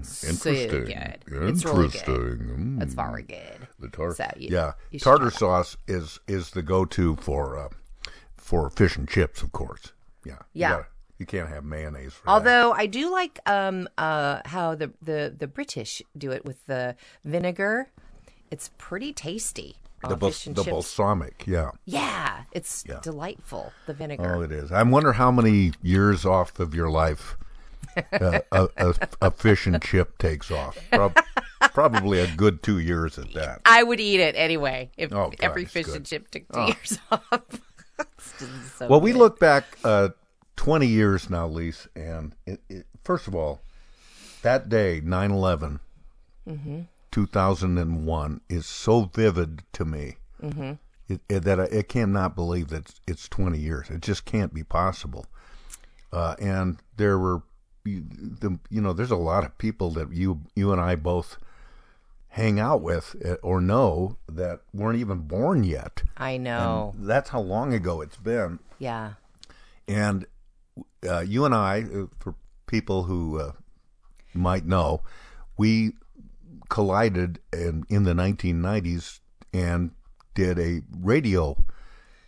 So 0.00 0.28
Interesting. 0.28 0.84
good. 0.84 1.18
It's 1.26 1.64
really 1.64 1.88
good. 1.88 2.06
Interesting. 2.06 2.78
It's 2.80 2.94
Mm. 2.94 2.96
very 3.10 3.22
good. 3.24 3.66
The 3.80 3.88
tar- 3.88 4.14
So 4.14 4.30
you- 4.36 4.48
yeah, 4.50 4.72
you 4.90 4.98
should 5.00 5.04
tartar 5.04 5.30
try 5.30 5.38
sauce 5.38 5.76
is 5.88 6.20
is 6.28 6.50
the 6.50 6.62
go-to 6.62 7.16
for 7.16 7.58
uh, 7.58 7.68
for 8.36 8.70
fish 8.70 8.96
and 8.96 9.08
chips, 9.08 9.42
of 9.42 9.50
course. 9.52 9.92
Yeah. 10.24 10.34
You 10.34 10.60
Yeah. 10.60 10.70
gotta- 10.70 10.86
You, 11.18 11.26
can't 11.26 11.48
have 11.48 11.64
mayonnaise 11.64 12.12
for 12.14 12.28
Although 12.28 12.72
I 12.72 12.86
do 12.86 13.10
like 13.10 13.38
um 13.46 13.88
uh 13.98 14.40
how 14.44 14.74
the 14.74 14.92
the 15.02 15.34
the 15.36 15.46
British 15.46 16.00
do 16.16 16.30
it 16.30 16.44
with 16.44 16.64
the 16.66 16.94
vinegar. 17.24 17.90
It's 18.50 18.70
pretty 18.78 19.12
tasty. 19.12 19.76
the, 20.02 20.14
the 20.16 20.64
balsamic. 20.64 21.44
Yeah. 21.46 21.72
Yeah, 21.84 22.44
it's 22.52 22.84
Yeah. 22.88 23.00
delightful. 23.02 23.72
The 23.86 23.94
vinegar. 23.94 24.36
Oh, 24.36 24.40
it 24.42 24.52
is. 24.52 24.70
I 24.72 24.82
wonder 24.84 25.12
how 25.14 25.30
many 25.30 25.72
years 25.82 26.24
off 26.24 26.58
of 26.60 26.74
your 26.74 26.88
life 26.88 27.36
uh, 28.12 28.40
a, 28.52 28.68
a, 28.76 28.94
a 29.22 29.30
fish 29.30 29.66
and 29.66 29.82
chip 29.82 30.16
takes 30.18 30.50
off. 30.50 30.78
Prob- 30.92 31.18
probably 31.72 32.20
a 32.20 32.26
good 32.36 32.62
two 32.62 32.78
years 32.78 33.18
at 33.18 33.32
that. 33.34 33.60
I 33.66 33.82
would 33.82 33.98
eat 34.00 34.20
it 34.20 34.34
anyway 34.36 34.90
if 34.96 35.12
Oh, 35.12 35.30
God, 35.30 35.36
every 35.40 35.64
fish 35.64 35.86
good. 35.86 35.96
and 35.96 36.06
chip 36.06 36.30
took 36.30 36.42
two 36.52 36.58
Oh. 36.60 36.66
years 36.68 36.98
off. 37.10 37.42
So 38.78 38.86
well, 38.88 39.00
we 39.00 39.12
look 39.12 39.40
back 39.40 39.64
uh, 39.84 40.10
20 40.58 40.86
years 40.86 41.30
now, 41.30 41.46
Lise, 41.46 41.86
and 41.94 42.34
it, 42.44 42.60
it, 42.68 42.86
first 43.04 43.28
of 43.28 43.34
all, 43.34 43.60
that 44.42 44.68
day, 44.68 45.00
9 45.02 45.30
11, 45.30 45.80
Mhm. 46.46 46.86
2001, 47.12 48.40
is 48.48 48.66
so 48.66 49.04
vivid 49.04 49.62
to 49.72 49.84
me 49.84 50.16
Mhm. 50.42 50.78
it, 51.08 51.20
it- 51.28 51.44
that 51.44 51.60
I, 51.60 51.78
I 51.78 51.82
cannot 51.82 52.34
believe 52.34 52.68
that 52.68 53.00
it's 53.06 53.28
20 53.28 53.58
years. 53.58 53.88
It 53.88 54.00
just 54.02 54.24
can't 54.24 54.52
be 54.52 54.64
possible. 54.64 55.26
Uh, 56.12 56.34
and 56.40 56.78
there 56.96 57.18
were, 57.18 57.42
you, 57.84 58.02
the, 58.10 58.58
you 58.68 58.80
know, 58.80 58.92
there's 58.92 59.10
a 59.12 59.16
lot 59.16 59.44
of 59.44 59.56
people 59.58 59.90
that 59.92 60.12
you 60.12 60.40
you 60.56 60.72
and 60.72 60.80
I 60.80 60.96
both 60.96 61.38
hang 62.30 62.58
out 62.58 62.80
with 62.82 63.14
uh, 63.24 63.34
or 63.42 63.60
know 63.60 64.16
that 64.28 64.60
weren't 64.74 64.98
even 64.98 65.20
born 65.20 65.64
yet. 65.64 66.02
I 66.16 66.36
know. 66.36 66.92
And 66.96 67.08
that's 67.08 67.30
how 67.30 67.40
long 67.40 67.72
ago 67.72 68.00
it's 68.00 68.16
been. 68.16 68.58
Yeah. 68.78 69.12
And 69.86 70.26
uh, 71.06 71.20
you 71.20 71.44
and 71.44 71.54
I, 71.54 71.82
uh, 71.82 72.06
for 72.18 72.34
people 72.66 73.04
who 73.04 73.38
uh, 73.40 73.52
might 74.34 74.64
know, 74.66 75.02
we 75.56 75.92
collided 76.68 77.40
in, 77.52 77.84
in 77.88 78.04
the 78.04 78.12
1990s 78.12 79.20
and 79.52 79.90
did 80.34 80.58
a 80.58 80.82
radio 81.00 81.56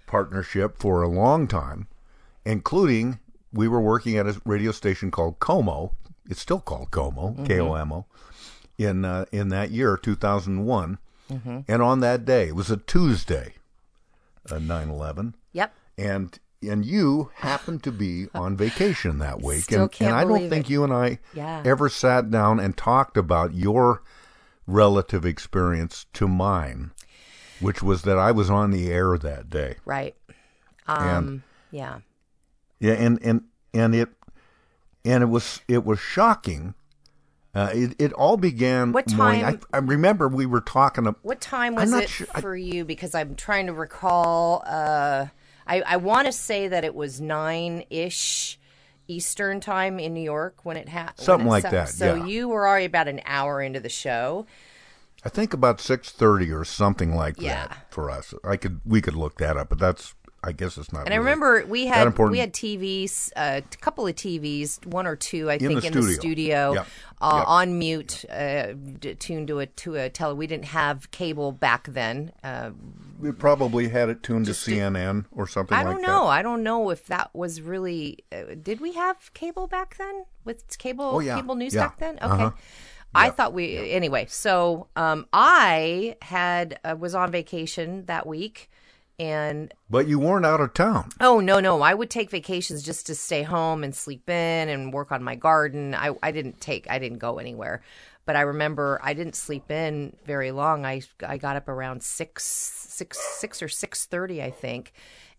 partnership 0.07 0.79
for 0.79 1.03
a 1.03 1.09
long 1.09 1.47
time, 1.47 1.87
including 2.45 3.19
we 3.53 3.69
were 3.69 3.81
working 3.81 4.17
at 4.17 4.27
a 4.27 4.41
radio 4.45 4.73
station 4.73 5.11
called 5.11 5.39
KOMO. 5.41 5.93
It's 6.29 6.41
still 6.41 6.61
called 6.61 6.91
KOMO, 6.91 7.37
Mhm. 7.39 7.47
K 7.47 7.61
O 7.61 7.75
M 7.75 7.93
O, 7.93 8.07
in 8.79 9.05
uh, 9.05 9.27
in 9.33 9.49
that 9.51 9.71
year, 9.71 9.97
2001. 9.97 10.99
Mhm. 11.31 11.65
And 11.69 11.83
on 11.83 12.01
that 12.01 12.25
day, 12.25 12.49
it 12.49 12.55
was 12.57 12.71
a 12.71 12.77
Tuesday, 12.77 13.55
uh, 14.51 14.59
9/11 14.59 15.35
Yep. 15.53 15.73
and 15.99 16.39
and 16.63 16.85
you 16.85 17.31
happened 17.37 17.83
to 17.83 17.91
be 17.93 18.27
on 18.35 18.57
vacation 18.57 19.19
that 19.19 19.41
week 19.43 19.65
Still 19.65 19.83
and, 19.83 19.93
can't 19.93 20.11
and 20.11 20.21
I 20.21 20.25
don't 20.25 20.51
think 20.51 20.67
it. 20.69 20.71
you 20.73 20.85
and 20.85 20.93
I 20.93 21.19
Yeah. 21.35 21.63
ever 21.65 21.89
sat 21.89 22.31
down 22.31 22.61
and 22.61 22.77
talked 22.77 23.17
about 23.17 23.55
your 23.55 24.03
relative 24.67 25.25
experience 25.25 26.07
to 26.15 26.29
mine 26.29 26.93
which 27.61 27.83
was 27.83 28.03
that 28.03 28.17
I 28.19 28.31
was 28.33 28.49
on 28.51 28.71
the 28.71 28.91
air 28.91 29.17
that 29.19 29.51
day 29.51 29.77
Right. 29.85 30.15
Um. 30.87 31.07
And- 31.09 31.43
yeah. 31.73 31.99
yeah 32.79 32.95
and 32.95 33.19
and 33.23 33.43
and 33.73 33.95
it 33.95 34.09
and 35.05 35.23
it 35.23 35.27
was 35.27 35.61
it 35.69 35.85
was 35.85 35.99
shocking 35.99 36.75
uh, 37.55 37.71
it 37.75 37.95
it 37.99 38.13
all 38.13 38.37
began 38.37 38.93
What 38.93 39.09
time- 39.09 39.61
I, 39.73 39.77
I 39.77 39.81
remember 39.81 40.29
we 40.29 40.47
were 40.47 40.61
talking 40.61 41.07
ab- 41.09 41.17
What 41.23 41.41
time 41.41 41.75
was 41.75 41.93
it 41.93 42.09
sure- 42.09 42.27
I- 42.35 42.41
for 42.41 42.55
you? 42.57 42.85
Because 42.85 43.13
I'm 43.15 43.35
trying 43.35 43.67
to 43.67 43.73
recall. 43.73 44.63
Uh, 44.67 45.27
I, 45.71 45.83
I 45.87 45.97
want 45.97 46.27
to 46.27 46.33
say 46.33 46.69
that 46.69 46.85
it 46.85 46.95
was 46.95 47.21
nine 47.21 47.85
ish 47.91 48.59
Eastern 49.09 49.61
time 49.61 49.99
in 49.99 50.15
New 50.15 50.21
York 50.23 50.65
when 50.65 50.77
it 50.77 50.89
happened. 50.89 51.25
Something 51.25 51.49
like 51.49 51.69
that, 51.71 51.89
So 51.89 52.15
yeah. 52.17 52.27
you 52.27 52.49
were 52.49 52.67
already 52.69 52.85
about 52.87 53.09
an 53.09 53.21
hour 53.25 53.61
into 53.63 53.81
the 53.81 53.89
show. 53.89 54.47
I 55.25 55.29
think 55.29 55.53
about 55.53 55.79
6:30 55.79 56.51
or 56.53 56.65
something 56.65 57.15
like 57.15 57.35
Yeah. 57.39 57.67
that 57.69 57.87
for 57.91 58.11
us 58.11 58.33
I 58.43 58.57
could 58.57 58.81
we 58.87 59.01
could 59.03 59.15
look 59.17 59.37
that 59.37 59.57
up 59.57 59.69
but 59.69 59.79
that's 59.79 60.15
I 60.43 60.53
guess 60.53 60.79
it's 60.79 60.91
not 60.93 61.05
And 61.05 61.13
I 61.13 61.19
remember 61.19 61.67
we 61.67 61.87
had 61.87 62.19
we 62.19 62.39
had 62.39 62.55
TVs, 62.55 63.31
uh, 63.37 63.61
a 63.63 63.77
couple 63.77 64.07
of 64.07 64.15
TVs, 64.15 64.87
one 64.87 65.07
or 65.07 65.15
two, 65.15 65.51
I 65.51 65.55
In 65.55 65.59
think, 65.61 65.81
the 65.83 65.87
in 65.89 65.93
the 65.93 66.01
studio. 66.03 66.19
studio, 66.19 66.73
Yep. 66.73 66.87
uh, 67.21 67.37
Yep. 67.41 67.49
on 67.49 67.79
mute, 67.79 68.25
uh, 68.31 68.69
tuned 69.19 69.49
to 69.49 69.59
a 69.59 69.67
to 69.67 69.97
a 69.97 70.09
tele. 70.09 70.35
We 70.35 70.47
didn't 70.47 70.65
have 70.67 71.11
cable 71.11 71.53
back 71.53 71.89
then. 71.89 72.33
We 73.21 73.33
probably 73.33 73.89
had 73.89 74.09
it 74.09 74.23
tuned 74.23 74.47
to 74.47 74.53
CNN 74.53 75.27
or 75.33 75.47
something 75.47 75.77
I 75.77 75.83
don't 75.85 76.01
that. 76.01 76.07
know. 76.07 76.27
I 76.27 76.43
don't 76.43 76.63
know 76.63 76.91
if 76.91 77.07
that 77.07 77.31
was 77.35 77.61
really. 77.61 78.25
Uh, 78.33 78.55
did 78.61 78.81
we 78.81 78.93
have 78.95 79.33
cable 79.35 79.67
back 79.67 79.97
then 79.99 80.25
with 80.45 80.79
cable 80.79 81.05
Oh, 81.05 81.21
yeah. 81.21 81.37
cable 81.37 81.55
news 81.55 81.75
Yeah. 81.75 81.89
back 81.89 81.99
then? 81.99 82.15
Okay. 82.17 82.25
Uh-huh. 82.27 82.51
I 83.15 83.31
thought 83.31 83.53
we 83.53 83.91
anyway. 83.91 84.27
So 84.29 84.87
um, 84.95 85.27
I 85.33 86.17
had 86.23 86.79
uh, 86.85 86.97
was 86.99 87.15
on 87.15 87.33
vacation 87.33 88.05
that 88.07 88.25
week, 88.27 88.71
and 89.19 89.75
But 89.91 90.07
you 90.07 90.19
weren't 90.21 90.47
out 90.47 90.61
of 90.61 90.75
town. 90.75 91.11
oh 91.21 91.41
no 91.41 91.59
no, 91.61 91.83
I 91.83 91.93
would 91.93 92.09
take 92.09 92.31
vacations 92.31 92.83
just 92.85 93.07
to 93.09 93.15
stay 93.17 93.43
home 93.43 93.83
and 93.83 93.95
sleep 93.95 94.31
in 94.31 94.69
and 94.69 94.93
work 94.93 95.11
on 95.13 95.25
my 95.25 95.35
garden. 95.35 95.95
I 95.95 96.15
I 96.23 96.31
didn't 96.31 96.61
take 96.61 96.89
I 96.89 97.01
didn't 97.01 97.19
go 97.19 97.39
anywhere, 97.39 97.83
but 98.27 98.37
I 98.37 98.43
remember 98.43 99.01
I 99.03 99.13
didn't 99.15 99.35
sleep 99.35 99.73
in 99.73 100.17
very 100.25 100.53
long. 100.53 100.87
I 100.87 101.03
I 101.27 101.37
got 101.37 101.57
up 101.57 101.69
around 101.69 102.05
six 102.05 102.80
six 103.01 103.19
six 103.39 103.63
or 103.63 103.69
six 103.69 104.05
thirty 104.07 104.43
I 104.43 104.51
think, 104.51 104.93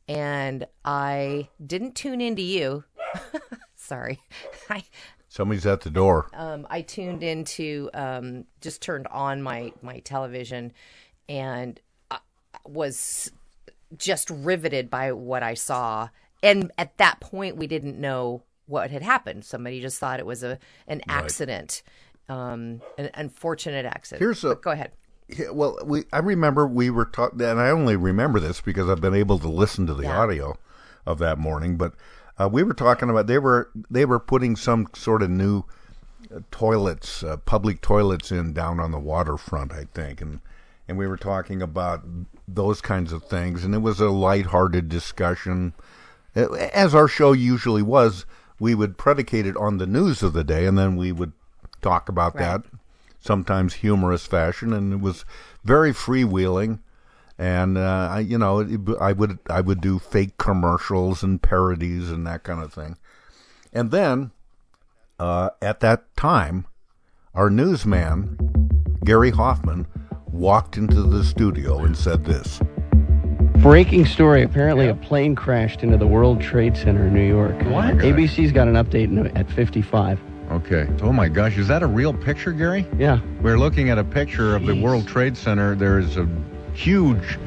and 0.08 0.66
I 0.84 1.50
didn't 1.66 1.96
tune 1.96 2.22
into 2.22 2.42
you. 2.42 2.84
Sorry, 3.76 4.20
I 4.70 4.84
Somebody's 5.28 5.66
at 5.66 5.82
the 5.82 5.90
door. 5.90 6.28
um, 6.34 6.68
I 6.70 6.82
tuned 6.82 7.24
into 7.24 7.90
um, 7.94 8.46
just 8.62 8.82
turned 8.82 9.08
on 9.08 9.42
my 9.42 9.72
my 9.82 10.00
television 10.00 10.74
and 11.30 11.80
I 12.10 12.18
was 12.66 13.32
just 13.98 14.30
riveted 14.30 14.90
by 14.90 15.12
what 15.14 15.44
I 15.44 15.54
saw. 15.54 16.10
And 16.44 16.72
at 16.78 16.98
that 16.98 17.20
point, 17.22 17.56
we 17.58 17.68
didn't 17.68 18.00
know 18.00 18.44
what 18.66 18.90
had 18.92 19.04
happened. 19.04 19.46
Somebody 19.46 19.80
just 19.82 20.00
thought 20.00 20.20
it 20.20 20.26
was 20.26 20.44
a 20.44 20.58
an 20.88 21.02
accident, 21.08 21.84
um, 22.28 22.82
an 22.98 23.10
unfortunate 23.14 23.86
accident. 23.86 24.20
Here's 24.22 24.44
a- 24.44 24.50
But 24.50 24.62
go 24.64 24.72
ahead. 24.72 24.92
Yeah, 25.32 25.52
well, 25.52 25.78
we 25.86 26.04
I 26.12 26.20
remember 26.20 26.68
we 26.68 26.90
were 26.90 27.06
talking, 27.06 27.42
and 27.42 27.60
I 27.60 27.70
only 27.70 27.96
remember 27.96 28.40
this 28.40 28.60
because 28.60 28.90
I've 28.90 29.02
been 29.02 29.16
able 29.16 29.40
to 29.40 29.48
listen 29.48 29.88
to 29.88 29.94
the 29.94 30.08
audio 30.08 30.58
of 31.06 31.20
that 31.20 31.38
morning. 31.38 31.78
But 31.78 31.94
uh, 32.40 32.50
we 32.50 32.64
were 32.64 32.74
talking 32.74 33.10
about 33.10 33.28
they 33.28 33.40
were 33.40 33.70
they 33.90 34.06
were 34.06 34.20
putting 34.20 34.56
some 34.56 34.88
sort 34.94 35.22
of 35.22 35.30
new 35.30 35.64
uh, 36.34 36.40
toilets, 36.52 37.24
uh, 37.24 37.38
public 37.38 37.82
toilets 37.82 38.32
in 38.32 38.54
down 38.54 38.80
on 38.80 38.92
the 38.92 39.00
waterfront, 39.00 39.72
I 39.72 39.86
think, 39.94 40.22
and 40.22 40.42
and 40.88 40.98
we 40.98 41.08
were 41.08 41.18
talking 41.18 41.62
about 41.62 42.04
those 42.48 42.82
kinds 42.82 43.14
of 43.14 43.24
things, 43.24 43.64
and 43.64 43.74
it 43.74 43.82
was 43.82 44.02
a 44.02 44.10
lighthearted 44.10 44.90
discussion, 44.90 45.74
as 46.36 46.94
our 46.94 47.08
show 47.08 47.32
usually 47.32 47.84
was. 47.84 48.26
We 48.60 48.76
would 48.76 48.98
predicate 48.98 49.48
it 49.48 49.58
on 49.58 49.78
the 49.78 49.88
news 49.88 50.22
of 50.22 50.34
the 50.34 50.44
day, 50.44 50.68
and 50.68 50.78
then 50.78 50.96
we 50.96 51.12
would 51.12 51.32
talk 51.82 52.10
about 52.10 52.36
that 52.36 52.62
sometimes 53.22 53.76
humorous 53.76 54.26
fashion, 54.26 54.74
and 54.74 54.92
it 54.92 55.00
was 55.00 55.24
very 55.64 55.94
freewheeling. 55.94 56.80
And 57.38 57.78
uh, 57.78 58.10
I, 58.12 58.20
you 58.20 58.38
know, 58.38 58.60
it, 58.60 58.82
I 59.00 59.14
would 59.14 59.40
I 59.50 59.62
would 59.62 59.80
do 59.80 59.98
fake 60.00 60.38
commercials 60.38 61.24
and 61.24 61.42
parodies 61.42 62.12
and 62.12 62.28
that 62.28 62.44
kind 62.44 62.62
of 62.62 62.74
thing. 62.74 62.98
And 63.72 63.90
then, 63.92 64.32
uh, 65.20 65.52
at 65.62 65.80
that 65.80 66.16
time, 66.18 66.66
our 67.34 67.50
newsman 67.50 68.38
Gary 69.06 69.32
Hoffman 69.32 69.88
walked 70.32 70.78
into 70.78 71.02
the 71.02 71.24
studio 71.24 71.80
and 71.80 71.98
said 71.98 72.26
this. 72.26 72.60
Breaking 73.58 74.06
story. 74.06 74.44
Apparently, 74.44 74.88
a 74.88 74.96
plane 74.96 75.36
crashed 75.36 75.84
into 75.84 75.98
the 75.98 76.08
World 76.08 76.42
Trade 76.42 76.76
Center 76.76 77.08
in 77.08 77.14
New 77.14 77.28
York. 77.28 77.56
What? 77.66 77.96
ABC's 77.98 78.52
got 78.52 78.68
an 78.68 78.74
update 78.74 79.36
at 79.36 79.50
55. 79.52 80.20
Okay. 80.52 80.86
Oh 81.02 81.14
my 81.14 81.30
gosh, 81.30 81.58
is 81.58 81.70
that 81.70 81.82
a 81.82 81.88
real 81.88 82.14
picture, 82.14 82.52
Gary? 82.52 82.86
Yeah. 82.98 83.22
We're 83.42 83.58
looking 83.58 83.90
at 83.90 83.98
a 83.98 84.04
picture 84.04 84.54
of 84.54 84.66
the 84.66 84.76
World 84.76 85.08
Trade 85.08 85.38
Center. 85.38 85.76
There 85.76 85.98
is 85.98 86.18
a 86.18 86.28
huge 86.74 87.40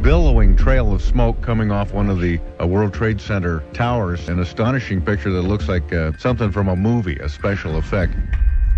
billowing 0.00 0.56
trail 0.56 0.94
of 0.94 1.02
smoke 1.02 1.42
coming 1.42 1.70
off 1.70 1.92
one 1.92 2.08
of 2.08 2.18
the 2.18 2.40
uh, 2.58 2.66
World 2.66 2.94
Trade 2.94 3.20
Center 3.20 3.60
towers. 3.74 4.30
An 4.30 4.40
astonishing 4.40 5.02
picture 5.02 5.30
that 5.32 5.42
looks 5.42 5.68
like 5.68 5.92
uh, 5.92 6.12
something 6.18 6.50
from 6.50 6.68
a 6.68 6.76
movie, 6.76 7.16
a 7.16 7.28
special 7.28 7.76
effect. 7.76 8.14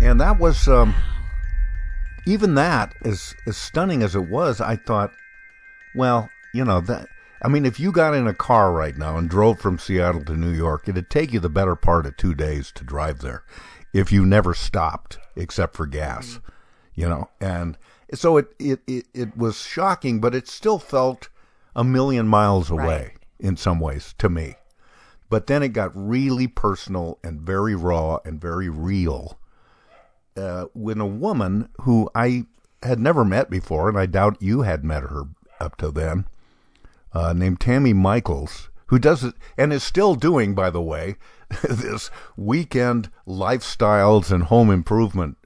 And 0.01 0.19
that 0.19 0.39
was, 0.39 0.67
um, 0.67 0.93
even 2.25 2.55
that, 2.55 2.93
as, 3.05 3.33
as 3.47 3.55
stunning 3.55 4.03
as 4.03 4.13
it 4.13 4.27
was, 4.27 4.59
I 4.59 4.75
thought, 4.75 5.13
well, 5.95 6.29
you 6.53 6.65
know, 6.65 6.81
that, 6.81 7.07
I 7.41 7.47
mean, 7.47 7.65
if 7.65 7.79
you 7.79 7.93
got 7.93 8.13
in 8.13 8.27
a 8.27 8.33
car 8.33 8.73
right 8.73 8.97
now 8.97 9.17
and 9.17 9.29
drove 9.29 9.59
from 9.59 9.79
Seattle 9.79 10.25
to 10.25 10.35
New 10.35 10.51
York, 10.51 10.89
it'd 10.89 11.09
take 11.09 11.31
you 11.31 11.39
the 11.39 11.47
better 11.47 11.77
part 11.77 12.05
of 12.05 12.17
two 12.17 12.35
days 12.35 12.73
to 12.73 12.83
drive 12.83 13.19
there 13.19 13.43
if 13.93 14.11
you 14.11 14.25
never 14.25 14.53
stopped 14.53 15.19
except 15.35 15.75
for 15.75 15.85
gas, 15.85 16.39
you 16.93 17.07
know, 17.07 17.29
and 17.39 17.77
so 18.13 18.37
it, 18.37 18.53
it, 18.59 18.79
it, 18.87 19.05
it 19.13 19.37
was 19.37 19.61
shocking, 19.61 20.19
but 20.19 20.35
it 20.35 20.47
still 20.47 20.79
felt 20.79 21.29
a 21.75 21.83
million 21.83 22.27
miles 22.27 22.69
away 22.69 23.13
in 23.39 23.55
some 23.55 23.79
ways 23.79 24.13
to 24.17 24.29
me. 24.29 24.55
But 25.29 25.47
then 25.47 25.61
it 25.61 25.69
got 25.69 25.91
really 25.93 26.47
personal 26.47 27.19
and 27.23 27.39
very 27.39 27.75
raw 27.75 28.17
and 28.25 28.41
very 28.41 28.67
real 28.67 29.39
uh, 30.35 30.65
when 30.73 30.99
a 30.99 31.05
woman 31.05 31.69
who 31.81 32.09
I 32.15 32.45
had 32.81 32.99
never 32.99 33.23
met 33.25 33.49
before, 33.49 33.89
and 33.89 33.97
I 33.97 34.05
doubt 34.05 34.41
you 34.41 34.61
had 34.61 34.83
met 34.83 35.03
her 35.03 35.23
up 35.59 35.75
to 35.77 35.91
then, 35.91 36.25
uh, 37.13 37.33
named 37.33 37.59
Tami 37.59 37.93
Michaels, 37.93 38.68
who 38.89 38.99
does 38.99 39.23
it 39.23 39.35
and 39.57 39.71
is 39.71 39.83
still 39.83 40.15
doing, 40.15 40.55
by 40.55 40.69
the 40.69 40.81
way, 40.81 41.15
this 41.61 42.09
weekend 42.35 43.09
lifestyles 43.27 44.31
and 44.31 44.43
home 44.43 44.71
improvement 44.71 45.37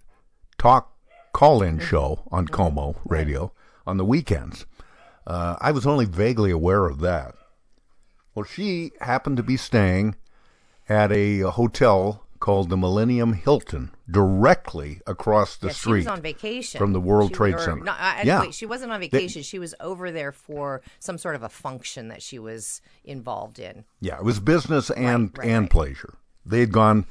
talk 0.58 0.96
call-in 1.34 1.80
show 1.80 2.24
on 2.32 2.48
KOMO 2.48 2.96
Radio 3.06 3.52
on 3.86 3.98
the 3.98 4.06
weekends. 4.06 4.66
Uh, 5.28 5.58
I 5.60 5.72
was 5.72 5.86
only 5.86 6.06
vaguely 6.06 6.52
aware 6.52 6.86
of 6.86 7.00
that. 7.00 7.36
Well, 8.34 8.46
she 8.46 8.92
happened 9.02 9.38
to 9.38 9.44
be 9.44 9.58
staying 9.58 10.16
at 10.88 11.12
a 11.12 11.40
hotel 11.42 12.23
called 12.44 12.68
the 12.70 12.76
Millennium 12.76 13.32
Hilton, 13.32 13.90
directly 14.12 15.00
across 15.08 15.56
the 15.56 15.68
Yeah, 15.68 15.74
she 15.74 15.80
street 15.80 15.98
was 16.00 16.08
on 16.08 16.22
vacation 16.22 16.78
from 16.78 16.92
the 16.92 17.00
World 17.00 17.30
She- 17.30 17.36
Trade 17.36 17.56
or- 17.56 17.60
Center. 17.60 17.86
No, 17.86 17.94
I, 17.98 18.24
yeah, 18.26 18.42
wait, 18.42 18.54
she 18.54 18.66
wasn't 18.66 18.92
on 18.92 19.00
They- 19.00 19.08
vacation. 19.08 19.44
she 19.44 19.60
was 19.60 19.74
over 19.80 20.12
there 20.12 20.34
for 20.34 20.82
some 21.00 21.18
sort 21.18 21.36
of 21.36 21.44
a 21.44 21.48
function 21.48 22.10
that 22.10 22.22
she 22.22 22.38
was 22.40 22.82
involved 23.06 23.60
in. 23.60 23.86
Yeah, 24.02 24.18
it 24.18 24.26
was 24.26 24.42
business 24.42 24.90
and 24.92 25.32
right, 25.38 25.48
and 25.48 25.64
right. 25.64 25.70
pleasure. 25.72 26.16
They'd 26.46 26.74
gone 26.74 27.06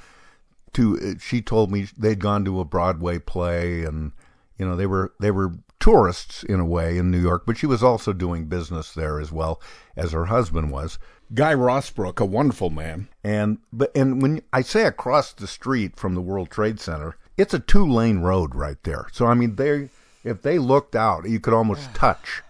to. 0.74 0.98
uh, 1.00 1.18
She 1.18 1.40
told 1.40 1.72
me 1.72 1.88
they'd 1.96 2.20
gone 2.20 2.44
to 2.44 2.60
a 2.60 2.66
Broadway 2.66 3.18
play, 3.18 3.84
and 3.84 4.12
you 4.58 4.66
know 4.66 4.76
they 4.76 4.86
were 4.86 5.14
they 5.18 5.30
were 5.30 5.54
tourists 5.80 6.42
in 6.42 6.60
a 6.60 6.64
way 6.66 6.98
in 6.98 7.10
New 7.10 7.18
York, 7.20 7.44
but 7.46 7.56
she 7.56 7.66
was 7.66 7.82
also 7.82 8.12
doing 8.12 8.44
business 8.48 8.92
there 8.92 9.18
as 9.18 9.32
well 9.32 9.62
as 9.96 10.12
her 10.12 10.26
husband 10.26 10.70
was. 10.70 10.98
Guy 11.34 11.54
Rossbrook, 11.54 12.20
a 12.20 12.24
wonderful 12.24 12.68
man, 12.68 13.08
and 13.24 13.58
but 13.72 13.90
and 13.96 14.20
when 14.20 14.42
I 14.52 14.62
say 14.62 14.84
across 14.84 15.32
the 15.32 15.46
street 15.46 15.96
from 15.96 16.14
the 16.14 16.20
World 16.20 16.50
Trade 16.50 16.78
Center, 16.78 17.16
it's 17.38 17.54
a 17.54 17.58
two 17.58 17.86
lane 17.86 18.18
road 18.18 18.54
right 18.54 18.76
there. 18.82 19.06
So 19.12 19.26
I 19.26 19.34
mean, 19.34 19.56
they 19.56 19.88
if 20.24 20.42
they 20.42 20.58
looked 20.58 20.94
out, 20.94 21.28
you 21.28 21.40
could 21.40 21.54
almost 21.54 21.94
touch 21.94 22.42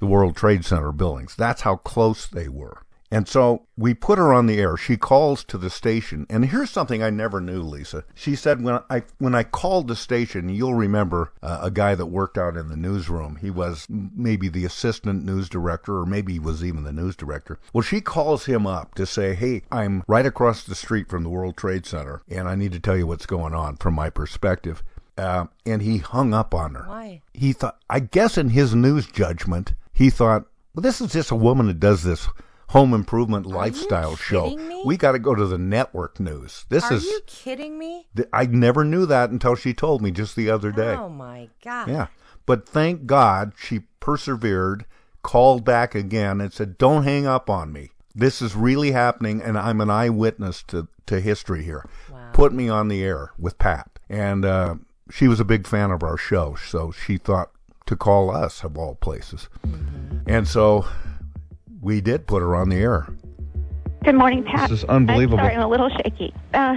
the 0.00 0.06
World 0.06 0.36
Trade 0.36 0.64
Center 0.64 0.92
buildings. 0.92 1.34
That's 1.36 1.62
how 1.62 1.76
close 1.76 2.26
they 2.26 2.48
were. 2.48 2.83
And 3.14 3.28
so 3.28 3.62
we 3.76 3.94
put 3.94 4.18
her 4.18 4.32
on 4.32 4.46
the 4.46 4.58
air. 4.58 4.76
She 4.76 4.96
calls 4.96 5.44
to 5.44 5.56
the 5.56 5.70
station, 5.70 6.26
and 6.28 6.46
here's 6.46 6.70
something 6.70 7.00
I 7.00 7.10
never 7.10 7.40
knew, 7.40 7.62
Lisa. 7.62 8.02
She 8.12 8.34
said 8.34 8.60
when 8.60 8.80
I 8.90 9.04
when 9.18 9.36
I 9.36 9.44
called 9.44 9.86
the 9.86 9.94
station, 9.94 10.48
you'll 10.48 10.74
remember 10.74 11.32
uh, 11.40 11.60
a 11.62 11.70
guy 11.70 11.94
that 11.94 12.06
worked 12.06 12.36
out 12.36 12.56
in 12.56 12.70
the 12.70 12.76
newsroom. 12.76 13.36
He 13.36 13.50
was 13.50 13.86
maybe 13.88 14.48
the 14.48 14.64
assistant 14.64 15.24
news 15.24 15.48
director, 15.48 15.98
or 15.98 16.06
maybe 16.06 16.32
he 16.32 16.38
was 16.40 16.64
even 16.64 16.82
the 16.82 16.92
news 16.92 17.14
director. 17.14 17.60
Well, 17.72 17.82
she 17.82 18.00
calls 18.00 18.46
him 18.46 18.66
up 18.66 18.96
to 18.96 19.06
say, 19.06 19.34
"Hey, 19.34 19.62
I'm 19.70 20.02
right 20.08 20.26
across 20.26 20.64
the 20.64 20.74
street 20.74 21.08
from 21.08 21.22
the 21.22 21.30
World 21.30 21.56
Trade 21.56 21.86
Center, 21.86 22.22
and 22.28 22.48
I 22.48 22.56
need 22.56 22.72
to 22.72 22.80
tell 22.80 22.96
you 22.96 23.06
what's 23.06 23.26
going 23.26 23.54
on 23.54 23.76
from 23.76 23.94
my 23.94 24.10
perspective." 24.10 24.82
Uh, 25.16 25.46
and 25.64 25.82
he 25.82 25.98
hung 25.98 26.34
up 26.34 26.52
on 26.52 26.74
her. 26.74 26.86
Why? 26.88 27.22
He 27.32 27.52
thought, 27.52 27.78
I 27.88 28.00
guess, 28.00 28.36
in 28.36 28.48
his 28.48 28.74
news 28.74 29.06
judgment, 29.06 29.74
he 29.92 30.10
thought, 30.10 30.46
well, 30.74 30.82
this 30.82 31.00
is 31.00 31.12
just 31.12 31.30
a 31.30 31.36
woman 31.36 31.68
that 31.68 31.78
does 31.78 32.02
this 32.02 32.26
home 32.68 32.94
improvement 32.94 33.46
lifestyle 33.46 34.16
show. 34.16 34.56
me? 34.56 34.82
We 34.84 34.96
got 34.96 35.12
to 35.12 35.18
go 35.18 35.34
to 35.34 35.46
the 35.46 35.58
network 35.58 36.18
news. 36.20 36.66
This 36.68 36.84
Are 36.84 36.94
is. 36.94 37.04
Are 37.04 37.08
you 37.08 37.20
kidding 37.26 37.78
me? 37.78 38.06
th- 38.16 38.28
I 38.32 38.46
never 38.46 38.84
knew 38.84 39.06
that 39.06 39.30
until 39.30 39.54
she 39.54 39.74
told 39.74 40.02
me 40.02 40.10
just 40.10 40.36
the 40.36 40.50
other 40.50 40.72
day. 40.72 40.94
Oh 40.94 41.08
my 41.08 41.48
god! 41.62 41.88
Yeah. 41.88 42.06
But 42.46 42.68
thank 42.68 43.06
God 43.06 43.52
she 43.58 43.80
persevered, 44.00 44.84
called 45.22 45.64
back 45.64 45.94
again, 45.94 46.40
and 46.40 46.52
said, 46.52 46.78
Don't 46.78 47.04
hang 47.04 47.26
up 47.26 47.48
on 47.48 47.72
me. 47.72 47.90
This 48.14 48.42
is 48.42 48.54
really 48.54 48.92
happening, 48.92 49.42
and 49.42 49.58
I'm 49.58 49.80
an 49.80 49.90
eyewitness 49.90 50.62
to, 50.64 50.88
to 51.06 51.20
history 51.20 51.64
here. 51.64 51.88
Put 52.32 52.52
me 52.52 52.68
on 52.68 52.88
the 52.88 53.02
air 53.02 53.32
with 53.38 53.58
Pat. 53.58 53.98
And 54.08 54.44
uh, 54.44 54.76
she 55.10 55.26
was 55.26 55.40
a 55.40 55.44
big 55.44 55.66
fan 55.66 55.90
of 55.90 56.02
our 56.02 56.16
show, 56.16 56.54
so 56.54 56.92
she 56.92 57.16
thought 57.16 57.50
to 57.86 57.96
call 57.96 58.30
us, 58.30 58.62
of 58.62 58.78
all 58.78 58.94
places. 58.94 59.48
And 60.26 60.46
so 60.46 60.86
we 61.84 62.00
did 62.00 62.26
put 62.26 62.40
her 62.40 62.56
on 62.56 62.70
the 62.70 62.76
air. 62.76 63.06
Good 64.04 64.14
morning, 64.14 64.42
Pat. 64.42 64.70
This 64.70 64.80
is 64.80 64.84
unbelievable. 64.84 65.38
I'm 65.38 65.44
sorry, 65.44 65.54
I'm 65.54 65.62
a 65.62 65.68
little 65.68 65.90
shaky. 65.90 66.34
Uh, 66.54 66.76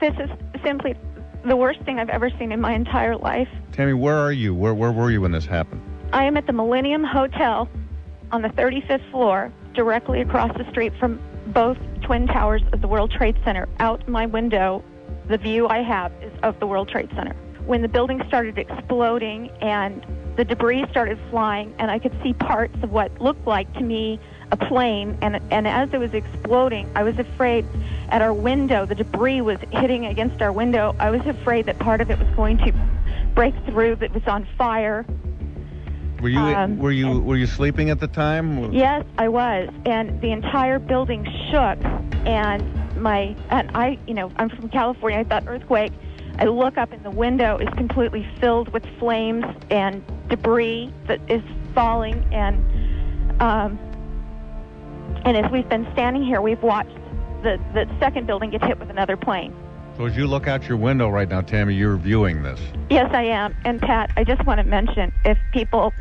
this 0.00 0.14
is 0.18 0.30
simply 0.64 0.94
the 1.44 1.56
worst 1.56 1.80
thing 1.82 1.98
I've 1.98 2.08
ever 2.08 2.30
seen 2.38 2.50
in 2.50 2.60
my 2.60 2.72
entire 2.72 3.16
life. 3.16 3.48
Tami, 3.72 3.98
where 3.98 4.16
are 4.16 4.32
you? 4.32 4.54
Where, 4.54 4.74
where 4.74 4.90
were 4.90 5.10
you 5.10 5.20
when 5.20 5.32
this 5.32 5.44
happened? 5.44 5.82
I 6.12 6.24
am 6.24 6.36
at 6.36 6.46
the 6.46 6.52
Millennium 6.52 7.04
Hotel 7.04 7.68
on 8.32 8.42
the 8.42 8.48
35th 8.48 9.08
floor, 9.10 9.52
directly 9.74 10.20
across 10.22 10.56
the 10.56 10.68
street 10.70 10.92
from 10.98 11.20
both 11.48 11.76
twin 12.02 12.26
towers 12.26 12.62
of 12.72 12.80
the 12.80 12.88
World 12.88 13.10
Trade 13.10 13.36
Center. 13.44 13.68
Out 13.80 14.06
my 14.08 14.26
window, 14.26 14.82
the 15.28 15.36
view 15.36 15.68
I 15.68 15.82
have 15.82 16.12
is 16.22 16.32
of 16.42 16.58
the 16.58 16.66
World 16.66 16.88
Trade 16.88 17.10
Center. 17.14 17.34
when 17.66 17.80
the 17.80 17.88
building 17.88 18.20
started 18.26 18.58
exploding 18.58 19.48
and 19.60 20.04
the 20.36 20.44
debris 20.44 20.86
started 20.90 21.18
flying, 21.30 21.74
and 21.78 21.90
I 21.90 21.98
could 21.98 22.14
see 22.22 22.32
parts 22.32 22.74
of 22.82 22.92
what 22.92 23.20
looked 23.20 23.46
like 23.46 23.72
to 23.74 23.82
me 23.82 24.18
a 24.50 24.56
plane. 24.56 25.18
And 25.20 25.40
and 25.50 25.66
as 25.66 25.92
it 25.92 25.98
was 25.98 26.12
exploding, 26.14 26.90
I 26.94 27.02
was 27.02 27.18
afraid. 27.18 27.66
At 28.08 28.20
our 28.20 28.32
window, 28.34 28.84
the 28.84 28.94
debris 28.94 29.40
was 29.40 29.58
hitting 29.70 30.06
against 30.06 30.42
our 30.42 30.52
window. 30.52 30.94
I 30.98 31.10
was 31.10 31.24
afraid 31.26 31.66
that 31.66 31.78
part 31.78 32.00
of 32.00 32.10
it 32.10 32.18
was 32.18 32.28
going 32.36 32.58
to 32.58 32.72
break 33.34 33.54
through. 33.64 33.96
That 33.96 34.12
was 34.12 34.26
on 34.26 34.46
fire. 34.58 35.06
Were 36.20 36.28
you 36.28 36.38
Um, 36.38 36.78
were 36.78 36.92
you 36.92 37.20
were 37.20 37.36
you 37.36 37.46
sleeping 37.46 37.90
at 37.90 38.00
the 38.00 38.06
time? 38.06 38.72
Yes, 38.72 39.04
I 39.18 39.28
was, 39.28 39.68
and 39.86 40.20
the 40.20 40.30
entire 40.30 40.78
building 40.78 41.24
shook. 41.50 41.78
And 42.26 42.62
my 43.00 43.34
and 43.50 43.70
I, 43.74 43.98
you 44.06 44.14
know, 44.14 44.30
I'm 44.36 44.48
from 44.48 44.68
California. 44.68 45.18
I 45.18 45.24
thought 45.24 45.44
earthquake. 45.46 45.92
I 46.38 46.44
look 46.44 46.78
up 46.78 46.92
and 46.92 47.02
the 47.04 47.10
window 47.10 47.58
is 47.58 47.68
completely 47.76 48.26
filled 48.40 48.72
with 48.72 48.84
flames 48.98 49.44
and 49.70 50.02
debris 50.32 50.90
that 51.08 51.20
is 51.28 51.42
falling. 51.74 52.26
And 52.32 52.56
um, 53.40 53.78
and 55.24 55.36
as 55.36 55.50
we've 55.52 55.68
been 55.68 55.86
standing 55.92 56.24
here, 56.24 56.40
we've 56.40 56.62
watched 56.62 56.96
the 57.42 57.60
the 57.74 57.86
second 58.00 58.26
building 58.26 58.50
get 58.50 58.64
hit 58.64 58.78
with 58.78 58.90
another 58.90 59.16
plane. 59.16 59.54
So 59.96 60.06
as 60.06 60.16
you 60.16 60.26
look 60.26 60.48
out 60.48 60.66
your 60.66 60.78
window 60.78 61.10
right 61.10 61.28
now, 61.28 61.42
Tami, 61.42 61.76
you're 61.76 61.98
viewing 61.98 62.42
this. 62.42 62.58
Yes, 62.88 63.10
I 63.12 63.24
am. 63.24 63.54
And 63.66 63.78
Pat, 63.78 64.10
I 64.16 64.24
just 64.24 64.44
want 64.46 64.58
to 64.58 64.64
mention 64.64 65.12
if 65.26 65.36
people 65.52 65.92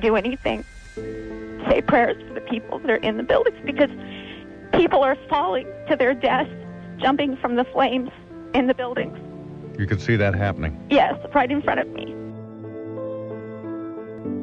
do 0.00 0.16
anything, 0.16 0.64
say 0.94 1.82
prayers 1.86 2.16
for 2.26 2.32
the 2.32 2.40
people 2.40 2.78
that 2.78 2.90
are 2.90 2.96
in 2.96 3.18
the 3.18 3.22
buildings 3.22 3.58
because 3.66 3.90
people 4.72 5.02
are 5.02 5.16
falling 5.28 5.66
to 5.90 5.96
their 5.96 6.14
deaths, 6.14 6.50
jumping 6.96 7.36
from 7.36 7.56
the 7.56 7.64
flames 7.64 8.08
in 8.54 8.66
the 8.66 8.74
buildings. 8.74 9.18
You 9.78 9.86
can 9.86 9.98
see 9.98 10.16
that 10.16 10.34
happening. 10.34 10.82
Yes, 10.88 11.14
right 11.34 11.50
in 11.50 11.60
front 11.60 11.80
of 11.80 11.88
me. 11.90 12.14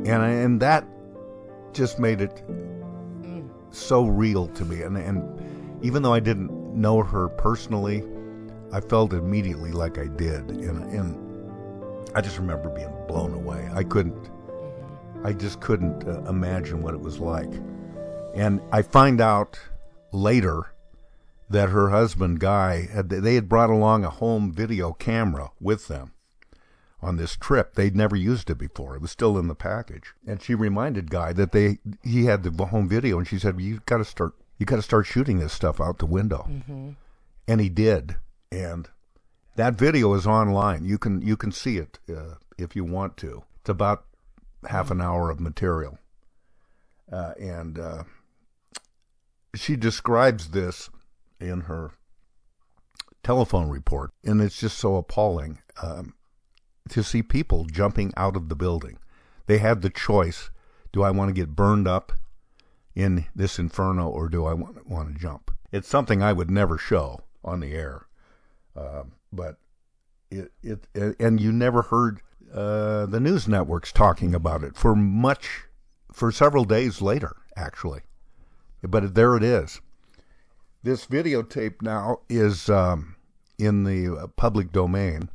And 0.05 0.23
and 0.23 0.61
that 0.61 0.85
just 1.73 1.99
made 1.99 2.21
it 2.21 2.43
so 3.71 4.05
real 4.05 4.47
to 4.47 4.65
me. 4.65 4.81
And 4.81 4.97
and 4.97 5.83
even 5.83 6.03
though 6.03 6.13
I 6.13 6.19
didn't 6.19 6.51
know 6.73 7.03
her 7.03 7.29
personally 7.29 8.03
I 8.71 8.81
felt 8.81 9.13
immediately 9.13 9.71
like 9.71 9.97
I 9.97 10.07
did. 10.07 10.49
And 10.49 10.83
and 10.91 12.11
I 12.15 12.21
just 12.21 12.37
remember 12.37 12.69
being 12.69 12.93
blown 13.07 13.33
away. 13.33 13.69
I 13.73 13.83
couldn't 13.83 14.29
I 15.23 15.33
just 15.33 15.59
couldn't 15.59 16.07
uh, 16.07 16.21
imagine 16.29 16.81
what 16.81 16.93
it 16.93 17.01
was 17.01 17.19
like. 17.19 17.51
And 18.35 18.61
I 18.71 18.81
find 18.81 19.19
out 19.19 19.59
later 20.11 20.73
that 21.49 21.69
her 21.69 21.89
husband 21.89 22.39
Guy 22.39 22.87
had 22.91 23.09
they 23.09 23.35
had 23.35 23.49
brought 23.49 23.69
along 23.69 24.05
a 24.05 24.09
home 24.09 24.51
video 24.51 24.93
camera 24.93 25.51
with 25.59 25.87
them 25.87 26.13
on 27.01 27.17
this 27.17 27.35
trip. 27.35 27.75
They'd 27.75 27.95
never 27.95 28.15
used 28.15 28.49
it 28.49 28.57
before. 28.57 28.95
It 28.95 29.01
was 29.01 29.11
still 29.11 29.37
in 29.37 29.47
the 29.47 29.55
package. 29.55 30.13
And 30.27 30.41
she 30.41 30.55
reminded 30.55 31.09
Guy 31.09 31.33
that 31.33 31.51
they 31.51 31.79
he 32.03 32.25
had 32.25 32.43
the 32.43 32.65
home 32.65 32.89
video 32.89 33.17
and 33.17 33.27
she 33.27 33.39
said, 33.39 33.59
"You 33.59 33.81
got 33.85 33.97
to 33.97 34.05
start 34.05 34.33
you 34.57 34.65
got 34.65 34.77
to 34.77 34.81
start 34.81 35.05
shooting 35.05 35.39
this 35.39 35.53
stuff 35.53 35.79
out 35.79 35.99
the 35.99 36.05
window." 36.05 36.47
Mm-hmm. 36.49 36.89
And 37.47 37.61
he 37.61 37.69
did. 37.69 38.17
And 38.51 38.89
that 39.55 39.75
video 39.75 40.13
is 40.13 40.27
online. 40.27 40.85
You 40.85 40.97
can 40.97 41.21
you 41.21 41.37
can 41.37 41.51
see 41.51 41.77
it 41.77 41.99
uh, 42.09 42.35
if 42.57 42.75
you 42.75 42.83
want 42.83 43.17
to. 43.17 43.43
It's 43.61 43.69
about 43.69 44.05
half 44.67 44.91
an 44.91 45.01
hour 45.01 45.29
of 45.29 45.39
material. 45.39 45.99
Uh, 47.11 47.33
and 47.39 47.79
uh, 47.79 48.03
she 49.55 49.75
describes 49.75 50.49
this 50.49 50.89
in 51.39 51.61
her 51.61 51.91
telephone 53.23 53.69
report, 53.69 54.11
and 54.23 54.41
it's 54.41 54.59
just 54.59 54.77
so 54.77 54.95
appalling 54.95 55.59
um, 55.81 56.13
to 56.89 57.03
see 57.03 57.21
people 57.21 57.65
jumping 57.65 58.13
out 58.17 58.35
of 58.35 58.49
the 58.49 58.55
building. 58.55 58.97
They 59.47 59.57
had 59.57 59.81
the 59.81 59.89
choice: 59.89 60.49
do 60.91 61.03
I 61.03 61.11
want 61.11 61.29
to 61.29 61.33
get 61.33 61.55
burned 61.55 61.87
up 61.87 62.11
in 62.95 63.25
this 63.35 63.59
inferno, 63.59 64.07
or 64.07 64.29
do 64.29 64.45
I 64.45 64.53
want, 64.53 64.87
want 64.87 65.13
to 65.13 65.19
jump? 65.19 65.51
It's 65.71 65.87
something 65.87 66.21
I 66.21 66.33
would 66.33 66.51
never 66.51 66.77
show 66.77 67.21
on 67.43 67.59
the 67.59 67.73
air, 67.73 68.07
um, 68.75 69.13
but 69.31 69.57
it 70.31 70.51
it 70.63 70.87
and 71.19 71.39
you 71.39 71.51
never 71.51 71.83
heard 71.83 72.21
uh, 72.53 73.05
the 73.05 73.19
news 73.19 73.47
networks 73.47 73.91
talking 73.91 74.33
about 74.33 74.63
it 74.63 74.75
for 74.75 74.95
much 74.95 75.65
for 76.11 76.31
several 76.31 76.65
days 76.65 77.01
later, 77.01 77.35
actually. 77.55 78.01
But 78.81 79.13
there 79.13 79.35
it 79.35 79.43
is. 79.43 79.81
This 80.81 81.05
videotape 81.05 81.81
now 81.81 82.21
is 82.29 82.69
um, 82.69 83.15
in 83.57 83.83
the 83.83 84.17
uh, 84.17 84.27
public 84.27 84.71
domain, 84.71 85.29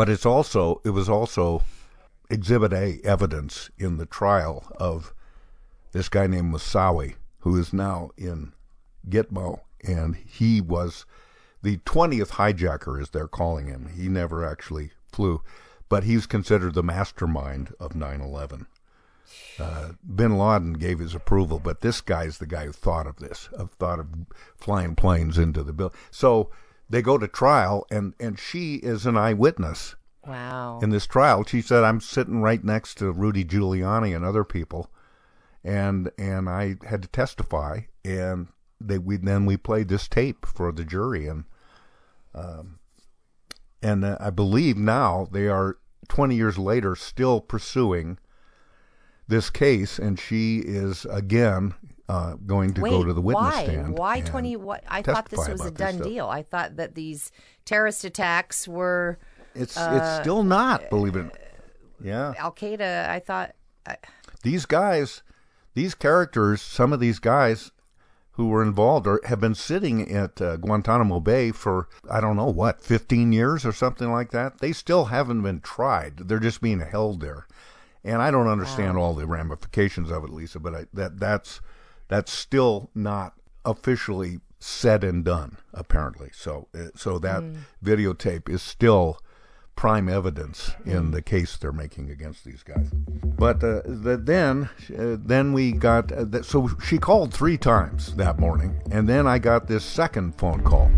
but 0.00 0.08
it's 0.08 0.24
also 0.24 0.80
it 0.82 0.88
was 0.88 1.10
also 1.10 1.62
Exhibit 2.30 2.72
A 2.72 3.00
evidence 3.04 3.68
in 3.76 3.98
the 3.98 4.06
trial 4.06 4.64
of 4.78 5.12
this 5.92 6.08
guy 6.08 6.26
named 6.26 6.54
Moussaoui, 6.54 7.16
who 7.40 7.58
is 7.58 7.74
now 7.74 8.08
in 8.16 8.54
Gitmo, 9.10 9.60
and 9.86 10.16
he 10.16 10.58
was 10.58 11.04
the 11.60 11.76
20th 11.84 12.30
hijacker, 12.30 12.98
as 12.98 13.10
they're 13.10 13.28
calling 13.28 13.66
him. 13.66 13.90
He 13.94 14.08
never 14.08 14.42
actually 14.42 14.92
flew, 15.12 15.42
but 15.90 16.04
he's 16.04 16.24
considered 16.24 16.72
the 16.72 16.82
mastermind 16.82 17.74
of 17.78 17.94
9 17.94 18.22
11. 18.22 18.68
Uh, 19.58 19.88
bin 20.16 20.38
Laden 20.38 20.72
gave 20.72 20.98
his 20.98 21.14
approval, 21.14 21.60
but 21.62 21.82
this 21.82 22.00
guy's 22.00 22.38
the 22.38 22.46
guy 22.46 22.64
who 22.64 22.72
thought 22.72 23.06
of 23.06 23.16
this, 23.16 23.50
of 23.52 23.70
thought 23.72 23.98
of 24.00 24.06
flying 24.56 24.94
planes 24.94 25.36
into 25.36 25.62
the 25.62 25.74
building. 25.74 25.98
So 26.10 26.48
they 26.90 27.00
go 27.00 27.16
to 27.16 27.28
trial, 27.28 27.86
and, 27.90 28.14
and 28.18 28.38
she 28.38 28.74
is 28.76 29.06
an 29.06 29.16
eyewitness. 29.16 29.94
Wow. 30.26 30.80
In 30.82 30.90
this 30.90 31.06
trial, 31.06 31.44
she 31.44 31.62
said, 31.62 31.82
"I'm 31.82 32.00
sitting 32.00 32.42
right 32.42 32.62
next 32.62 32.96
to 32.96 33.10
Rudy 33.10 33.44
Giuliani 33.44 34.14
and 34.14 34.24
other 34.24 34.44
people, 34.44 34.90
and 35.64 36.10
and 36.18 36.48
I 36.48 36.76
had 36.86 37.00
to 37.02 37.08
testify, 37.08 37.82
and 38.04 38.48
they 38.80 38.98
we 38.98 39.16
then 39.16 39.46
we 39.46 39.56
played 39.56 39.88
this 39.88 40.08
tape 40.08 40.44
for 40.44 40.72
the 40.72 40.84
jury, 40.84 41.26
and 41.26 41.44
um, 42.34 42.80
and 43.82 44.04
uh, 44.04 44.18
I 44.20 44.28
believe 44.28 44.76
now 44.76 45.26
they 45.32 45.48
are 45.48 45.78
20 46.08 46.36
years 46.36 46.58
later 46.58 46.94
still 46.94 47.40
pursuing 47.40 48.18
this 49.26 49.48
case, 49.48 49.98
and 49.98 50.18
she 50.18 50.58
is 50.58 51.06
again 51.06 51.74
uh, 52.10 52.34
going 52.44 52.74
to 52.74 52.80
Wait, 52.80 52.90
go 52.90 53.04
to 53.04 53.12
the 53.12 53.20
witness 53.20 53.54
why? 53.54 53.64
stand. 53.64 53.96
Why 53.96 54.20
twenty? 54.20 54.56
What 54.56 54.82
I 54.88 55.00
thought 55.00 55.28
this 55.28 55.48
was 55.48 55.64
a 55.64 55.70
done 55.70 55.98
deal. 55.98 56.26
I 56.26 56.42
thought 56.42 56.76
that 56.76 56.96
these 56.96 57.30
terrorist 57.64 58.04
attacks 58.04 58.66
were. 58.66 59.18
It's 59.54 59.76
uh, 59.76 59.96
it's 59.96 60.20
still 60.20 60.42
not, 60.42 60.90
believe 60.90 61.14
it. 61.14 61.30
Yeah. 62.02 62.34
Al 62.36 62.52
Qaeda. 62.52 63.08
I 63.08 63.20
thought. 63.20 63.54
I, 63.86 63.96
these 64.42 64.66
guys, 64.66 65.22
these 65.74 65.94
characters, 65.94 66.60
some 66.60 66.92
of 66.92 66.98
these 66.98 67.20
guys 67.20 67.70
who 68.32 68.48
were 68.48 68.62
involved 68.62 69.06
are, 69.06 69.20
have 69.26 69.40
been 69.40 69.54
sitting 69.54 70.10
at 70.10 70.40
uh, 70.40 70.56
Guantanamo 70.56 71.20
Bay 71.20 71.52
for 71.52 71.88
I 72.10 72.20
don't 72.20 72.36
know 72.36 72.50
what, 72.50 72.82
15 72.82 73.32
years 73.32 73.64
or 73.64 73.72
something 73.72 74.10
like 74.10 74.30
that. 74.32 74.58
They 74.58 74.72
still 74.72 75.06
haven't 75.06 75.42
been 75.42 75.60
tried. 75.60 76.16
They're 76.28 76.40
just 76.40 76.60
being 76.60 76.80
held 76.80 77.20
there. 77.20 77.46
And 78.02 78.22
I 78.22 78.30
don't 78.30 78.48
understand 78.48 78.96
all 78.96 79.14
the 79.14 79.26
ramifications 79.26 80.10
of 80.10 80.24
it, 80.24 80.30
Lisa, 80.30 80.58
but 80.58 80.74
I, 80.74 80.86
that 80.94 81.20
that's 81.20 81.60
that's 82.10 82.30
still 82.32 82.90
not 82.94 83.32
officially 83.64 84.40
said 84.58 85.02
and 85.02 85.24
done 85.24 85.56
apparently. 85.72 86.28
So 86.34 86.68
uh, 86.74 86.88
so 86.94 87.18
that 87.20 87.42
Mm. 87.42 87.56
videotape 87.82 88.48
is 88.50 88.60
still 88.62 89.18
prime 89.76 90.10
evidence 90.10 90.72
in 90.84 91.10
the 91.12 91.22
case 91.22 91.56
they're 91.56 91.72
making 91.72 92.10
against 92.10 92.44
these 92.44 92.62
guys. 92.62 92.90
But 92.92 93.64
uh, 93.64 93.80
the, 93.86 94.20
then, 94.22 94.68
uh, 94.98 95.16
then 95.18 95.54
we 95.54 95.72
got. 95.72 96.12
Uh, 96.12 96.26
th- 96.26 96.44
so 96.44 96.68
she 96.84 96.98
called 96.98 97.32
three 97.32 97.56
times 97.56 98.14
that 98.16 98.38
morning, 98.38 98.82
and 98.90 99.08
then 99.08 99.26
I 99.26 99.38
got 99.38 99.68
this 99.68 99.82
second 99.82 100.34
phone 100.36 100.60
call. 100.62 100.90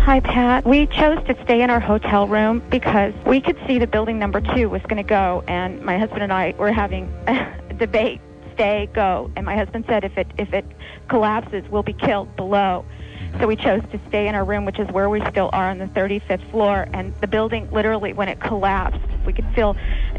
Hi, 0.00 0.20
Pat. 0.20 0.64
We 0.64 0.86
chose 0.86 1.18
to 1.26 1.36
stay 1.44 1.60
in 1.60 1.68
our 1.68 1.80
hotel 1.80 2.26
room 2.26 2.62
because 2.70 3.12
we 3.26 3.40
could 3.42 3.58
see 3.66 3.78
the 3.78 3.86
building 3.86 4.18
number 4.18 4.40
two 4.40 4.70
was 4.70 4.80
going 4.82 4.96
to 4.96 5.02
go, 5.02 5.44
and 5.46 5.82
my 5.82 5.98
husband 5.98 6.22
and 6.22 6.32
I 6.32 6.54
were 6.58 6.72
having 6.72 7.12
a 7.26 7.74
debate: 7.76 8.22
stay, 8.54 8.88
go. 8.92 9.30
And 9.36 9.46
my 9.46 9.56
husband 9.56 9.84
said, 9.88 10.04
if 10.04 10.16
it 10.16 10.28
if 10.38 10.52
it 10.52 10.64
collapses, 11.08 11.64
we'll 11.70 11.82
be 11.82 11.92
killed 11.92 12.34
below. 12.36 12.84
So 13.40 13.46
we 13.46 13.56
chose 13.56 13.80
to 13.92 14.00
stay 14.08 14.28
in 14.28 14.34
our 14.34 14.44
room, 14.44 14.66
which 14.66 14.78
is 14.78 14.86
where 14.88 15.08
we 15.08 15.24
still 15.30 15.48
are 15.52 15.70
on 15.70 15.78
the 15.78 15.86
35th 15.86 16.50
floor. 16.50 16.86
And 16.92 17.14
the 17.20 17.26
building, 17.26 17.70
literally, 17.70 18.12
when 18.12 18.28
it 18.28 18.40
collapsed, 18.40 19.00
we 19.24 19.32
could 19.32 19.46
feel 19.54 19.74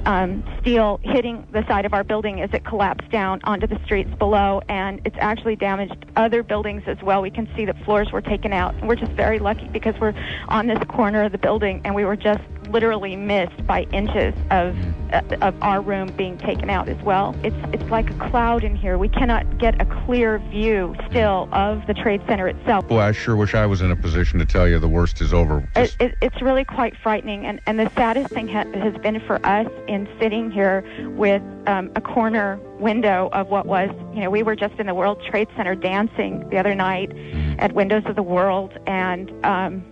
um, 0.06 0.44
steel 0.62 1.00
hitting 1.04 1.46
the 1.52 1.66
side 1.68 1.86
of 1.86 1.94
our 1.94 2.04
building 2.04 2.42
as 2.42 2.50
it 2.54 2.66
collapsed 2.66 3.12
down 3.12 3.40
onto 3.44 3.68
the 3.68 3.80
streets 3.86 4.10
below. 4.16 4.62
And 4.68 5.00
it's 5.06 5.16
actually 5.20 5.56
damaged 5.56 6.06
other 6.16 6.42
buildings 6.42 6.84
as 6.88 7.02
well. 7.04 7.22
We 7.22 7.30
can 7.30 7.48
see 7.56 7.66
that 7.66 7.78
floors 7.86 8.12
were 8.12 8.22
taken 8.22 8.52
out. 8.52 8.74
We're 8.84 8.96
just 8.96 9.12
very 9.12 9.38
lucky 9.38 9.68
because 9.68 9.94
we're 10.00 10.16
on 10.48 10.66
this 10.66 10.80
corner 10.88 11.24
of 11.24 11.32
the 11.32 11.38
building, 11.38 11.82
and 11.86 11.94
we 11.94 12.06
were 12.06 12.16
just 12.16 12.42
literally 12.74 13.16
missed 13.16 13.66
by 13.66 13.84
inches 13.94 14.34
of 14.52 14.76
uh, 15.14 15.22
of 15.42 15.56
our 15.62 15.80
room 15.80 16.12
being 16.18 16.38
taken 16.40 16.70
out 16.70 16.90
as 16.90 17.02
well. 17.04 17.36
It's 17.44 17.56
it's 17.72 17.90
like 17.90 18.10
a 18.10 18.30
cloud 18.30 18.64
in 18.64 18.76
here. 18.76 18.98
We 18.98 19.08
cannot 19.08 19.60
get 19.60 19.80
a 19.80 19.86
clear 19.86 20.40
view 20.50 20.96
still 21.10 21.48
of 21.54 21.86
the 21.88 21.94
trade 21.94 22.22
center 22.28 22.48
itself. 22.48 22.90
Well, 22.90 23.00
I 23.00 23.12
sure 23.12 23.36
wish 23.36 23.54
I 23.54 23.66
was 23.68 23.82
in 23.82 23.92
a 23.92 23.96
position 23.96 24.40
to 24.40 24.46
tell 24.46 24.68
you 24.68 24.80
the 24.80 24.90
worst 24.90 25.22
is 25.22 25.34
over. 25.34 25.70
It, 25.76 25.96
it, 26.00 26.16
it's 26.22 26.42
really 26.42 26.66
quite 26.66 26.98
frightening, 26.98 27.46
and, 27.46 27.62
and 27.68 27.80
the 27.80 27.90
saddest 27.92 28.34
thing 28.34 28.48
ha- 28.48 28.66
has 28.74 28.96
been 28.98 29.20
for 29.22 29.46
us 29.46 29.68
in 29.88 30.10
sitting 30.20 30.50
here 30.50 30.84
with 31.16 31.44
um, 31.68 31.92
a 31.96 32.02
corner 32.02 32.60
window 32.80 33.30
of 33.34 33.48
what 33.50 33.66
was, 33.68 33.90
you 34.14 34.22
know, 34.22 34.30
we 34.30 34.44
were 34.44 34.56
just 34.56 34.74
in 34.80 34.88
the 34.88 34.96
World 34.96 35.22
Trade 35.24 35.48
Center 35.56 35.76
dancing 35.76 36.48
the 36.50 36.58
other 36.58 36.74
night 36.74 37.12
at 37.60 37.74
Windows 37.74 38.04
of 38.08 38.16
the 38.16 38.24
World, 38.24 38.78
and 38.88 39.32
um, 39.46 39.84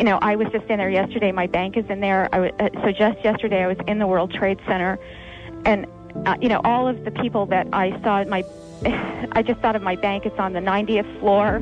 you 0.00 0.04
know, 0.04 0.18
I 0.22 0.34
was 0.34 0.48
just 0.50 0.64
in 0.70 0.78
there 0.78 0.88
yesterday. 0.88 1.30
My 1.30 1.46
bank 1.46 1.76
is 1.76 1.84
in 1.90 2.00
there. 2.00 2.26
I 2.32 2.48
w- 2.48 2.54
uh, 2.58 2.70
so 2.82 2.90
just 2.90 3.22
yesterday, 3.22 3.62
I 3.64 3.66
was 3.66 3.76
in 3.86 3.98
the 3.98 4.06
World 4.06 4.32
Trade 4.32 4.58
Center, 4.66 4.98
and 5.66 5.86
uh, 6.24 6.38
you 6.40 6.48
know, 6.48 6.62
all 6.64 6.88
of 6.88 7.04
the 7.04 7.10
people 7.10 7.44
that 7.46 7.66
I 7.74 7.90
saw 8.02 8.20
at 8.20 8.26
my, 8.26 8.42
I 9.32 9.42
just 9.42 9.60
thought 9.60 9.76
of 9.76 9.82
my 9.82 9.96
bank. 9.96 10.24
It's 10.24 10.38
on 10.38 10.54
the 10.54 10.60
90th 10.60 11.20
floor, 11.20 11.56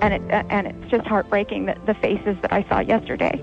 and 0.00 0.14
it 0.14 0.22
uh, 0.32 0.44
and 0.48 0.68
it's 0.68 0.90
just 0.92 1.08
heartbreaking 1.08 1.66
that 1.66 1.84
the 1.86 1.94
faces 1.94 2.36
that 2.42 2.52
I 2.52 2.62
saw 2.68 2.78
yesterday. 2.78 3.42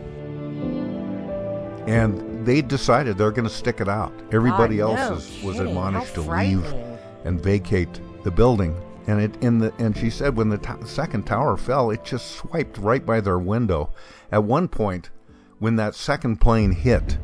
And 1.86 2.45
they 2.45 2.62
decided 2.62 3.18
they're 3.18 3.32
going 3.32 3.48
to 3.48 3.54
stick 3.54 3.82
it 3.82 3.89
out. 3.89 4.14
Everybody 4.32 4.82
Oh, 4.82 4.95
else 4.95 5.10
no 5.10 5.16
is, 5.18 5.43
was 5.43 5.60
admonished 5.60 6.14
to 6.14 6.22
leave 6.22 6.64
and 7.26 7.41
vacate 7.41 8.00
the 8.24 8.32
building. 8.32 8.74
And 9.08 9.22
it 9.22 9.41
in 9.41 9.60
the 9.60 9.74
and 9.80 9.95
she 9.95 10.10
said 10.10 10.36
when 10.36 10.49
the 10.49 10.80
second 10.86 11.26
tower 11.26 11.55
fell, 11.55 11.91
it 11.91 12.03
just 12.03 12.36
swiped 12.36 12.78
right 12.78 13.05
by 13.05 13.22
their 13.22 13.39
window. 13.39 13.89
At 14.32 14.43
one 14.43 14.68
point, 14.68 15.10
when 15.60 15.78
that 15.78 15.95
second 15.95 16.38
plane 16.38 16.72
hit 16.72 17.18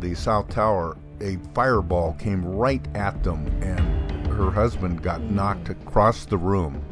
the 0.00 0.14
south 0.14 0.50
tower, 0.50 0.96
a 1.20 1.38
fireball 1.54 2.12
came 2.14 2.44
right 2.44 2.86
at 2.94 3.22
them, 3.24 3.46
and 3.62 4.26
her 4.28 4.50
husband 4.50 5.02
got 5.02 5.22
knocked 5.22 5.70
across 5.70 6.26
the 6.26 6.36
room 6.36 6.82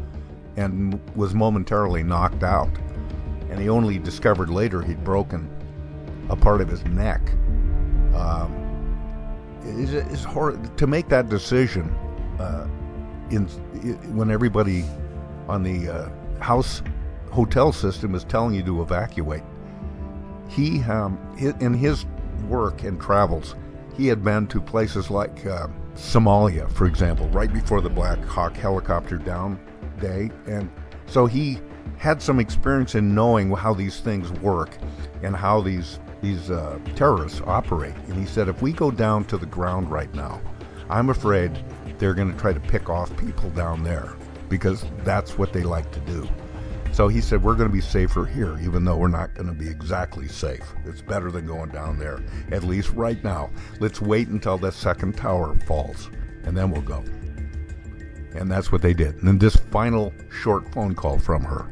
and 0.57 0.99
was 1.14 1.35
momentarily 1.35 2.03
knocked 2.03 2.43
out. 2.43 2.70
And 3.51 3.61
he 3.61 3.68
only 3.68 3.99
discovered 3.99 4.49
later 4.49 4.80
he'd 4.80 5.05
broken 5.05 5.51
a 6.30 6.37
part 6.37 6.61
of 6.61 6.68
his 6.68 6.85
neck. 6.87 7.20
Um, 8.14 8.59
it's, 9.64 9.93
it's 9.93 10.24
hard 10.24 10.76
to 10.78 10.87
make 10.87 11.09
that 11.09 11.28
decision 11.28 11.89
uh, 12.39 12.66
in, 13.30 13.49
when 14.12 14.30
everybody 14.30 14.85
on 15.49 15.62
the 15.62 15.89
uh, 15.89 16.09
house 16.41 16.83
hotel 17.30 17.72
system 17.72 18.14
is 18.14 18.24
telling 18.24 18.55
you 18.55 18.62
to 18.62 18.83
evacuate. 18.83 19.43
He, 20.49 20.83
um, 20.83 21.18
in 21.39 21.72
his 21.74 22.05
work 22.49 22.83
and 22.83 23.01
travels, 23.01 23.55
he 23.97 24.07
had 24.07 24.22
been 24.22 24.47
to 24.49 24.61
places 24.61 25.11
like 25.11 25.47
uh, 25.47 25.68
Somalia, 25.95 26.70
for 26.70 26.87
example, 26.87 27.28
right 27.28 27.53
before 27.53 27.80
the 27.80 27.91
Black 27.91 28.22
Hawk 28.24 28.55
helicopter 28.55 29.18
down 29.18 29.59
day, 30.01 30.30
and 30.47 30.70
so 31.07 31.26
he 31.26 31.59
had 31.99 32.20
some 32.20 32.41
experience 32.41 32.95
in 32.95 33.14
knowing 33.14 33.51
how 33.51 33.74
these 33.74 34.01
things 34.01 34.30
work 34.41 34.76
and 35.22 35.37
how 35.37 35.61
these 35.61 36.01
these 36.20 36.51
uh, 36.51 36.78
terrorists 36.95 37.43
operate. 37.47 37.95
And 38.07 38.14
he 38.14 38.26
said, 38.26 38.49
if 38.49 38.62
we 38.62 38.72
go 38.72 38.91
down 38.93 39.24
to 39.24 39.37
the 39.37 39.47
ground 39.47 39.91
right 39.91 40.12
now, 40.14 40.41
I'm 40.89 41.11
afraid 41.11 41.51
they're 42.03 42.14
going 42.14 42.32
to 42.32 42.36
try 42.36 42.53
to 42.53 42.59
pick 42.59 42.90
off 42.90 43.16
people 43.16 43.48
down 43.50 43.84
there 43.84 44.14
because 44.48 44.84
that's 45.05 45.38
what 45.38 45.53
they 45.53 45.62
like 45.62 45.88
to 45.92 46.00
do. 46.00 46.28
So 46.90 47.07
he 47.07 47.20
said, 47.20 47.44
we're 47.44 47.55
going 47.55 47.68
to 47.68 47.72
be 47.72 47.80
safer 47.80 48.26
here, 48.26 48.59
even 48.61 48.84
though 48.84 48.96
we're 48.96 49.07
not 49.07 49.34
going 49.34 49.46
to 49.46 49.53
be 49.53 49.68
exactly 49.68 50.26
safe. 50.26 50.74
It's 50.84 51.00
better 51.00 51.30
than 51.30 51.46
going 51.46 51.70
down 51.70 52.00
there, 52.00 52.20
at 52.50 52.64
least 52.64 52.90
right 52.90 53.22
now. 53.22 53.50
Let's 53.78 54.00
wait 54.00 54.26
until 54.26 54.59
the 54.59 54.72
second 54.72 55.16
tower 55.16 55.57
falls, 55.61 56.11
and 56.42 56.57
then 56.57 56.72
we'll 56.72 56.82
go. 56.82 57.05
And 58.34 58.50
that's 58.50 58.72
what 58.72 58.82
they 58.82 58.94
did. 58.94 59.14
And 59.18 59.28
then 59.28 59.38
this 59.38 59.55
final 59.55 60.12
short 60.28 60.72
phone 60.74 60.96
call 60.96 61.20
from 61.20 61.44
her. 61.44 61.70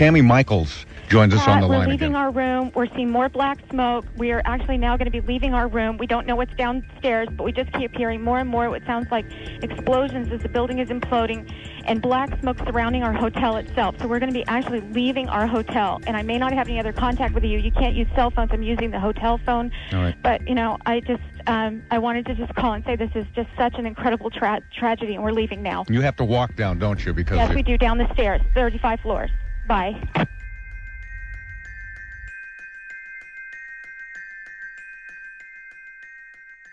Tami 0.00 0.24
Michaels 0.24 0.86
joins 1.10 1.34
us 1.34 1.46
on 1.46 1.60
the 1.60 1.68
we're 1.68 1.76
line 1.76 1.90
leaving 1.90 2.12
again. 2.12 2.16
our 2.16 2.30
room. 2.30 2.72
We're 2.74 2.86
seeing 2.96 3.10
more 3.10 3.28
black 3.28 3.58
smoke. 3.68 4.06
We 4.16 4.32
are 4.32 4.40
actually 4.46 4.78
now 4.78 4.96
going 4.96 5.04
to 5.04 5.10
be 5.10 5.20
leaving 5.20 5.52
our 5.52 5.68
room. 5.68 5.98
We 5.98 6.06
don't 6.06 6.26
know 6.26 6.36
what's 6.36 6.54
downstairs, 6.54 7.28
but 7.32 7.44
we 7.44 7.52
just 7.52 7.70
keep 7.74 7.94
hearing 7.94 8.22
more 8.22 8.38
and 8.38 8.48
more 8.48 8.70
what 8.70 8.82
sounds 8.86 9.10
like 9.10 9.26
explosions 9.62 10.32
as 10.32 10.40
the 10.40 10.48
building 10.48 10.78
is 10.78 10.88
imploding 10.88 11.52
and 11.84 12.00
black 12.00 12.40
smoke 12.40 12.56
surrounding 12.60 13.02
our 13.02 13.12
hotel 13.12 13.56
itself. 13.56 13.94
So 14.00 14.08
we're 14.08 14.20
going 14.20 14.32
to 14.32 14.38
be 14.38 14.46
actually 14.46 14.80
leaving 14.80 15.28
our 15.28 15.46
hotel. 15.46 16.00
And 16.06 16.16
I 16.16 16.22
may 16.22 16.38
not 16.38 16.54
have 16.54 16.66
any 16.66 16.80
other 16.80 16.94
contact 16.94 17.34
with 17.34 17.44
you. 17.44 17.58
You 17.58 17.70
can't 17.70 17.94
use 17.94 18.08
cell 18.14 18.30
phones. 18.30 18.52
I'm 18.54 18.62
using 18.62 18.90
the 18.92 19.00
hotel 19.00 19.38
phone. 19.44 19.70
Right. 19.92 20.16
But, 20.22 20.48
you 20.48 20.54
know, 20.54 20.78
I 20.86 21.00
just, 21.00 21.22
um, 21.46 21.82
I 21.90 21.98
wanted 21.98 22.24
to 22.24 22.34
just 22.34 22.54
call 22.54 22.72
and 22.72 22.82
say 22.86 22.96
this 22.96 23.10
is 23.14 23.26
just 23.34 23.50
such 23.54 23.74
an 23.74 23.84
incredible 23.84 24.30
tra- 24.30 24.62
tragedy, 24.74 25.14
and 25.16 25.22
we're 25.22 25.32
leaving 25.32 25.62
now. 25.62 25.84
You 25.90 26.00
have 26.00 26.16
to 26.16 26.24
walk 26.24 26.56
down, 26.56 26.78
don't 26.78 27.04
you? 27.04 27.12
Because 27.12 27.36
Yes, 27.36 27.54
we 27.54 27.62
do, 27.62 27.76
down 27.76 27.98
the 27.98 28.10
stairs, 28.14 28.40
35 28.54 29.00
floors. 29.00 29.30
Bye. 29.70 30.26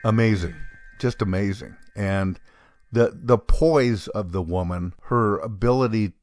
amazing. 0.03 0.55
Just 0.97 1.21
amazing. 1.21 1.75
And 1.95 2.39
the 2.91 3.11
the 3.13 3.37
poise 3.37 4.07
of 4.07 4.31
the 4.31 4.41
woman 4.41 4.95
her 5.03 5.37
ability 5.37 6.13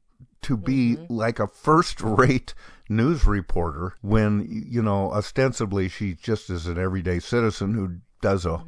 to 0.41 0.57
be 0.57 0.97
like 1.07 1.39
a 1.39 1.47
first 1.47 2.01
rate 2.01 2.53
news 2.89 3.25
reporter 3.25 3.93
when 4.01 4.45
you 4.69 4.81
know 4.81 5.13
ostensibly 5.13 5.87
she 5.87 6.13
just 6.13 6.49
is 6.49 6.67
an 6.67 6.77
everyday 6.77 7.19
citizen 7.19 7.73
who 7.73 7.99
does 8.21 8.45
a 8.45 8.65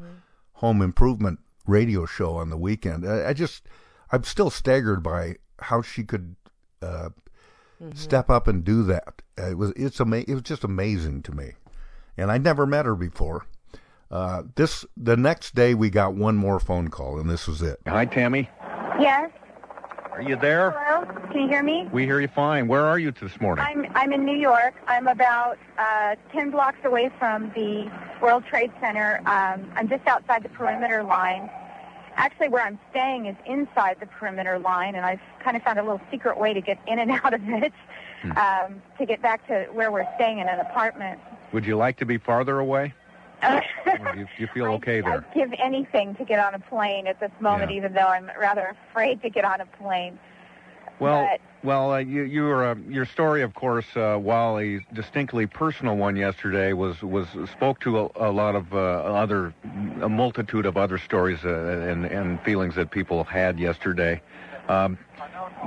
home 0.53 0.82
improvement 0.82 1.39
radio 1.66 2.05
show 2.05 2.38
on 2.38 2.49
the 2.49 2.58
weekend. 2.58 3.05
I, 3.05 3.32
I 3.32 3.34
just 3.34 3.68
i'm 4.14 4.24
still 4.24 4.49
staggered 4.49 5.03
by 5.03 5.36
how 5.60 5.82
she 5.82 6.05
could 6.05 6.38
uh, 6.82 7.10
step 7.93 8.30
up 8.30 8.47
and 8.47 8.63
do 8.63 8.84
that 8.84 9.21
it 9.38 9.57
was 9.57 9.71
it's 9.75 10.01
ama- 10.01 10.23
it 10.28 10.34
was 10.34 10.41
just 10.43 10.63
amazing 10.63 11.21
to 11.21 11.32
me 11.32 11.51
and 12.17 12.32
i 12.32 12.38
never 12.38 12.65
met 12.65 12.86
her 12.86 12.95
before 12.95 13.45
uh, 14.09 14.43
this 14.55 14.86
the 14.95 15.17
next 15.17 15.53
day 15.53 15.73
we 15.73 15.89
got 15.89 16.13
one 16.13 16.38
more 16.38 16.59
phone 16.59 16.88
call, 16.88 17.19
and 17.19 17.30
this 17.30 17.47
was 17.47 17.61
it. 17.61 17.80
Hi, 17.88 18.05
Tami. 18.05 18.47
Yes. 18.99 19.32
Are 20.11 20.21
you 20.21 20.36
there? 20.36 20.71
Hello. 20.71 21.05
Can 21.32 21.41
you 21.41 21.47
hear 21.47 21.61
me? 21.61 21.88
We 21.91 22.05
hear 22.05 22.19
you 22.19 22.28
fine. 22.30 22.67
Where 22.67 22.86
are 22.86 22.97
you 22.97 23.11
this 23.11 23.39
morning? 23.39 23.63
I'm 23.63 23.86
I'm 23.95 24.13
in 24.13 24.25
New 24.25 24.38
York. 24.38 24.75
I'm 24.88 25.07
about 25.07 25.57
uh, 25.78 26.15
ten 26.32 26.51
blocks 26.51 26.80
away 26.86 27.11
from 27.19 27.51
the 27.53 27.91
World 28.21 28.43
Trade 28.49 28.71
Center. 28.80 29.17
Um, 29.25 29.69
I'm 29.75 29.88
just 29.89 30.07
outside 30.07 30.43
the 30.43 30.49
perimeter 30.49 31.03
line. 31.03 31.49
Actually, 32.18 32.49
where 32.49 32.63
I'm 32.65 32.80
staying 32.89 33.28
is 33.28 33.36
inside 33.45 33.97
the 33.99 34.07
perimeter 34.07 34.57
line, 34.57 34.95
and 34.95 35.05
I've 35.05 35.22
kind 35.43 35.55
of 35.55 35.61
found 35.61 35.78
a 35.78 35.84
little 35.84 36.01
secret 36.11 36.38
way 36.39 36.51
to 36.51 36.61
get 36.61 36.80
in 36.88 36.97
and 36.97 37.11
out 37.24 37.34
of 37.34 37.41
it 37.47 37.72
um, 38.36 38.82
to 38.97 39.05
get 39.05 39.22
back 39.22 39.45
to 39.47 39.68
where 39.72 39.91
we're 39.91 40.07
staying 40.15 40.39
in 40.39 40.49
an 40.49 40.59
apartment. 40.59 41.20
Would 41.53 41.65
you 41.65 41.78
like 41.78 41.97
to 41.97 42.05
be 42.05 42.18
farther 42.18 42.59
away? 42.59 42.93
Uh, 43.39 43.61
do 44.13 44.20
you, 44.20 44.26
do 44.26 44.30
you 44.39 44.47
feel 44.47 44.65
okay 44.65 44.99
there? 44.99 45.24
I'd 45.30 45.34
give 45.36 45.53
anything 45.59 46.15
to 46.15 46.26
get 46.26 46.39
on 46.39 46.55
a 46.55 46.59
plane 46.59 47.05
at 47.05 47.20
this 47.20 47.30
moment, 47.39 47.70
Yeah. 47.70 47.78
even 47.78 47.93
though 47.93 48.07
I'm 48.07 48.32
rather 48.39 48.76
afraid 48.89 49.22
to 49.22 49.30
get 49.30 49.45
on 49.45 49.61
a 49.61 49.65
plane. 49.68 50.18
Well, 50.99 51.30
But- 51.32 51.41
well, 51.64 51.91
uh, 51.91 51.97
you, 51.97 52.24
you 52.24 52.43
were, 52.43 52.66
uh, 52.66 52.76
your 52.88 53.05
story, 53.05 53.41
of 53.41 53.53
course, 53.53 53.86
uh, 53.95 54.18
while 54.18 54.60
a 54.60 54.80
distinctly 54.93 55.47
personal 55.47 55.97
one 55.97 56.16
yesterday, 56.16 56.74
was 56.74 57.01
was 57.01 57.28
spoke 57.51 57.80
to 57.82 57.99
a, 57.99 58.10
a 58.16 58.32
lot 58.32 58.55
of 58.55 58.74
uh, 58.74 58.78
other, 58.78 59.53
a 60.01 60.10
multitude 60.10 60.66
of 60.66 60.78
other 60.78 60.97
stories 60.97 61.39
uh, 61.43 61.49
and 61.49 62.05
and 62.05 62.41
feelings 62.41 62.76
that 62.76 62.91
people 62.91 63.24
had 63.24 63.60
yesterday. 63.60 64.22
Um, 64.68 64.97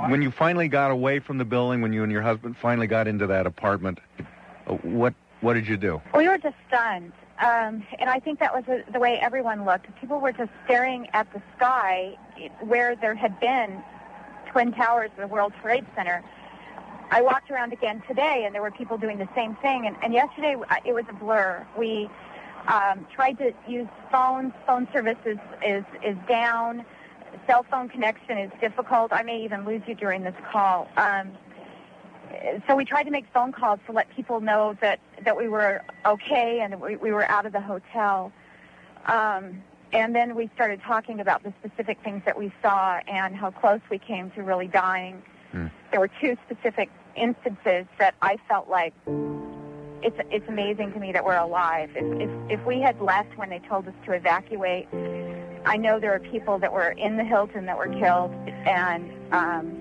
when 0.08 0.22
you 0.22 0.30
finally 0.30 0.68
got 0.68 0.90
away 0.90 1.18
from 1.18 1.38
the 1.38 1.44
building, 1.44 1.80
when 1.80 1.92
you 1.92 2.02
and 2.02 2.12
your 2.12 2.22
husband 2.22 2.56
finally 2.56 2.86
got 2.86 3.08
into 3.08 3.26
that 3.26 3.46
apartment, 3.46 3.98
uh, 4.66 4.74
what 4.74 5.14
what 5.40 5.54
did 5.54 5.66
you 5.66 5.76
do? 5.76 6.00
We 6.14 6.28
were 6.28 6.38
just 6.38 6.56
stunned. 6.68 7.12
Um, 7.40 7.82
and 7.98 8.10
I 8.10 8.20
think 8.20 8.38
that 8.40 8.54
was 8.54 8.64
the, 8.66 8.84
the 8.92 9.00
way 9.00 9.18
everyone 9.18 9.64
looked. 9.64 9.86
People 9.98 10.20
were 10.20 10.32
just 10.32 10.50
staring 10.66 11.08
at 11.14 11.32
the 11.32 11.40
sky 11.56 12.18
where 12.60 12.94
there 12.96 13.14
had 13.14 13.40
been 13.40 13.82
Twin 14.52 14.72
Towers, 14.72 15.10
the 15.18 15.26
World 15.26 15.52
Trade 15.62 15.86
Center. 15.94 16.22
I 17.10 17.22
walked 17.22 17.50
around 17.50 17.72
again 17.72 18.02
today, 18.06 18.44
and 18.44 18.54
there 18.54 18.62
were 18.62 18.70
people 18.70 18.96
doing 18.96 19.18
the 19.18 19.28
same 19.34 19.56
thing. 19.56 19.86
And, 19.86 19.96
and 20.02 20.12
yesterday, 20.12 20.56
it 20.84 20.92
was 20.92 21.04
a 21.08 21.12
blur. 21.12 21.66
We 21.76 22.08
um, 22.68 23.06
tried 23.12 23.38
to 23.38 23.52
use 23.66 23.88
phones. 24.12 24.52
Phone 24.66 24.86
service 24.92 25.18
is, 25.24 25.38
is, 25.66 25.84
is 26.04 26.16
down. 26.28 26.84
Cell 27.46 27.64
phone 27.70 27.88
connection 27.88 28.38
is 28.38 28.50
difficult. 28.60 29.12
I 29.12 29.22
may 29.22 29.42
even 29.42 29.64
lose 29.64 29.82
you 29.86 29.94
during 29.94 30.22
this 30.22 30.34
call. 30.52 30.88
Um, 30.96 31.32
so 32.68 32.76
we 32.76 32.84
tried 32.84 33.04
to 33.04 33.10
make 33.10 33.24
phone 33.32 33.52
calls 33.52 33.80
to 33.86 33.92
let 33.92 34.08
people 34.14 34.40
know 34.40 34.76
that, 34.80 35.00
that 35.24 35.36
we 35.36 35.48
were 35.48 35.82
okay 36.06 36.60
and 36.60 36.80
we, 36.80 36.96
we 36.96 37.12
were 37.12 37.24
out 37.28 37.46
of 37.46 37.52
the 37.52 37.60
hotel. 37.60 38.32
Um, 39.06 39.62
and 39.92 40.14
then 40.14 40.34
we 40.34 40.50
started 40.54 40.80
talking 40.82 41.20
about 41.20 41.42
the 41.42 41.52
specific 41.64 41.98
things 42.02 42.22
that 42.24 42.38
we 42.38 42.52
saw 42.62 43.00
and 43.08 43.34
how 43.34 43.50
close 43.50 43.80
we 43.90 43.98
came 43.98 44.30
to 44.32 44.42
really 44.42 44.68
dying. 44.68 45.22
There 45.90 46.00
were 46.00 46.10
two 46.20 46.36
specific 46.46 46.90
instances 47.16 47.86
that 47.98 48.14
I 48.22 48.36
felt 48.48 48.68
like 48.68 48.94
it's 50.02 50.16
it's 50.30 50.48
amazing 50.48 50.92
to 50.92 51.00
me 51.00 51.12
that 51.12 51.24
we're 51.24 51.36
alive. 51.36 51.90
If, 51.94 52.20
if 52.20 52.60
if 52.60 52.66
we 52.66 52.80
had 52.80 53.00
left 53.00 53.36
when 53.36 53.50
they 53.50 53.58
told 53.58 53.86
us 53.88 53.94
to 54.06 54.12
evacuate, 54.12 54.88
I 55.66 55.76
know 55.76 56.00
there 56.00 56.14
are 56.14 56.20
people 56.20 56.58
that 56.58 56.72
were 56.72 56.90
in 56.90 57.16
the 57.16 57.24
Hilton 57.24 57.66
that 57.66 57.76
were 57.76 57.88
killed, 57.88 58.32
and 58.66 59.12
um, 59.32 59.76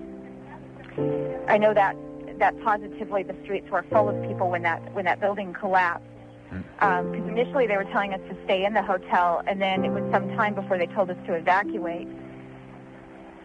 I 1.48 1.56
know 1.56 1.72
that 1.72 1.96
that 2.38 2.60
positively 2.62 3.22
the 3.22 3.36
streets 3.44 3.70
were 3.70 3.84
full 3.90 4.08
of 4.08 4.28
people 4.28 4.50
when 4.50 4.62
that 4.62 4.92
when 4.94 5.04
that 5.04 5.20
building 5.20 5.54
collapsed. 5.54 6.09
Because 6.50 7.28
initially 7.28 7.66
they 7.66 7.76
were 7.76 7.84
telling 7.84 8.12
us 8.12 8.20
to 8.28 8.36
stay 8.44 8.64
in 8.64 8.74
the 8.74 8.82
hotel, 8.82 9.42
and 9.46 9.60
then 9.60 9.84
it 9.84 9.90
was 9.90 10.02
some 10.12 10.28
time 10.36 10.54
before 10.54 10.78
they 10.78 10.86
told 10.86 11.10
us 11.10 11.16
to 11.26 11.34
evacuate. 11.34 12.08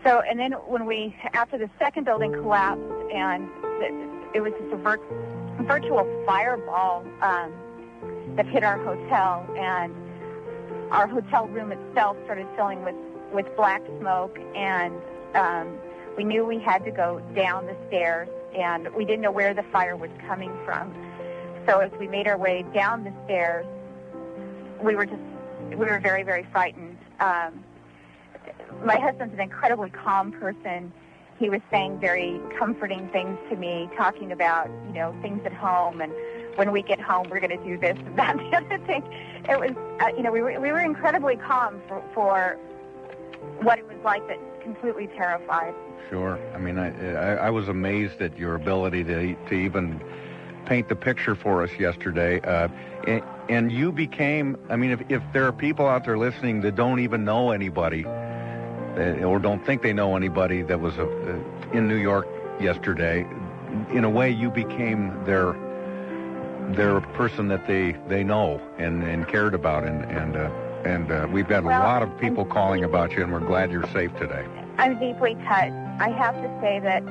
So, 0.03 0.21
and 0.21 0.39
then 0.39 0.53
when 0.53 0.85
we, 0.85 1.15
after 1.33 1.57
the 1.57 1.69
second 1.79 2.05
building 2.05 2.31
collapsed, 2.33 2.81
and 3.13 3.47
the, 3.79 4.29
it 4.33 4.41
was 4.41 4.53
just 4.59 4.73
a 4.73 4.77
vir- 4.77 4.99
virtual 5.63 6.05
fireball 6.25 7.05
um, 7.21 7.53
that 8.35 8.45
hit 8.47 8.63
our 8.63 8.77
hotel, 8.77 9.45
and 9.57 9.93
our 10.91 11.07
hotel 11.07 11.47
room 11.47 11.71
itself 11.71 12.17
started 12.25 12.47
filling 12.55 12.83
with, 12.83 12.95
with 13.33 13.45
black 13.55 13.81
smoke, 13.99 14.37
and 14.55 14.93
um, 15.33 15.77
we 16.17 16.23
knew 16.23 16.45
we 16.45 16.59
had 16.59 16.85
to 16.85 16.91
go 16.91 17.19
down 17.35 17.65
the 17.65 17.75
stairs, 17.87 18.29
and 18.55 18.87
we 18.93 19.05
didn't 19.05 19.21
know 19.21 19.31
where 19.31 19.53
the 19.53 19.63
fire 19.71 19.95
was 19.95 20.11
coming 20.27 20.55
from. 20.65 20.93
So 21.68 21.80
as 21.80 21.91
we 21.99 22.07
made 22.07 22.28
our 22.28 22.38
way 22.38 22.63
down 22.74 23.03
the 23.03 23.13
stairs, 23.26 23.66
we 24.82 24.95
were 24.95 25.05
just, 25.05 25.22
we 25.70 25.78
were 25.78 25.99
very, 25.99 26.24
very 26.24 26.45
frightened. 26.51 26.97
Um, 27.20 27.63
my 28.84 28.99
husband's 28.99 29.34
an 29.34 29.39
incredibly 29.39 29.89
calm 29.89 30.32
person. 30.32 30.91
He 31.39 31.49
was 31.49 31.61
saying 31.72 31.99
very 31.99 32.39
comforting 32.57 33.09
things 33.09 33.38
to 33.49 33.55
me, 33.55 33.89
talking 33.97 34.32
about, 34.32 34.70
you 34.88 34.93
know, 34.93 35.16
things 35.22 35.41
at 35.45 35.53
home 35.53 36.01
and 36.01 36.13
when 36.55 36.72
we 36.72 36.82
get 36.82 37.01
home, 37.01 37.30
we're 37.30 37.41
going 37.41 37.57
to 37.57 37.63
do 37.66 37.78
this 37.78 37.97
and 37.97 38.18
that, 38.18 38.38
the 38.38 38.55
other 38.55 38.78
thing. 38.86 39.03
It 39.49 39.59
was, 39.59 39.72
uh, 39.99 40.16
you 40.16 40.24
know, 40.24 40.32
we 40.32 40.41
were, 40.41 40.59
we 40.59 40.72
were 40.72 40.80
incredibly 40.80 41.36
calm 41.36 41.82
for, 41.88 42.01
for 42.13 42.57
what 43.61 43.80
it 43.80 43.88
was 43.88 43.97
like, 44.03 44.26
but 44.28 44.39
completely 44.61 45.07
terrified. 45.07 45.74
Sure. 46.09 46.39
I 46.53 46.59
mean, 46.59 46.78
I, 46.78 47.16
I 47.16 47.47
I 47.47 47.49
was 47.49 47.68
amazed 47.68 48.22
at 48.22 48.38
your 48.38 48.55
ability 48.55 49.03
to 49.05 49.36
to 49.47 49.53
even 49.55 49.99
paint 50.66 50.89
the 50.89 50.95
picture 50.95 51.36
for 51.36 51.63
us 51.63 51.72
yesterday. 51.80 52.39
Uh, 52.41 52.68
and, 53.07 53.24
and 53.49 53.72
you 53.72 53.91
became. 53.91 54.57
I 54.70 54.76
mean, 54.76 54.91
if 54.91 55.01
if 55.09 55.22
there 55.34 55.45
are 55.45 55.51
people 55.51 55.88
out 55.88 56.05
there 56.05 56.18
listening 56.18 56.61
that 56.61 56.76
don't 56.76 56.99
even 56.99 57.24
know 57.24 57.51
anybody, 57.51 58.05
uh, 58.05 59.24
or 59.24 59.39
don't 59.39 59.66
think 59.66 59.82
they 59.82 59.93
know 59.93 60.16
anybody 60.16 60.61
that 60.63 60.80
was 60.80 60.97
uh, 60.97 61.07
in 61.74 61.88
New 61.88 61.97
York 61.97 62.28
yesterday, 62.59 63.28
in 63.91 64.03
a 64.03 64.09
way, 64.09 64.32
you 64.32 64.49
became 64.49 65.24
their 65.26 65.53
their 66.76 67.01
person 67.01 67.47
that 67.49 67.68
they 67.68 67.95
they 68.07 68.24
know 68.24 68.59
and 68.78 69.03
and 69.03 69.28
cared 69.28 69.53
about, 69.53 69.84
and 69.84 70.05
and. 70.05 70.36
Uh, 70.36 70.51
and 70.86 71.11
uh, 71.11 71.28
we've 71.32 71.47
had 71.47 71.63
a 71.63 71.68
lot 71.68 72.03
of 72.03 72.18
people 72.20 72.45
calling 72.45 72.84
about 72.84 73.11
you, 73.13 73.24
and 73.24 73.34
we're 73.34 73.39
glad 73.39 73.72
you're 73.72 73.88
safe 73.88 74.16
today. 74.18 74.45
I'm 74.78 74.99
deeply 74.99 75.34
touched. 75.34 75.74
I 75.99 76.09
have 76.09 76.36
to 76.36 76.59
say 76.61 76.80
that 76.80 77.01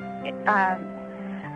um, 0.47 0.94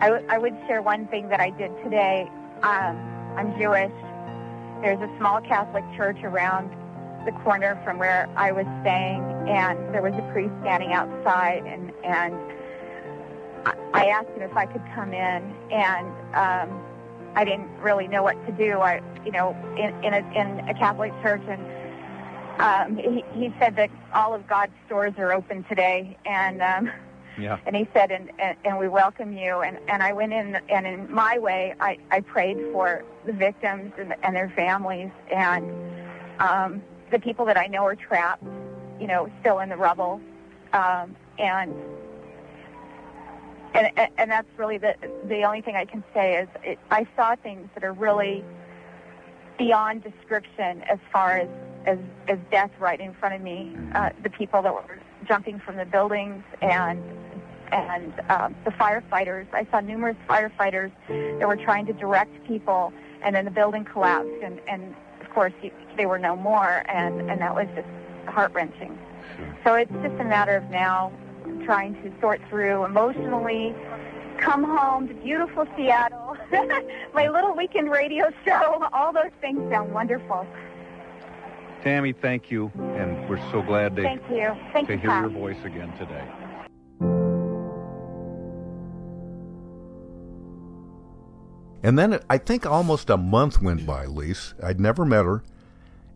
I, 0.01 0.09
w- 0.09 0.25
I 0.29 0.37
would 0.37 0.55
share 0.67 0.81
one 0.81 1.07
thing 1.07 1.27
that 1.29 1.39
I 1.41 1.49
did 1.51 1.71
today. 1.83 2.29
Um, 2.63 2.95
I'm 3.35 3.57
Jewish. 3.59 3.91
There's 4.81 4.99
a 5.01 5.09
small 5.17 5.41
Catholic 5.41 5.83
church 5.97 6.17
around 6.23 6.71
the 7.25 7.33
corner 7.43 7.79
from 7.83 7.99
where 7.99 8.29
I 8.37 8.51
was 8.53 8.65
staying, 8.81 9.21
and 9.49 9.77
there 9.93 10.01
was 10.01 10.13
a 10.13 10.31
priest 10.31 10.53
standing 10.61 10.93
outside, 10.93 11.65
and 11.65 11.91
and 12.05 12.33
I- 13.93 14.05
asked 14.07 14.29
him 14.29 14.41
if 14.41 14.55
I 14.55 14.65
could 14.65 14.83
come 14.95 15.13
in, 15.13 15.53
and 15.69 16.07
um, 16.33 16.81
I 17.35 17.43
didn't 17.43 17.69
really 17.81 18.07
know 18.07 18.23
what 18.23 18.43
to 18.45 18.53
do. 18.53 18.79
I, 18.79 19.01
you 19.25 19.31
know, 19.31 19.55
in 19.77 19.93
in 20.03 20.13
a, 20.13 20.19
in 20.33 20.69
a 20.69 20.73
Catholic 20.73 21.11
church, 21.21 21.41
and 21.47 21.61
um, 22.61 22.95
he, 22.95 23.23
he 23.33 23.53
said 23.59 23.75
that 23.75 23.89
all 24.13 24.33
of 24.33 24.47
God's 24.47 24.71
stores 24.85 25.13
are 25.17 25.33
open 25.33 25.65
today, 25.65 26.17
and 26.25 26.61
um, 26.61 26.89
Yeah. 27.39 27.59
and 27.65 27.75
he 27.75 27.87
said, 27.93 28.11
and, 28.11 28.31
and, 28.39 28.57
and 28.65 28.77
we 28.77 28.87
welcome 28.87 29.35
you. 29.37 29.59
And, 29.61 29.77
and 29.87 30.03
I 30.03 30.13
went 30.13 30.33
in, 30.33 30.55
and 30.69 30.85
in 30.85 31.11
my 31.11 31.37
way, 31.39 31.73
I, 31.79 31.97
I 32.11 32.21
prayed 32.21 32.57
for 32.71 33.03
the 33.25 33.33
victims 33.33 33.93
and, 33.97 34.15
and 34.23 34.35
their 34.35 34.51
families, 34.55 35.11
and 35.31 35.71
um, 36.39 36.83
the 37.11 37.19
people 37.19 37.45
that 37.45 37.57
I 37.57 37.67
know 37.67 37.83
are 37.85 37.95
trapped, 37.95 38.43
you 38.99 39.07
know, 39.07 39.29
still 39.41 39.59
in 39.59 39.69
the 39.69 39.77
rubble, 39.77 40.21
um, 40.73 41.15
and. 41.37 41.73
And, 43.73 43.91
and- 44.17 44.31
that's 44.31 44.47
really 44.57 44.79
the 44.79 44.95
the 45.25 45.43
only 45.43 45.61
thing 45.61 45.75
I 45.75 45.85
can 45.85 46.03
say 46.11 46.37
is 46.41 46.47
it, 46.63 46.79
I 46.89 47.07
saw 47.15 47.35
things 47.35 47.69
that 47.75 47.83
are 47.83 47.93
really 47.93 48.43
beyond 49.59 50.03
description 50.03 50.81
as 50.89 50.97
far 51.13 51.37
as 51.37 51.49
as, 51.85 51.99
as 52.27 52.39
death 52.51 52.71
right 52.79 52.99
in 52.99 53.13
front 53.13 53.35
of 53.35 53.41
me. 53.41 53.75
Uh, 53.93 54.09
the 54.23 54.29
people 54.31 54.63
that 54.63 54.73
were 54.73 54.99
jumping 55.27 55.59
from 55.59 55.77
the 55.77 55.85
buildings 55.85 56.43
and 56.61 56.99
and 57.71 58.13
um, 58.29 58.55
the 58.65 58.71
firefighters. 58.71 59.47
I 59.53 59.67
saw 59.71 59.79
numerous 59.79 60.17
firefighters 60.27 60.91
that 61.07 61.47
were 61.47 61.55
trying 61.57 61.85
to 61.87 61.93
direct 61.93 62.45
people, 62.47 62.93
and 63.21 63.35
then 63.35 63.45
the 63.45 63.51
building 63.51 63.85
collapsed, 63.85 64.43
and 64.43 64.59
and 64.67 64.95
of 65.21 65.29
course 65.31 65.53
they 65.97 66.05
were 66.05 66.19
no 66.19 66.35
more, 66.35 66.83
and 66.87 67.29
and 67.29 67.41
that 67.41 67.53
was 67.53 67.67
just 67.75 67.87
heart 68.27 68.53
wrenching. 68.53 68.97
So 69.63 69.75
it's 69.75 69.91
just 69.91 70.19
a 70.19 70.25
matter 70.25 70.55
of 70.55 70.69
now 70.69 71.11
trying 71.65 71.93
to 72.03 72.11
sort 72.19 72.41
through 72.49 72.85
emotionally. 72.85 73.75
Come 74.39 74.63
home 74.63 75.07
to 75.09 75.13
beautiful 75.15 75.65
Seattle, 75.75 76.37
my 77.13 77.27
little 77.27 77.53
weekend 77.53 77.91
radio 77.91 78.31
show. 78.45 78.87
All 78.93 79.11
those 79.11 79.31
things 79.41 79.59
sound 79.69 79.93
wonderful. 79.93 80.47
Tami, 81.83 82.15
thank 82.21 82.49
you, 82.49 82.71
and 82.77 83.29
we're 83.29 83.39
so 83.51 83.61
glad 83.61 83.95
to, 83.97 84.01
Thank 84.01 84.21
you. 84.29 84.55
Thank 84.73 84.87
to 84.87 84.93
you, 84.93 84.99
hear 84.99 85.19
your 85.21 85.29
voice 85.29 85.57
again 85.65 85.91
today. 85.97 86.23
And 91.81 91.97
then 91.97 92.19
I 92.29 92.37
think 92.37 92.65
almost 92.65 93.09
a 93.09 93.17
month 93.17 93.61
went 93.61 93.85
by, 93.85 94.05
Lise. 94.05 94.53
I'd 94.61 94.79
never 94.79 95.05
met 95.05 95.25
her. 95.25 95.43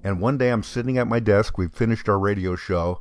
And 0.04 0.20
one 0.20 0.38
day 0.38 0.50
I'm 0.50 0.64
sitting 0.64 0.98
at 0.98 1.08
my 1.08 1.20
desk. 1.20 1.58
We've 1.58 1.72
finished 1.74 2.10
our 2.10 2.20
radio 2.20 2.56
show. 2.56 3.00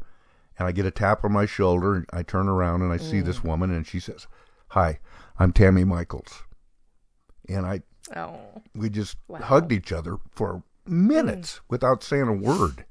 And 0.59 0.69
I 0.69 0.73
get 0.73 0.87
a 0.87 0.91
tap 0.93 1.25
on 1.25 1.33
my 1.33 1.47
shoulder. 1.47 1.95
And 1.97 2.07
I 2.13 2.23
turn 2.23 2.49
around 2.49 2.83
and 2.83 2.93
I 2.93 2.99
see 2.99 3.21
Mm. 3.21 3.25
this 3.25 3.43
woman. 3.43 3.73
And 3.73 3.87
she 3.87 3.99
says, 3.99 4.27
Hi, 4.69 5.01
I'm 5.39 5.53
Tami 5.53 5.85
Michaels. 5.85 6.45
And 7.49 7.67
I, 7.67 7.83
Oh. 8.15 8.39
we 8.75 8.89
just 8.89 9.17
Wow. 9.27 9.41
hugged 9.41 9.73
each 9.73 9.91
other 9.93 10.19
for 10.31 10.63
minutes 10.87 11.61
without 11.69 12.03
saying 12.05 12.29
a 12.29 12.33
word. 12.33 12.85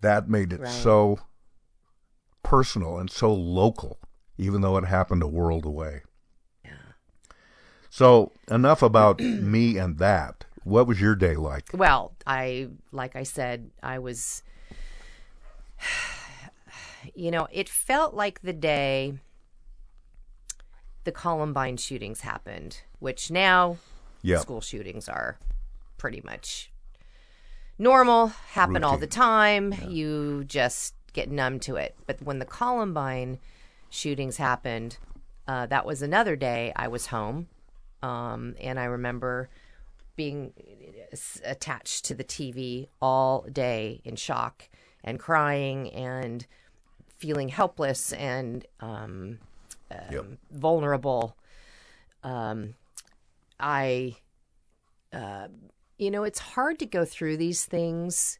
That 0.00 0.28
made 0.28 0.52
it 0.52 0.60
Right. 0.60 0.68
so 0.70 1.18
personal 2.42 2.98
and 2.98 3.10
so 3.10 3.32
local, 3.34 3.98
even 4.38 4.60
though 4.60 4.76
it 4.76 4.84
happened 4.84 5.22
a 5.22 5.26
world 5.28 5.64
away. 5.66 6.02
So 7.90 8.32
enough 8.50 8.82
about 8.82 9.20
me 9.20 9.76
and 9.76 9.98
that. 9.98 10.46
What 10.64 10.86
was 10.86 11.00
your 11.00 11.14
day 11.16 11.34
like? 11.36 11.70
Well, 11.72 12.12
I 12.26 12.68
like 12.92 13.16
I 13.16 13.24
said, 13.24 13.70
I 13.82 13.98
was 13.98 14.42
you 17.14 17.30
know, 17.30 17.48
it 17.50 17.68
felt 17.68 18.14
like 18.14 18.42
the 18.42 18.52
day 18.52 19.14
the 21.04 21.12
Columbine 21.12 21.76
shootings 21.76 22.20
happened, 22.20 22.82
which 22.98 23.30
now 23.30 23.78
Yep. 24.22 24.40
school 24.42 24.60
shootings 24.60 25.08
are 25.08 25.38
pretty 25.96 26.20
much 26.22 26.70
normal, 27.78 28.26
happen 28.52 28.84
all 28.84 28.98
the 28.98 29.06
Routine. 29.06 29.08
time. 29.08 29.74
You 29.88 30.44
just 30.44 30.94
get 31.14 31.30
numb 31.30 31.58
to 31.60 31.76
it. 31.76 31.96
But 32.06 32.20
when 32.20 32.38
the 32.38 32.44
Columbine 32.44 33.38
shootings 33.88 34.36
happened, 34.36 34.98
uh, 35.48 35.64
that 35.66 35.86
was 35.86 36.02
another 36.02 36.36
day 36.36 36.70
I 36.76 36.86
was 36.88 37.06
home. 37.06 37.48
Um, 38.02 38.54
and 38.60 38.78
I 38.78 38.84
remember 38.84 39.48
being 40.16 40.52
attached 41.44 42.04
to 42.06 42.14
the 42.14 42.24
TV 42.24 42.88
all 43.00 43.42
day 43.50 44.00
in 44.04 44.16
shock 44.16 44.68
and 45.02 45.18
crying 45.18 45.90
and 45.92 46.46
feeling 47.16 47.48
helpless 47.48 48.12
and 48.12 48.66
um, 48.80 49.38
um, 49.90 50.38
vulnerable. 50.50 51.36
Um, 52.22 52.74
I, 53.58 54.16
uh, 55.12 55.48
you 55.98 56.10
know, 56.10 56.24
it's 56.24 56.38
hard 56.38 56.78
to 56.80 56.86
go 56.86 57.04
through 57.04 57.36
these 57.36 57.64
things. 57.64 58.38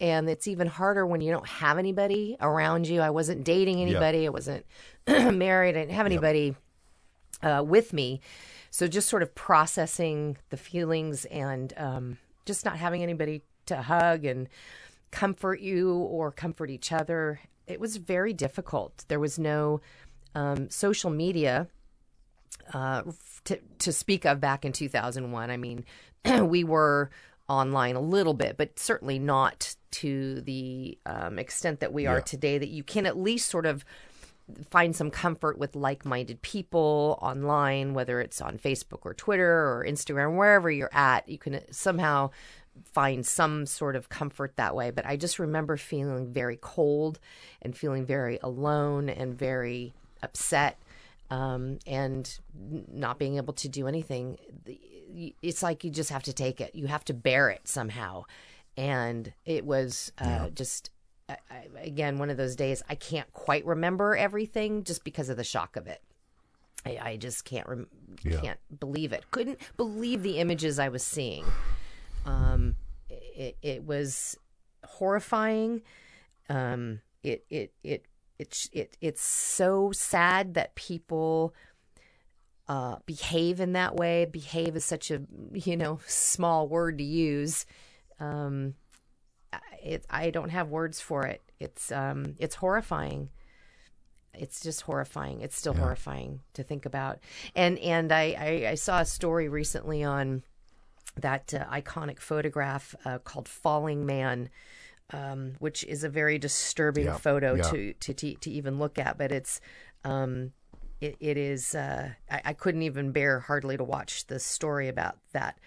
And 0.00 0.28
it's 0.28 0.48
even 0.48 0.66
harder 0.66 1.06
when 1.06 1.20
you 1.20 1.30
don't 1.30 1.46
have 1.46 1.78
anybody 1.78 2.36
around 2.40 2.88
you. 2.88 3.00
I 3.00 3.10
wasn't 3.10 3.44
dating 3.44 3.80
anybody. 3.80 4.26
I 4.26 4.30
wasn't 4.30 4.66
married. 5.06 5.76
I 5.76 5.80
didn't 5.80 5.92
have 5.92 6.06
anybody 6.06 6.56
uh, 7.44 7.62
with 7.62 7.92
me. 7.92 8.20
So 8.70 8.88
just 8.88 9.08
sort 9.08 9.22
of 9.22 9.34
processing 9.34 10.36
the 10.50 10.56
feelings 10.56 11.26
and 11.26 11.72
um, 11.76 12.18
just 12.44 12.64
not 12.64 12.76
having 12.76 13.02
anybody 13.02 13.42
to 13.66 13.82
hug 13.82 14.24
and 14.24 14.48
comfort 15.10 15.60
you 15.60 15.92
or 15.94 16.32
comfort 16.32 16.70
each 16.70 16.90
other. 16.90 17.38
It 17.68 17.78
was 17.78 17.98
very 17.98 18.32
difficult. 18.32 19.04
There 19.08 19.20
was 19.20 19.38
no 19.38 19.80
um, 20.34 20.70
social 20.70 21.10
media 21.10 21.68
uh, 22.72 23.02
to 23.44 23.60
to 23.78 23.92
speak 23.92 24.24
of 24.24 24.40
back 24.40 24.64
in 24.64 24.72
2001. 24.72 25.50
I 25.50 25.56
mean, 25.56 25.84
we 26.42 26.64
were 26.64 27.10
online 27.48 27.94
a 27.94 28.00
little 28.00 28.34
bit, 28.34 28.56
but 28.56 28.78
certainly 28.78 29.18
not 29.18 29.76
to 29.92 30.40
the 30.40 30.98
um, 31.06 31.38
extent 31.38 31.80
that 31.80 31.92
we 31.92 32.06
are 32.06 32.20
today. 32.20 32.58
That 32.58 32.70
you 32.70 32.82
can 32.82 33.06
at 33.06 33.16
least 33.16 33.48
sort 33.48 33.66
of 33.66 33.84
find 34.70 34.94
some 34.94 35.10
comfort 35.10 35.58
with 35.58 35.74
like-minded 35.74 36.42
people 36.42 37.18
online, 37.22 37.94
whether 37.94 38.20
it's 38.20 38.40
on 38.40 38.58
Facebook 38.58 39.00
or 39.02 39.14
Twitter 39.14 39.50
or 39.50 39.84
Instagram, 39.88 40.36
wherever 40.36 40.70
you're 40.70 40.90
at. 40.92 41.28
You 41.28 41.38
can 41.38 41.60
somehow 41.72 42.30
find 42.92 43.24
some 43.24 43.66
sort 43.66 43.96
of 43.96 44.08
comfort 44.08 44.56
that 44.56 44.74
way. 44.74 44.90
But 44.90 45.06
I 45.06 45.16
just 45.16 45.38
remember 45.38 45.76
feeling 45.76 46.32
very 46.32 46.58
cold 46.60 47.20
and 47.62 47.76
feeling 47.76 48.04
very 48.04 48.38
alone 48.42 49.08
and 49.08 49.38
very 49.38 49.94
upset 50.22 50.78
um, 51.30 51.78
and 51.86 52.38
not 52.92 53.18
being 53.18 53.36
able 53.36 53.54
to 53.54 53.68
do 53.68 53.86
anything. 53.86 54.38
It's 55.42 55.62
like 55.62 55.84
you 55.84 55.90
just 55.90 56.10
have 56.10 56.24
to 56.24 56.32
take 56.32 56.60
it. 56.60 56.74
You 56.74 56.86
have 56.86 57.04
to 57.06 57.14
bear 57.14 57.48
it 57.48 57.68
somehow. 57.68 58.24
And 58.76 59.32
it 59.46 59.64
was 59.64 60.12
uh, 60.18 60.50
just, 60.50 60.90
I, 61.28 61.36
I, 61.50 61.64
again, 61.82 62.18
one 62.18 62.30
of 62.30 62.36
those 62.36 62.56
days 62.56 62.82
I 62.88 62.94
can't 62.94 63.32
quite 63.32 63.64
remember 63.66 64.16
everything 64.16 64.84
just 64.84 65.04
because 65.04 65.28
of 65.28 65.36
the 65.36 65.44
shock 65.44 65.76
of 65.76 65.86
it. 65.86 66.02
I, 66.86 66.98
I 67.02 67.16
just 67.16 67.44
can't 67.44 67.66
rem- 67.66 67.88
Yeah. 68.22 68.40
can't 68.40 68.80
believe 68.80 69.12
it. 69.12 69.24
Couldn't 69.30 69.58
believe 69.76 70.22
the 70.22 70.38
images 70.38 70.78
I 70.78 70.88
was 70.90 71.02
seeing. 71.02 71.44
Um, 72.26 72.76
it, 73.08 73.56
it 73.62 73.84
was 73.84 74.36
horrifying. 74.84 75.82
Um, 76.48 77.00
it 77.22 77.44
it 77.48 77.72
it 77.82 78.04
it 78.38 78.68
it 78.72 78.96
it's 79.00 79.22
so 79.22 79.92
sad 79.92 80.54
that 80.54 80.74
people 80.74 81.54
uh, 82.68 82.96
behave 83.06 83.60
in 83.60 83.72
that 83.72 83.96
way. 83.96 84.26
Behave 84.26 84.76
is 84.76 84.84
such 84.84 85.10
a 85.10 85.22
you 85.54 85.76
know 85.76 86.00
small 86.06 86.68
word 86.68 86.98
to 86.98 87.04
use. 87.04 87.64
Um, 88.20 88.74
it 89.84 90.04
I 90.10 90.30
don't 90.30 90.48
have 90.50 90.68
words 90.68 91.00
for 91.00 91.26
it. 91.26 91.42
It's 91.60 91.92
um 91.92 92.34
it's 92.38 92.56
horrifying. 92.56 93.30
It's 94.36 94.60
just 94.60 94.80
horrifying. 94.82 95.42
It's 95.42 95.56
still 95.56 95.74
horrifying 95.74 96.40
to 96.54 96.64
think 96.64 96.86
about. 96.86 97.20
And 97.54 97.78
and 97.78 98.10
I, 98.10 98.34
I 98.38 98.70
I 98.70 98.74
saw 98.74 99.00
a 99.00 99.04
story 99.04 99.48
recently 99.48 100.02
on 100.02 100.42
that 101.20 101.54
uh, 101.54 101.64
iconic 101.66 102.18
photograph 102.18 102.96
uh, 103.04 103.18
called 103.18 103.48
Falling 103.48 104.04
Man, 104.04 104.50
um, 105.12 105.52
which 105.60 105.84
is 105.84 106.02
a 106.02 106.08
very 106.08 106.38
disturbing 106.38 107.04
Yeah, 107.04 107.16
photo 107.18 107.54
yeah. 107.54 107.62
to, 107.62 107.92
to 107.92 108.14
to 108.14 108.34
to 108.34 108.50
even 108.50 108.78
look 108.80 108.98
at. 108.98 109.18
But 109.18 109.30
it's 109.30 109.60
um, 110.02 110.52
it, 111.00 111.16
it 111.20 111.36
is 111.36 111.74
uh, 111.76 112.10
I, 112.28 112.40
I 112.46 112.52
couldn't 112.54 112.82
even 112.82 113.12
bear 113.12 113.38
hardly 113.38 113.76
to 113.76 113.84
watch 113.84 114.26
the 114.26 114.40
story 114.40 114.88
about 114.88 115.18
that 115.32 115.58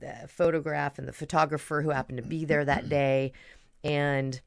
the 0.00 0.28
photograph 0.28 0.98
and 0.98 1.08
the 1.08 1.12
photographer 1.12 1.82
who 1.82 1.90
happened 1.90 2.18
to 2.18 2.24
be 2.24 2.44
there 2.44 2.64
that 2.64 2.88
day, 2.88 3.32
and 3.82 4.40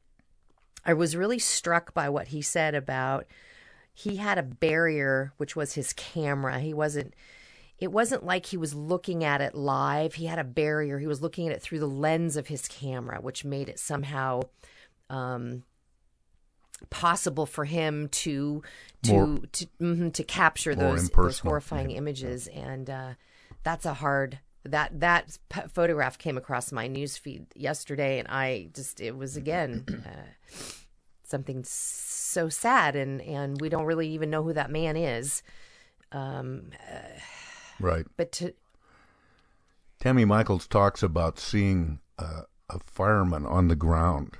I 0.84 0.94
was 0.94 1.16
really 1.16 1.38
struck 1.38 1.94
by 1.94 2.08
what 2.08 2.28
he 2.28 2.42
said 2.42 2.74
about 2.74 3.26
he 3.92 4.16
had 4.16 4.38
a 4.38 4.42
barrier 4.44 5.32
which 5.38 5.56
was 5.56 5.74
his 5.74 5.92
camera. 5.92 6.60
He 6.60 6.72
wasn't 6.72 7.14
it 7.78 7.92
wasn't 7.92 8.24
like 8.24 8.46
he 8.46 8.56
was 8.56 8.74
looking 8.74 9.22
at 9.24 9.40
it 9.40 9.54
live. 9.54 10.14
He 10.14 10.26
had 10.26 10.38
a 10.38 10.44
barrier. 10.44 10.98
He 10.98 11.06
was 11.06 11.22
looking 11.22 11.46
at 11.48 11.54
it 11.54 11.62
through 11.62 11.78
the 11.78 11.86
lens 11.88 12.36
of 12.36 12.48
his 12.48 12.66
camera, 12.66 13.20
which 13.20 13.44
made 13.44 13.68
it 13.68 13.78
somehow 13.78 14.42
um, 15.10 15.62
possible 16.90 17.46
for 17.46 17.64
him 17.64 18.08
to 18.08 18.62
to 19.02 19.12
More- 19.12 19.38
to, 19.52 19.66
mhm, 19.80 20.12
to 20.12 20.24
capture 20.24 20.74
those, 20.74 21.08
those 21.10 21.38
horrifying 21.38 21.92
images, 21.92 22.48
and 22.48 22.90
uh, 22.90 23.14
that's 23.62 23.86
a 23.86 23.94
hard 23.94 24.40
that 24.70 25.00
that 25.00 25.38
p- 25.48 25.60
photograph 25.72 26.18
came 26.18 26.36
across 26.36 26.72
my 26.72 26.86
news 26.86 27.16
feed 27.16 27.46
yesterday, 27.54 28.18
and 28.18 28.28
I 28.28 28.68
just 28.74 29.00
it 29.00 29.16
was 29.16 29.36
again. 29.36 29.84
Uh, 30.06 30.56
Something 31.24 31.62
so 31.62 32.48
sad, 32.48 32.96
and 32.96 33.20
and 33.20 33.60
we 33.60 33.68
don't 33.68 33.84
really 33.84 34.08
even 34.08 34.30
know 34.30 34.42
who 34.42 34.54
that 34.54 34.70
man 34.70 34.96
is. 34.96 35.42
Um, 36.10 36.70
uh, 36.90 37.20
Right. 37.78 38.06
but 38.16 38.32
to 38.32 38.54
Tami 40.00 40.26
Michaels 40.26 40.66
talks 40.66 41.02
about 41.02 41.38
seeing 41.38 42.00
uh, 42.18 42.42
a 42.70 42.78
fireman 42.78 43.44
on 43.44 43.68
the 43.68 43.76
ground 43.76 44.38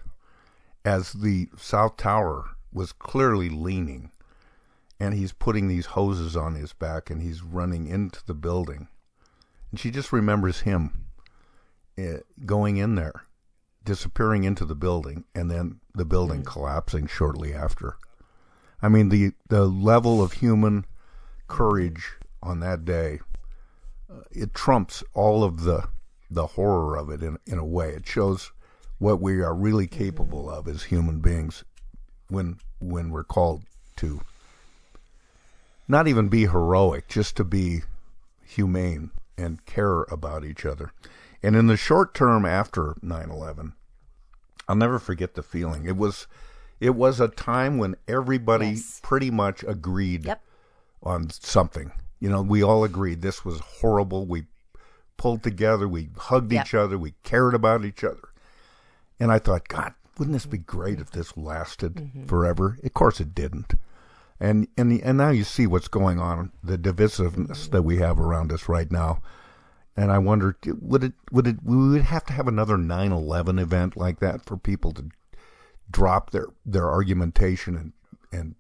as 0.83 1.13
the 1.13 1.49
South 1.59 1.99
Tower 1.99 2.47
was 2.73 2.93
clearly 2.93 3.51
leaning, 3.51 4.11
and 4.99 5.13
he's 5.13 5.33
putting 5.35 5.69
these 5.69 5.87
hoses 5.87 6.37
on 6.37 6.55
his 6.55 6.73
back 6.73 7.11
and 7.11 7.21
he's 7.21 7.43
running 7.43 7.87
into 7.87 8.25
the 8.25 8.33
building. 8.35 8.89
And 9.71 9.81
she 9.81 9.91
just 9.91 10.13
remembers 10.13 10.61
him 10.61 11.07
uh, 11.99 12.19
going 12.45 12.77
in 12.77 12.95
there, 12.95 13.25
disappearing 13.85 14.45
into 14.45 14.65
the 14.65 14.75
building, 14.75 15.25
and 15.35 15.51
then 15.51 15.81
the 15.95 16.05
building 16.05 16.43
mm. 16.43 16.47
collapsing 16.47 17.07
shortly 17.07 17.53
after. 17.53 17.97
I 18.81 18.89
mean, 18.89 19.09
the, 19.09 19.33
the 19.49 19.67
level 19.67 20.23
of 20.23 20.35
human 20.35 20.85
courage 21.49 22.13
on 22.43 22.61
that 22.61 22.85
day 22.85 23.21
uh, 24.11 24.21
it 24.31 24.55
trumps 24.55 25.03
all 25.15 25.45
of 25.45 25.65
the 25.65 25.89
the 26.31 26.47
horror 26.47 26.97
of 26.97 27.11
it 27.11 27.23
in 27.23 27.39
in 27.47 27.59
a 27.59 27.65
way. 27.65 27.91
It 27.91 28.07
shows 28.07 28.53
what 28.99 29.21
we 29.21 29.41
are 29.41 29.55
really 29.55 29.87
mm-hmm. 29.87 29.99
capable 29.99 30.51
of 30.51 30.69
as 30.69 30.85
human 30.85 31.21
beings 31.21 31.65
when 32.29 32.59
when 32.79 33.11
we're 33.11 33.25
called 33.25 33.65
to 33.97 34.21
not 35.87 36.07
even 36.07 36.29
be 36.29 36.43
heroic, 36.47 37.09
just 37.09 37.37
to 37.37 37.45
be 37.45 37.83
humane 38.45 39.11
and 39.39 39.65
care 39.65 40.03
about 40.11 40.45
each 40.45 40.67
other. 40.67 40.93
And 41.43 41.55
in 41.57 41.69
the 41.69 41.77
short 41.77 42.13
term 42.15 42.45
after 42.45 42.97
9/11, 43.03 43.73
I'll 44.69 44.77
never 44.77 44.99
forget 44.99 45.35
the 45.35 45.43
feeling. 45.43 45.87
It 45.87 45.97
was 45.97 46.27
it 46.81 46.95
was 46.95 47.21
a 47.21 47.29
time 47.29 47.79
when 47.79 47.97
everybody 48.07 48.77
pretty 49.03 49.31
much 49.31 49.65
agreed 49.65 50.33
on 51.03 51.31
something. 51.31 51.93
You 52.21 52.29
know, 52.29 52.43
we 52.43 52.63
all 52.63 52.85
agreed 52.85 53.23
this 53.23 53.45
was 53.45 53.61
horrible. 53.61 54.27
We 54.27 54.47
pulled 55.17 55.43
together, 55.43 55.89
we 55.89 56.11
hugged 56.17 56.53
Yep. 56.53 56.67
each 56.67 56.75
other, 56.75 56.99
we 56.99 57.15
cared 57.25 57.55
about 57.55 57.85
each 57.85 58.05
other. 58.05 58.29
And 59.19 59.33
I 59.33 59.39
thought, 59.41 59.67
God, 59.69 59.95
wouldn't 60.17 60.35
this 60.35 60.47
be 60.47 60.59
great 60.59 61.01
if 61.01 61.11
this 61.11 61.37
lasted 61.37 61.95
Mm-hmm. 61.97 62.27
forever? 62.27 62.77
Of 62.85 62.95
course 62.95 63.21
it 63.21 63.35
didn't. 63.35 63.75
And 64.41 64.69
and 64.77 65.01
and 65.03 65.19
now 65.19 65.31
you 65.31 65.45
see 65.45 65.67
what's 65.67 65.89
going 65.89 66.19
on, 66.21 66.53
the 66.63 66.79
divisiveness 66.79 67.71
that 67.71 67.83
we 67.83 67.97
have 67.97 68.21
around 68.21 68.53
us 68.53 68.69
right 68.69 68.91
now. 68.91 69.21
And 69.97 70.13
I 70.13 70.19
wonder, 70.19 70.57
would 70.81 71.03
it 71.03 71.13
would 71.33 71.47
it 71.49 71.57
we 71.65 71.77
would 71.77 72.03
have 72.03 72.25
to 72.27 72.33
have 72.33 72.47
another 72.47 72.77
9/11 72.77 73.61
event 73.61 73.97
like 73.97 74.21
that 74.21 74.45
for 74.45 74.57
people 74.57 74.93
to 74.93 75.07
drop 75.91 76.31
their 76.31 76.47
their 76.65 76.89
argumentation 76.89 77.75
and 77.77 77.93
and 78.31 78.55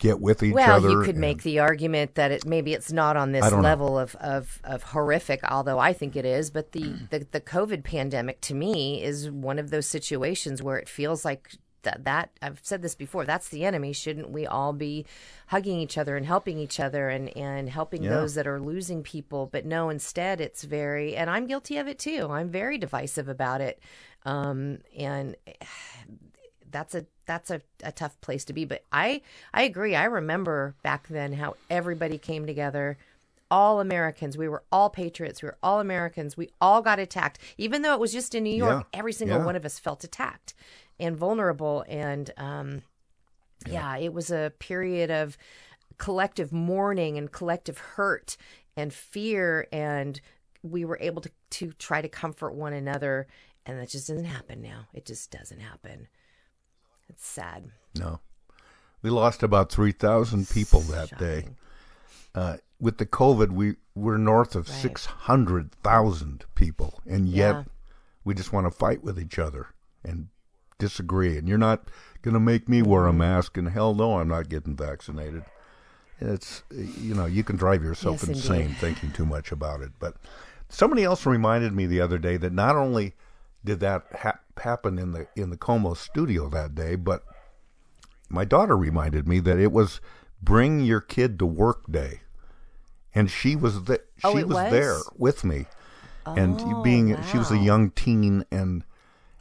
get 0.00 0.20
with 0.20 0.42
each 0.42 0.54
well, 0.54 0.76
other. 0.76 0.88
Well, 0.88 0.98
you 0.98 1.04
could 1.04 1.14
and- 1.14 1.20
make 1.20 1.42
the 1.44 1.60
argument 1.60 2.16
that 2.16 2.32
it 2.32 2.44
maybe 2.44 2.74
it's 2.74 2.90
not 2.90 3.16
on 3.16 3.32
this 3.32 3.44
I 3.44 3.50
don't 3.50 3.62
know. 3.62 3.68
level 3.68 3.98
of, 3.98 4.16
of, 4.16 4.60
of 4.64 4.82
horrific, 4.82 5.40
although 5.44 5.78
I 5.78 5.92
think 5.92 6.16
it 6.16 6.24
is. 6.24 6.50
But 6.50 6.72
the, 6.72 6.94
the 7.10 7.26
the 7.30 7.40
COVID 7.40 7.84
pandemic 7.84 8.40
to 8.42 8.54
me 8.54 9.02
is 9.02 9.30
one 9.30 9.58
of 9.58 9.70
those 9.70 9.86
situations 9.86 10.62
where 10.62 10.78
it 10.78 10.88
feels 10.88 11.24
like 11.24 11.52
that 11.82 12.04
that 12.04 12.30
I've 12.42 12.60
said 12.62 12.82
this 12.82 12.94
before. 12.94 13.24
That's 13.24 13.48
the 13.48 13.64
enemy. 13.64 13.92
Shouldn't 13.92 14.30
we 14.30 14.46
all 14.46 14.72
be 14.72 15.06
hugging 15.48 15.78
each 15.80 15.96
other 15.98 16.16
and 16.16 16.26
helping 16.26 16.58
each 16.58 16.78
other 16.80 17.08
and 17.08 17.34
and 17.36 17.68
helping 17.70 18.02
Yeah. 18.02 18.10
those 18.10 18.34
that 18.34 18.46
are 18.46 18.60
losing 18.60 19.02
people? 19.02 19.46
But 19.46 19.64
no, 19.66 19.88
instead 19.90 20.40
it's 20.40 20.64
very, 20.64 21.16
and 21.16 21.28
I'm 21.30 21.46
guilty 21.46 21.78
of 21.78 21.88
it 21.88 21.98
too. 21.98 22.28
I'm 22.30 22.48
very 22.50 22.78
divisive 22.78 23.28
about 23.28 23.60
it, 23.60 23.80
um, 24.24 24.78
and 24.96 25.36
that's 26.70 26.94
a 26.94 27.06
that's 27.26 27.50
a, 27.50 27.60
a 27.82 27.92
tough 27.92 28.20
place 28.20 28.44
to 28.46 28.52
be. 28.52 28.64
But 28.64 28.84
I 28.92 29.22
I 29.52 29.62
agree. 29.62 29.94
I 29.96 30.04
remember 30.04 30.74
back 30.82 31.08
then 31.08 31.32
how 31.34 31.56
everybody 31.68 32.18
came 32.18 32.46
together. 32.46 32.96
All 33.52 33.80
Americans. 33.80 34.38
We 34.38 34.46
were 34.46 34.62
all 34.70 34.90
patriots. 34.90 35.42
We 35.42 35.46
were 35.48 35.58
all 35.60 35.80
Americans. 35.80 36.36
We 36.36 36.50
all 36.60 36.82
got 36.82 37.00
attacked. 37.00 37.40
Even 37.58 37.82
though 37.82 37.94
it 37.94 37.98
was 37.98 38.12
just 38.12 38.32
in 38.36 38.44
New 38.44 38.54
York, 38.54 38.86
Yeah. 38.92 38.98
every 39.00 39.12
single 39.12 39.38
Yeah. 39.38 39.44
one 39.44 39.56
of 39.56 39.64
us 39.64 39.76
felt 39.80 40.04
attacked 40.04 40.54
and 41.00 41.16
vulnerable. 41.16 41.84
And 41.88 42.30
um, 42.36 42.82
yeah, 43.68 43.96
it 43.96 44.12
was 44.12 44.30
a 44.30 44.52
period 44.58 45.10
of 45.10 45.36
collective 45.98 46.52
mourning 46.52 47.18
and 47.18 47.30
collective 47.30 47.78
hurt 47.78 48.36
and 48.76 48.92
fear. 48.92 49.66
And 49.72 50.20
we 50.62 50.84
were 50.84 50.98
able 51.00 51.22
to, 51.22 51.30
to 51.50 51.72
try 51.72 52.00
to 52.00 52.08
comfort 52.08 52.54
one 52.54 52.72
another. 52.72 53.26
And 53.66 53.78
that 53.78 53.88
just 53.90 54.08
doesn't 54.08 54.24
happen 54.24 54.62
now. 54.62 54.86
It 54.94 55.04
just 55.04 55.30
doesn't 55.30 55.60
happen. 55.60 56.08
It's 57.08 57.26
sad. 57.26 57.70
No. 57.96 58.20
We 59.02 59.10
lost 59.10 59.42
about 59.42 59.72
3,000 59.72 60.48
people 60.48 60.80
that 60.82 61.18
day. 61.18 61.46
Uh, 62.34 62.58
with 62.78 62.98
the 62.98 63.06
COVID, 63.06 63.50
we, 63.50 63.74
we're 63.94 64.16
north 64.18 64.54
of 64.54 64.68
600,000 64.68 66.44
people, 66.54 67.00
and 67.06 67.28
yet 67.28 67.54
Yeah. 67.54 67.64
we 68.24 68.34
just 68.34 68.52
want 68.52 68.66
to 68.66 68.70
fight 68.70 69.02
with 69.02 69.18
each 69.18 69.38
other 69.38 69.68
and 70.04 70.28
disagree. 70.80 71.36
And 71.38 71.48
you're 71.48 71.58
not 71.58 71.84
going 72.22 72.34
to 72.34 72.40
make 72.40 72.68
me 72.68 72.82
wear 72.82 73.06
a 73.06 73.12
mask, 73.12 73.56
and 73.56 73.68
hell 73.68 73.94
no, 73.94 74.18
I'm 74.18 74.28
not 74.28 74.48
getting 74.48 74.74
vaccinated. 74.76 75.44
it's 76.18 76.62
you 76.70 77.14
know 77.14 77.26
you 77.26 77.42
can 77.44 77.56
drive 77.56 77.82
yourself 77.84 78.20
Yes, 78.22 78.28
insane 78.28 78.60
indeed. 78.62 78.76
thinking 78.78 79.12
too 79.12 79.24
much 79.26 79.52
about 79.52 79.80
it. 79.80 79.92
But 79.98 80.16
somebody 80.68 81.04
else 81.04 81.24
reminded 81.26 81.72
me 81.74 81.86
the 81.86 82.00
other 82.00 82.18
day 82.18 82.36
that 82.38 82.52
not 82.52 82.76
only 82.76 83.14
did 83.64 83.80
that 83.80 84.04
ha- 84.18 84.40
happen 84.58 84.98
in 84.98 85.12
the 85.12 85.26
in 85.36 85.50
the 85.50 85.56
KOMO 85.56 85.96
studio 85.96 86.48
that 86.50 86.74
day, 86.74 86.94
but 86.96 87.22
my 88.28 88.44
daughter 88.44 88.76
reminded 88.76 89.26
me 89.28 89.40
that 89.40 89.58
it 89.58 89.72
was 89.72 90.00
bring 90.42 90.80
your 90.80 91.00
kid 91.00 91.38
to 91.38 91.46
work 91.46 91.90
day, 91.90 92.20
and 93.14 93.30
she 93.30 93.56
was 93.56 93.82
th- 93.82 94.00
oh, 94.00 94.04
she 94.18 94.28
Oh, 94.28 94.36
it 94.38 94.48
was? 94.48 94.70
there 94.70 94.98
with 95.16 95.42
me, 95.44 95.66
and 96.26 96.62
Oh, 96.66 96.82
being 96.82 97.22
she 97.22 97.38
was 97.38 97.50
a 97.50 97.58
young 97.58 97.90
teen 97.90 98.44
and 98.50 98.84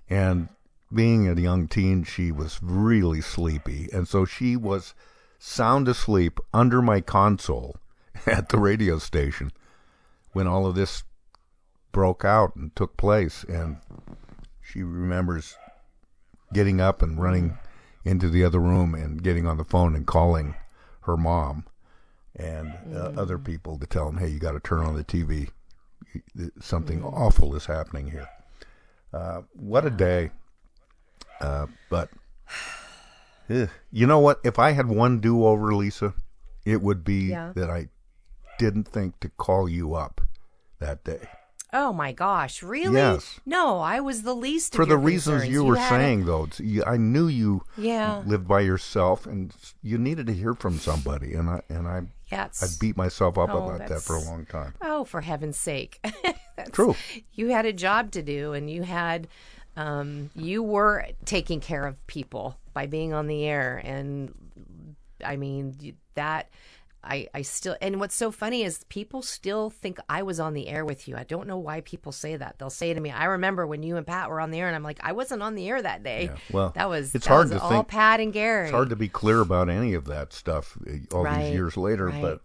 and 0.10 0.48
being 0.94 1.28
a 1.28 1.40
young 1.40 1.68
teen, 1.68 2.04
she 2.04 2.32
was 2.32 2.60
really 2.62 3.22
sleepy, 3.22 3.90
and 3.94 4.08
so 4.08 4.26
she 4.26 4.56
was 4.56 4.94
sound 5.38 5.88
asleep 5.88 6.40
under 6.54 6.82
my 6.82 7.00
console 7.02 7.78
at 8.26 8.50
the 8.50 8.58
radio 8.58 8.98
station 8.98 9.52
when 10.32 10.48
all 10.48 10.66
of 10.66 10.76
this 10.76 11.04
broke 11.92 12.24
out 12.24 12.56
and 12.56 12.76
took 12.76 12.98
place, 12.98 13.44
and 13.44 13.78
she 14.62 14.84
remembers 14.84 15.58
getting 16.54 16.82
up 16.82 17.02
and 17.02 17.22
running 17.22 17.58
into 18.04 18.30
the 18.30 18.44
other 18.44 18.60
room 18.60 18.96
and 18.96 19.24
getting 19.24 19.46
on 19.46 19.58
the 19.58 19.64
phone 19.64 19.96
and 19.96 20.08
calling 20.08 20.56
her 21.02 21.18
mom 21.18 21.66
and 22.36 22.74
uh, 22.94 23.12
other 23.18 23.38
people 23.38 23.78
to 23.78 23.86
tell 23.86 24.06
them, 24.06 24.18
"Hey, 24.18 24.28
you 24.28 24.40
got 24.40 24.54
to 24.54 24.60
turn 24.60 24.80
on 24.80 24.96
the 24.96 25.04
TV. 25.04 25.50
Something 26.60 27.04
awful 27.04 27.56
is 27.56 27.66
happening 27.66 28.12
here." 28.12 28.30
Uh, 29.12 29.42
what 29.54 29.86
a 29.86 29.90
day! 29.90 30.32
Uh, 31.42 31.68
but 31.90 32.10
eh, 33.50 33.68
you 33.92 34.06
know 34.08 34.20
what? 34.20 34.40
If 34.44 34.60
I 34.60 34.72
had 34.72 34.88
one 34.88 35.20
do-over, 35.20 35.74
Lisa, 35.74 36.14
it 36.66 36.82
would 36.82 37.04
be 37.04 37.30
Yeah. 37.30 37.54
that 37.56 37.70
I 37.70 37.90
didn't 38.58 38.88
think 38.88 39.20
to 39.22 39.30
call 39.30 39.70
you 39.70 39.96
up 39.96 40.22
that 40.80 41.04
day. 41.04 41.28
Oh 41.72 41.94
my 41.94 42.12
gosh, 42.14 42.64
really? 42.64 42.96
Yes. 42.96 43.40
No, 43.46 43.80
I 43.80 44.00
was 44.00 44.24
the 44.24 44.34
least 44.36 44.74
For 44.76 44.88
the 44.88 44.98
reasons 44.98 45.42
concerns. 45.44 45.54
you 45.54 45.64
were 45.64 45.76
a- 45.76 45.88
saying, 45.88 46.26
though, 46.26 46.48
you, 46.58 46.84
I 46.84 46.98
knew 46.98 47.28
you 47.28 47.62
Yeah. 47.78 48.24
lived 48.26 48.48
by 48.48 48.62
yourself, 48.62 49.28
and 49.28 49.54
you 49.84 50.00
needed 50.00 50.26
to 50.28 50.34
hear 50.34 50.56
from 50.56 50.80
somebody, 50.80 51.36
and 51.36 51.48
I 51.48 51.62
and 51.70 51.88
I 51.88 52.02
Yeah, 52.32 52.48
I 52.60 52.66
beat 52.80 52.98
myself 52.98 53.38
up 53.38 53.50
Oh, 53.52 53.66
about 53.70 53.88
that 53.88 54.02
for 54.02 54.16
a 54.16 54.22
long 54.22 54.46
time. 54.48 54.74
Oh, 54.82 55.04
for 55.04 55.22
heaven's 55.22 55.58
sake. 55.58 56.00
That's- 56.24 56.72
True. 56.72 56.96
You 57.34 57.50
had 57.50 57.66
a 57.68 57.74
job 57.74 58.12
to 58.12 58.24
do 58.24 58.54
and 58.54 58.70
you 58.70 58.82
had 58.84 59.28
um, 59.80 60.30
you 60.36 60.62
were 60.62 61.06
taking 61.26 61.62
care 61.62 61.86
of 61.86 62.06
people 62.06 62.58
by 62.74 62.86
being 62.86 63.14
on 63.14 63.28
the 63.28 63.46
air 63.46 63.82
and 63.84 64.34
I 65.24 65.38
mean 65.38 65.96
that 66.16 66.50
I, 67.02 67.28
I 67.34 67.44
still 67.44 67.78
and 67.82 67.98
what's 68.00 68.16
so 68.16 68.30
funny 68.30 68.64
is 68.64 68.84
people 68.90 69.22
still 69.22 69.70
think 69.70 70.00
I 70.10 70.22
was 70.24 70.38
on 70.38 70.54
the 70.54 70.68
air 70.68 70.84
with 70.84 71.08
you. 71.08 71.16
I 71.16 71.24
don't 71.24 71.48
know 71.48 71.58
why 71.58 71.80
people 71.80 72.12
say 72.12 72.36
that. 72.36 72.60
They'll 72.60 72.70
say 72.70 72.94
to 72.94 73.00
me, 73.00 73.10
"I 73.10 73.26
remember 73.26 73.66
when 73.66 73.84
you 73.84 73.96
and 73.96 74.06
Pat 74.06 74.30
were 74.30 74.42
on 74.42 74.52
the 74.52 74.60
air," 74.60 74.68
and 74.68 74.76
I'm 74.76 74.84
like, 74.84 75.00
"I 75.02 75.14
wasn't 75.14 75.42
on 75.42 75.56
the 75.56 75.70
air 75.70 75.82
that 75.82 76.04
day." 76.04 76.30
Well, 76.52 76.74
that 76.76 76.90
was 76.90 77.16
it's 77.16 77.26
that 77.26 77.34
hard 77.34 77.50
was 77.50 77.58
to 77.58 77.64
all 77.64 77.70
think. 77.70 77.88
Pat 77.88 78.20
and 78.20 78.34
Gary. 78.34 78.66
It's 78.66 78.74
hard 78.74 78.90
to 78.90 78.98
be 78.98 79.08
clear 79.08 79.40
about 79.40 79.70
any 79.70 79.94
of 79.94 80.06
that 80.06 80.34
stuff 80.34 80.78
uh, 80.86 81.16
all 81.16 81.24
Right, 81.24 81.46
these 81.46 81.54
years 81.54 81.78
later, 81.78 82.08
right. 82.08 82.22
but 82.22 82.42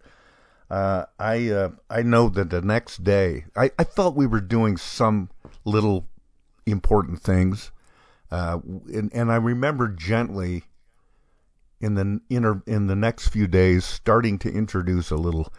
uh, 0.73 1.05
I 1.19 1.49
uh, 1.49 1.69
I 1.89 2.01
know 2.03 2.29
that 2.29 2.49
the 2.49 2.61
next 2.61 3.03
day 3.03 3.45
I, 3.57 3.71
I 3.77 3.83
felt 3.83 4.15
we 4.15 4.25
were 4.25 4.41
doing 4.41 4.77
some 4.77 5.29
little 5.65 6.07
important 6.65 7.21
things, 7.21 7.71
uh, 8.31 8.59
and, 8.93 9.11
and 9.13 9.31
I 9.31 9.35
remember 9.35 9.87
gently 9.87 10.63
in 11.79 11.95
the 11.95 12.21
inner 12.29 12.63
in 12.65 12.87
the 12.87 12.95
next 12.95 13.27
few 13.29 13.47
days 13.47 13.85
starting 13.85 14.39
to 14.39 14.51
introduce 14.51 15.11
a 15.11 15.17
little 15.17 15.53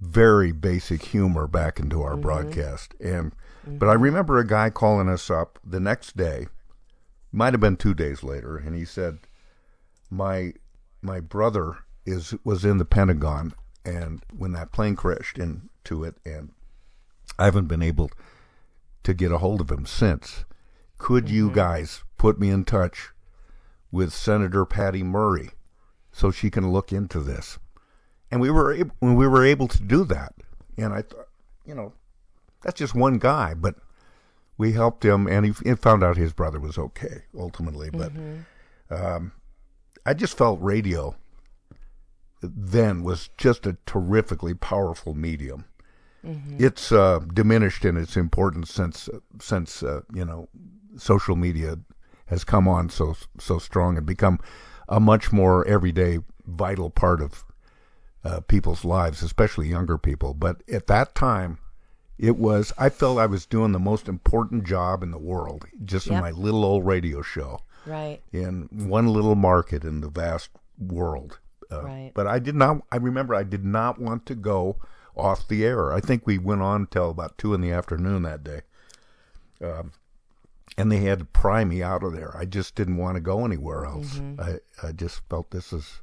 very 0.00 0.52
basic 0.52 1.02
humor 1.02 1.46
back 1.46 1.80
into 1.80 2.02
our 2.02 2.16
broadcast. 2.16 2.94
And 3.00 3.32
but 3.66 3.88
I 3.88 3.94
remember 3.94 4.38
a 4.38 4.46
guy 4.46 4.70
calling 4.70 5.08
us 5.08 5.30
up 5.30 5.58
the 5.64 5.80
next 5.80 6.16
day 6.16 6.46
might 7.32 7.54
have 7.54 7.60
been 7.60 7.76
2 7.76 7.94
days 7.94 8.22
later 8.22 8.56
and 8.56 8.74
he 8.76 8.84
said 8.84 9.18
my 10.10 10.52
my 11.02 11.20
brother 11.20 11.78
is 12.04 12.34
was 12.44 12.64
in 12.64 12.78
the 12.78 12.84
Pentagon 12.84 13.54
and 13.84 14.22
when 14.36 14.52
that 14.52 14.72
plane 14.72 14.94
crashed 14.94 15.38
into 15.38 16.04
it 16.04 16.16
and 16.24 16.50
I 17.38 17.46
haven't 17.46 17.66
been 17.66 17.82
able 17.82 18.10
to 19.04 19.14
get 19.14 19.32
a 19.32 19.38
hold 19.38 19.60
of 19.60 19.70
him 19.70 19.86
since 19.86 20.44
could 20.98 21.28
you 21.28 21.50
guys 21.50 22.02
put 22.16 22.40
me 22.40 22.50
in 22.50 22.64
touch 22.64 23.10
with 23.92 24.12
Senator 24.12 24.64
Patty 24.64 25.02
Murray 25.02 25.50
so 26.10 26.30
she 26.30 26.50
can 26.50 26.72
look 26.72 26.92
into 26.92 27.20
this. 27.20 27.58
And 28.30 28.40
we 28.40 28.50
were 28.50 28.72
able, 28.72 28.94
we 29.00 29.28
were 29.28 29.44
able 29.44 29.68
to 29.68 29.82
do 29.82 30.04
that. 30.06 30.32
And 30.76 30.92
I 30.92 31.02
thought, 31.02 31.28
you 31.64 31.74
know, 31.74 31.92
that's 32.62 32.78
just 32.78 32.94
one 32.94 33.18
guy, 33.18 33.54
but 33.54 33.76
we 34.56 34.72
helped 34.72 35.04
him 35.04 35.26
and 35.26 35.44
he, 35.46 35.52
he 35.62 35.74
found 35.74 36.02
out 36.02 36.16
his 36.16 36.32
brother 36.32 36.58
was 36.58 36.78
okay 36.78 37.22
ultimately, 37.38 37.90
but 37.90 38.12
um, 38.90 39.32
I 40.06 40.14
just 40.14 40.36
felt 40.36 40.60
radio 40.62 41.14
then 42.42 43.02
was 43.02 43.30
just 43.38 43.66
a 43.66 43.76
terrifically 43.86 44.54
powerful 44.54 45.14
medium. 45.14 45.66
It's 46.58 46.90
uh, 46.92 47.20
diminished 47.32 47.84
in 47.84 47.96
its 47.96 48.16
importance 48.16 48.70
since 48.72 49.08
since 49.40 49.82
uh, 49.82 50.00
you 50.12 50.24
know 50.24 50.48
social 50.96 51.36
media 51.36 51.78
has 52.26 52.44
come 52.44 52.66
on 52.68 52.88
so 52.88 53.14
so 53.38 53.58
strong 53.58 53.96
and 53.98 54.06
become 54.06 54.38
a 54.88 54.98
much 55.00 55.32
more 55.32 55.66
everyday 55.66 56.20
vital 56.46 56.90
part 56.90 57.20
of 57.20 57.44
uh, 58.24 58.40
people's 58.40 58.84
lives, 58.84 59.22
especially 59.22 59.68
younger 59.68 59.98
people. 59.98 60.32
But 60.34 60.62
at 60.72 60.86
that 60.86 61.14
time, 61.14 61.58
it 62.18 62.36
was 62.38 62.72
I 62.78 62.88
felt 62.88 63.18
I 63.18 63.26
was 63.26 63.44
doing 63.46 63.72
the 63.72 63.78
most 63.78 64.08
important 64.08 64.64
job 64.64 65.02
in 65.02 65.10
the 65.10 65.18
world, 65.18 65.66
just 65.84 66.06
in 66.06 66.14
my 66.20 66.30
little 66.30 66.64
old 66.64 66.86
radio 66.86 67.20
show 67.22 67.60
Right. 67.86 68.22
in 68.32 68.68
one 68.88 69.08
little 69.08 69.34
market 69.34 69.84
in 69.84 70.00
the 70.00 70.08
vast 70.08 70.48
world. 70.78 71.38
Uh, 71.70 71.82
Right. 71.82 72.12
But 72.14 72.26
I 72.26 72.38
did 72.38 72.54
not. 72.54 72.82
I 72.92 72.96
remember 72.96 73.34
I 73.34 73.42
did 73.42 73.64
not 73.64 73.98
want 74.00 74.24
to 74.26 74.34
go 74.34 74.76
off 75.16 75.48
the 75.48 75.64
air. 75.64 75.92
I 75.92 76.00
think 76.00 76.26
we 76.26 76.38
went 76.38 76.62
on 76.62 76.86
till 76.86 77.10
about 77.10 77.38
two 77.38 77.54
in 77.54 77.60
the 77.60 77.72
afternoon 77.72 78.22
that 78.22 78.44
day, 78.44 78.62
um, 79.62 79.92
and 80.76 80.90
they 80.90 81.00
had 81.00 81.20
to 81.20 81.24
pry 81.24 81.64
me 81.64 81.82
out 81.82 82.02
of 82.02 82.12
there. 82.12 82.36
I 82.36 82.44
just 82.44 82.74
didn't 82.74 82.96
want 82.96 83.16
to 83.16 83.20
go 83.20 83.44
anywhere 83.44 83.84
else. 83.84 84.14
Mm-hmm. 84.14 84.40
I 84.40 84.86
I 84.88 84.92
just 84.92 85.22
felt 85.28 85.50
this 85.50 85.72
is 85.72 86.00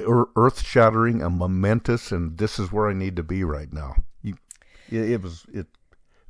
earth 0.00 0.62
shattering 0.62 1.22
and 1.22 1.38
momentous, 1.38 2.12
and 2.12 2.38
this 2.38 2.58
is 2.58 2.72
where 2.72 2.88
I 2.88 2.92
need 2.92 3.16
to 3.16 3.22
be 3.22 3.44
right 3.44 3.72
now. 3.72 3.96
You, 4.22 4.36
it, 4.90 5.10
it 5.10 5.22
was 5.22 5.46
it 5.52 5.66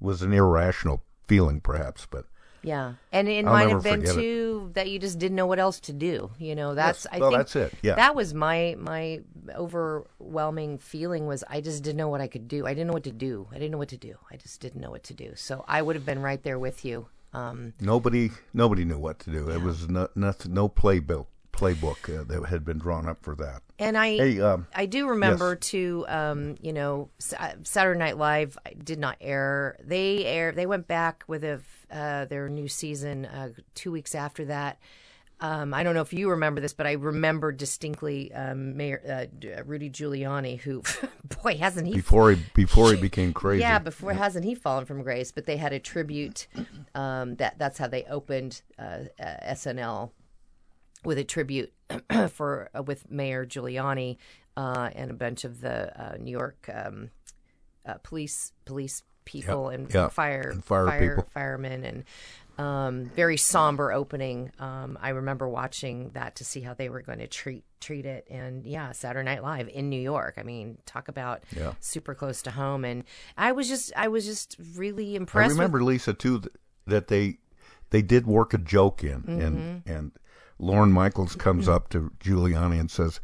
was 0.01 0.23
an 0.23 0.33
irrational 0.33 1.03
feeling, 1.27 1.61
perhaps, 1.61 2.07
but 2.11 2.27
Yeah, 2.63 2.95
and 3.13 3.29
it 3.29 3.45
I'll 3.47 3.53
might 3.53 3.69
have 3.71 3.83
been 3.83 4.01
forget 4.01 4.17
it. 4.17 4.21
too 4.21 4.71
that 4.75 4.91
you 4.91 4.99
just 4.99 5.19
didn't 5.19 5.37
know 5.37 5.47
what 5.47 5.59
else 5.59 5.81
to 5.81 5.93
do. 5.93 6.31
You 6.39 6.55
know, 6.55 6.75
that's 6.75 7.05
Yes, 7.05 7.15
I 7.15 7.19
well, 7.21 7.31
think 7.31 7.39
that's 7.41 7.57
it, 7.57 7.75
yeah. 7.83 7.95
that 7.95 8.15
was 8.15 8.35
my 8.35 8.75
my 8.79 9.21
overwhelming 9.55 10.79
feeling 10.79 11.27
was 11.27 11.45
I 11.49 11.61
just 11.61 11.83
didn't 11.83 11.97
know 11.99 12.09
what 12.09 12.21
I 12.21 12.27
could 12.29 12.49
do. 12.49 12.67
I 12.67 12.75
didn't 12.75 12.89
know 12.89 12.93
what 12.95 13.05
to 13.05 13.13
do. 13.13 13.47
I 13.51 13.55
didn't 13.55 13.73
know 13.73 13.79
what 13.79 13.89
to 13.89 13.97
do. 13.97 14.17
I 14.31 14.37
just 14.37 14.61
didn't 14.61 14.81
know 14.81 14.91
what 14.91 15.05
to 15.05 15.15
do. 15.15 15.33
So 15.37 15.65
I 15.69 15.83
would 15.83 15.97
have 15.97 16.07
been 16.07 16.21
right 16.23 16.43
there 16.43 16.59
with 16.59 16.85
you. 16.85 17.07
Um, 17.33 17.75
Nobody, 17.81 18.31
nobody 18.55 18.85
knew 18.85 18.99
what 18.99 19.19
to 19.21 19.31
do. 19.31 19.51
It 19.51 19.61
was 19.61 19.89
no, 19.89 20.09
nothing, 20.15 20.55
no 20.55 20.69
playbook, 20.69 21.27
playbook 21.53 22.09
uh, 22.09 22.25
that 22.25 22.47
had 22.49 22.65
been 22.65 22.79
drawn 22.79 23.07
up 23.07 23.23
for 23.23 23.35
that. 23.37 23.61
And 23.79 23.99
I, 23.99 24.17
Hey, 24.17 24.41
um, 24.41 24.67
I 24.75 24.87
do 24.87 25.09
remember 25.09 25.51
yes. 25.61 25.69
too. 25.71 26.05
Um, 26.09 26.57
you 26.63 26.73
know, 26.73 27.11
Saturday 27.19 27.99
Night 27.99 28.17
Live 28.17 28.57
did 28.83 28.99
not 28.99 29.17
air. 29.21 29.77
They 29.85 30.25
air. 30.25 30.53
They 30.53 30.67
went 30.67 30.89
back 30.89 31.25
with 31.29 31.45
a, 31.45 31.61
uh, 31.91 32.25
their 32.27 32.49
new 32.49 32.69
season 32.69 33.27
uh, 33.27 33.51
two 33.75 33.93
weeks 33.93 34.15
after 34.15 34.45
that. 34.47 34.79
Um, 35.41 35.73
I 35.73 35.85
don't 35.85 35.95
know 35.95 36.01
if 36.01 36.13
you 36.13 36.31
remember 36.31 36.61
this, 36.61 36.73
but 36.73 36.87
I 36.87 36.93
remember 36.93 37.53
distinctly 37.53 38.33
um, 38.33 38.77
Mayor 38.77 39.29
uh, 39.31 39.63
Rudy 39.65 39.89
Giuliani, 39.89 40.59
who, 40.59 40.83
boy, 41.43 41.57
hasn't 41.57 41.87
he 41.87 41.95
before 41.95 42.33
he 42.33 42.43
before 42.55 42.93
he 42.93 42.97
became 43.01 43.33
crazy. 43.33 43.61
yeah, 43.61 43.79
before 43.79 44.13
hasn't 44.15 44.45
he 44.45 44.57
fallen 44.57 44.85
from 44.85 45.03
grace? 45.03 45.31
But 45.31 45.47
they 45.47 45.57
had 45.57 45.73
a 45.73 45.79
tribute. 45.79 46.49
Um, 46.95 47.37
that 47.37 47.57
that's 47.59 47.79
how 47.79 47.87
they 47.87 48.03
opened 48.05 48.63
uh, 48.79 49.05
uh, 49.21 49.53
SNL 49.53 50.11
with 51.05 51.19
a 51.19 51.25
tribute 51.25 51.73
for 52.31 52.71
uh, 52.77 52.83
with 52.83 53.11
Mayor 53.11 53.47
Giuliani 53.47 54.17
uh, 54.57 54.91
and 54.95 55.11
a 55.11 55.15
bunch 55.15 55.45
of 55.45 55.61
the 55.61 55.93
uh, 56.01 56.17
New 56.19 56.33
York 56.33 56.69
um, 56.75 57.11
uh, 57.87 57.95
police 58.03 58.53
police 58.65 59.03
people 59.29 59.71
Yep, 59.71 59.79
and 59.81 59.95
yep, 59.95 60.13
fire 60.13 60.51
and 60.53 60.65
fire 60.65 61.17
people. 61.17 61.31
firemen 61.33 61.85
and 61.85 62.05
um, 62.59 63.11
very 63.15 63.37
somber 63.37 63.93
opening. 63.93 64.51
Um, 64.59 64.99
I 65.01 65.11
remember 65.11 65.49
watching 65.49 66.11
that 66.15 66.35
to 66.37 66.45
see 66.45 66.61
how 66.61 66.75
they 66.75 66.89
were 66.89 67.03
going 67.03 67.21
to 67.21 67.29
treat 67.29 67.63
treat 67.81 68.05
it, 68.05 68.27
and 68.29 68.67
yeah, 68.67 68.91
Saturday 68.91 69.25
Night 69.25 69.45
Live 69.45 69.69
in 69.69 69.89
New 69.91 70.01
York. 70.01 70.35
I 70.39 70.43
mean, 70.43 70.79
talk 70.85 71.07
about 71.07 71.45
Yeah. 71.57 71.75
super 71.79 72.15
close 72.15 72.43
to 72.43 72.51
home, 72.51 72.85
and 72.85 73.05
I 73.37 73.53
was 73.53 73.69
just 73.69 73.93
I 73.97 74.09
was 74.09 74.27
just 74.27 74.57
really 74.75 75.15
impressed. 75.15 75.51
I 75.51 75.53
remember 75.53 75.85
Lisa 75.85 76.15
too 76.15 76.43
that 76.87 77.07
they 77.07 77.39
they 77.91 78.03
did 78.03 78.27
work 78.27 78.53
a 78.55 78.59
joke 78.59 79.05
in, 79.05 79.23
Mm-hmm. 79.23 79.41
and 79.41 79.83
and 79.87 80.13
Lorne 80.59 80.91
Michaels 80.91 81.37
comes 81.37 81.69
up 81.69 81.89
to 81.91 82.11
Giuliani 82.19 82.81
and 82.81 82.91
says, 82.91 83.21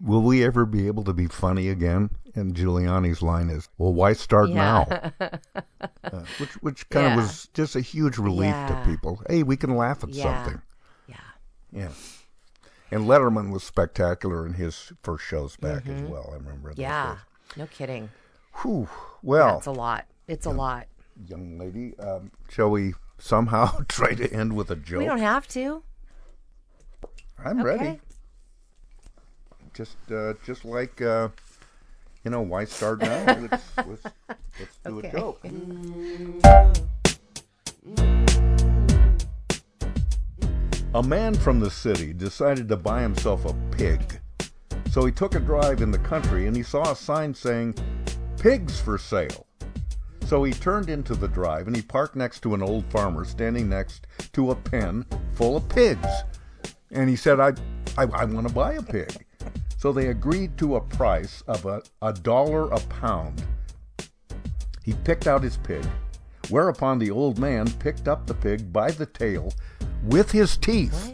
will 0.00 0.22
we 0.22 0.44
ever 0.44 0.64
be 0.64 0.86
able 0.86 1.02
to 1.02 1.12
be 1.12 1.26
funny 1.26 1.68
again? 1.68 2.10
And 2.36 2.54
Giuliani's 2.54 3.22
line 3.22 3.48
is, 3.48 3.68
"Well, 3.78 3.92
why 3.92 4.12
start 4.12 4.50
now?" 4.50 4.86
Uh, 6.04 6.20
which 6.38 6.52
which 6.62 6.88
kind 6.90 7.06
Yeah. 7.06 7.12
of 7.14 7.16
was 7.22 7.48
just 7.54 7.76
a 7.76 7.80
huge 7.80 8.18
relief 8.18 8.50
Yeah. 8.50 8.68
to 8.84 8.90
people. 8.90 9.22
Hey, 9.28 9.42
we 9.42 9.56
can 9.56 9.74
laugh 9.76 10.02
at 10.04 10.10
Yeah. 10.10 10.44
something. 10.44 10.62
Yeah. 11.06 11.16
Yeah. 11.72 11.88
And 12.90 13.04
Letterman 13.06 13.50
was 13.52 13.62
spectacular 13.64 14.46
in 14.46 14.52
his 14.54 14.92
first 15.02 15.24
shows 15.24 15.56
back 15.56 15.86
as 15.88 16.02
Mhm. 16.02 16.08
well. 16.10 16.28
I 16.30 16.34
remember. 16.36 16.72
Yeah. 16.76 17.18
No 17.56 17.66
kidding. 17.66 18.10
Whew. 18.62 18.88
Well, 19.22 19.58
it's 19.58 19.66
a 19.66 19.70
lot. 19.72 20.06
It's 20.28 20.46
a 20.46 20.50
lot. 20.50 20.86
young 21.26 21.58
lady, 21.58 21.96
um, 21.98 22.30
shall 22.48 22.70
we 22.70 22.94
somehow 23.18 23.78
try 23.88 24.14
to 24.14 24.30
end 24.32 24.54
with 24.54 24.70
a 24.70 24.76
joke? 24.76 24.98
We 25.00 25.06
don't 25.06 25.18
have 25.18 25.46
to. 25.48 25.82
I'm 27.38 27.60
Okay. 27.60 27.68
ready. 27.78 28.00
Just, 29.72 29.96
uh, 30.10 30.34
just 30.44 30.64
like, 30.64 31.00
uh, 31.00 31.28
you 32.24 32.30
know, 32.30 32.40
why 32.40 32.64
start 32.64 33.00
now? 33.00 33.24
let's, 33.50 33.64
let's, 33.76 34.02
let's 34.58 34.78
do 34.84 34.98
Okay. 34.98 35.08
a 35.08 35.12
joke. 35.12 35.42
Mm. 35.42 36.80
A 40.94 41.02
man 41.02 41.34
from 41.34 41.60
the 41.60 41.70
city 41.70 42.12
decided 42.12 42.68
to 42.68 42.76
buy 42.76 43.02
himself 43.02 43.44
a 43.44 43.54
pig. 43.76 44.20
So 44.90 45.04
he 45.04 45.12
took 45.12 45.34
a 45.34 45.40
drive 45.40 45.82
in 45.82 45.90
the 45.90 45.98
country 45.98 46.46
and 46.46 46.56
he 46.56 46.62
saw 46.62 46.92
a 46.92 46.96
sign 46.96 47.34
saying, 47.34 47.74
Pigs 48.38 48.80
for 48.80 48.96
sale. 48.96 49.46
So 50.26 50.44
he 50.44 50.52
turned 50.52 50.88
into 50.88 51.14
the 51.14 51.28
drive 51.28 51.66
and 51.66 51.74
he 51.76 51.82
parked 51.82 52.16
next 52.16 52.40
to 52.42 52.54
an 52.54 52.62
old 52.62 52.84
farmer 52.86 53.24
standing 53.24 53.68
next 53.68 54.06
to 54.32 54.52
a 54.52 54.54
pen 54.54 55.04
full 55.34 55.56
of 55.56 55.68
pigs. 55.68 56.06
And 56.92 57.10
he 57.10 57.16
said, 57.16 57.40
I, 57.40 57.48
I, 57.98 58.04
I 58.04 58.24
want 58.24 58.46
to 58.48 58.54
buy 58.54 58.74
a 58.74 58.82
pig. 58.82 59.26
So 59.84 59.92
they 59.92 60.06
agreed 60.06 60.56
to 60.56 60.76
a 60.76 60.80
price 60.80 61.42
of 61.46 61.66
a, 61.66 61.82
a 62.00 62.10
dollar 62.10 62.70
a 62.70 62.80
pound. 62.80 63.44
He 64.82 64.94
picked 65.04 65.26
out 65.26 65.42
his 65.42 65.58
pig, 65.58 65.84
whereupon 66.48 66.98
the 66.98 67.10
old 67.10 67.38
man 67.38 67.70
picked 67.70 68.08
up 68.08 68.26
the 68.26 68.32
pig 68.32 68.72
by 68.72 68.92
the 68.92 69.04
tail 69.04 69.52
with 70.02 70.32
his 70.32 70.56
teeth. 70.56 71.12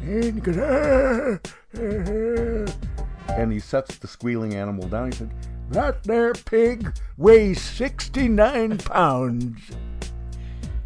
And 0.00 0.44
goes, 0.44 0.58
"Ah, 0.58 1.40
ah, 1.74 1.90
ah." 2.06 3.32
and 3.32 3.52
he 3.52 3.58
sets 3.58 3.98
the 3.98 4.06
squealing 4.06 4.54
animal 4.54 4.88
down. 4.88 5.10
He 5.10 5.18
said, 5.18 5.34
That 5.70 6.04
there 6.04 6.34
pig 6.34 6.96
weighs 7.16 7.60
69 7.60 8.78
pounds. 8.78 9.60